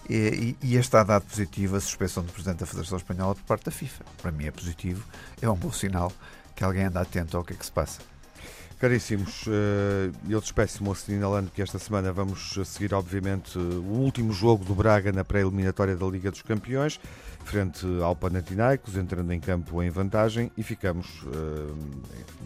E, 0.09 0.57
e, 0.63 0.69
e 0.69 0.77
está 0.77 1.03
dado 1.03 1.25
positivo 1.25 1.77
a 1.77 1.81
suspensão 1.81 2.23
do 2.23 2.33
Presidente 2.33 2.61
da 2.61 2.67
Federação 2.67 2.97
Espanhola 2.97 3.35
por 3.35 3.45
parte 3.45 3.67
da 3.67 3.71
FIFA. 3.71 4.05
Para 4.21 4.33
mim 4.33 4.47
é 4.47 4.51
positivo, 4.51 5.05
é 5.43 5.49
um 5.49 5.57
bom 5.57 5.73
sinal 5.73 6.11
que 6.55 6.65
alguém 6.65 6.85
anda 6.85 7.01
atento 7.01 7.37
ao 7.37 7.45
que 7.45 7.53
é 7.53 7.57
que 7.57 7.67
se 7.67 7.73
passa. 7.73 8.14
Caríssimos, 8.85 9.47
eh, 9.49 10.11
eu 10.29 10.39
despeço-me 10.39 10.91
assinalando 10.91 11.51
que 11.51 11.63
esta 11.63 11.79
semana 11.79 12.13
vamos 12.13 12.59
seguir, 12.67 12.93
obviamente, 12.93 13.59
o 13.59 13.95
último 13.95 14.31
jogo 14.31 14.63
do 14.63 14.75
Braga 14.75 15.11
na 15.11 15.25
pré-eliminatória 15.25 15.97
da 15.97 16.05
Liga 16.05 16.31
dos 16.31 16.43
Campeões 16.43 17.01
frente 17.47 17.87
ao 18.03 18.15
Panathinaikos, 18.15 18.95
entrando 18.95 19.33
em 19.33 19.41
campo 19.41 19.83
em 19.83 19.89
vantagem 19.89 20.53
e 20.55 20.63
ficamos, 20.63 21.07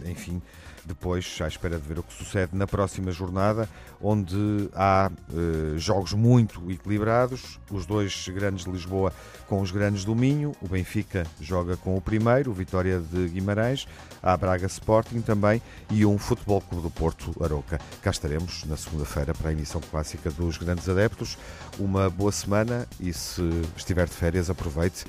enfim, 0.04 0.40
depois 0.84 1.38
à 1.40 1.48
espera 1.48 1.78
de 1.78 1.86
ver 1.86 1.98
o 1.98 2.02
que 2.02 2.12
sucede 2.12 2.56
na 2.56 2.66
próxima 2.66 3.10
jornada, 3.10 3.68
onde 4.00 4.68
há 4.74 5.10
eh, 5.30 5.78
jogos 5.78 6.12
muito 6.12 6.70
equilibrados, 6.70 7.58
os 7.70 7.86
dois 7.86 8.28
grandes 8.28 8.64
de 8.64 8.70
Lisboa 8.70 9.12
com 9.48 9.60
os 9.60 9.70
grandes 9.70 10.04
do 10.04 10.14
Minho, 10.14 10.52
o 10.60 10.68
Benfica 10.68 11.26
joga 11.40 11.76
com 11.76 11.96
o 11.96 12.00
primeiro, 12.00 12.50
o 12.50 12.54
Vitória 12.54 13.00
de 13.00 13.28
Guimarães, 13.28 13.86
a 14.22 14.36
Braga 14.36 14.66
Sporting 14.66 15.20
também 15.20 15.62
e 15.90 16.04
um 16.04 16.18
Futebol 16.18 16.60
Clube 16.60 16.82
do 16.82 16.90
Porto 16.90 17.34
Aroca. 17.42 17.80
Cá 18.02 18.10
estaremos 18.10 18.64
na 18.64 18.76
segunda-feira 18.76 19.34
para 19.34 19.50
a 19.50 19.52
emissão 19.52 19.80
clássica 19.80 20.30
dos 20.30 20.58
grandes 20.58 20.88
adeptos. 20.88 21.38
Uma 21.78 22.10
boa 22.10 22.32
semana 22.32 22.86
e 23.00 23.12
se 23.12 23.42
estiver 23.76 24.06
de 24.06 24.14
férias 24.14 24.50
aproveite 24.50 25.04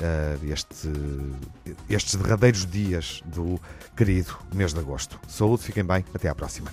uh, 0.00 0.52
este, 0.52 0.88
estes 1.88 2.14
derradeiros 2.16 2.66
dias 2.66 3.22
do 3.24 3.60
querido 3.96 4.36
mês 4.54 4.72
de 4.72 4.80
agosto. 4.80 5.18
Saúde, 5.28 5.62
fiquem 5.62 5.84
bem, 5.84 6.04
até 6.14 6.28
à 6.28 6.34
próxima. 6.34 6.70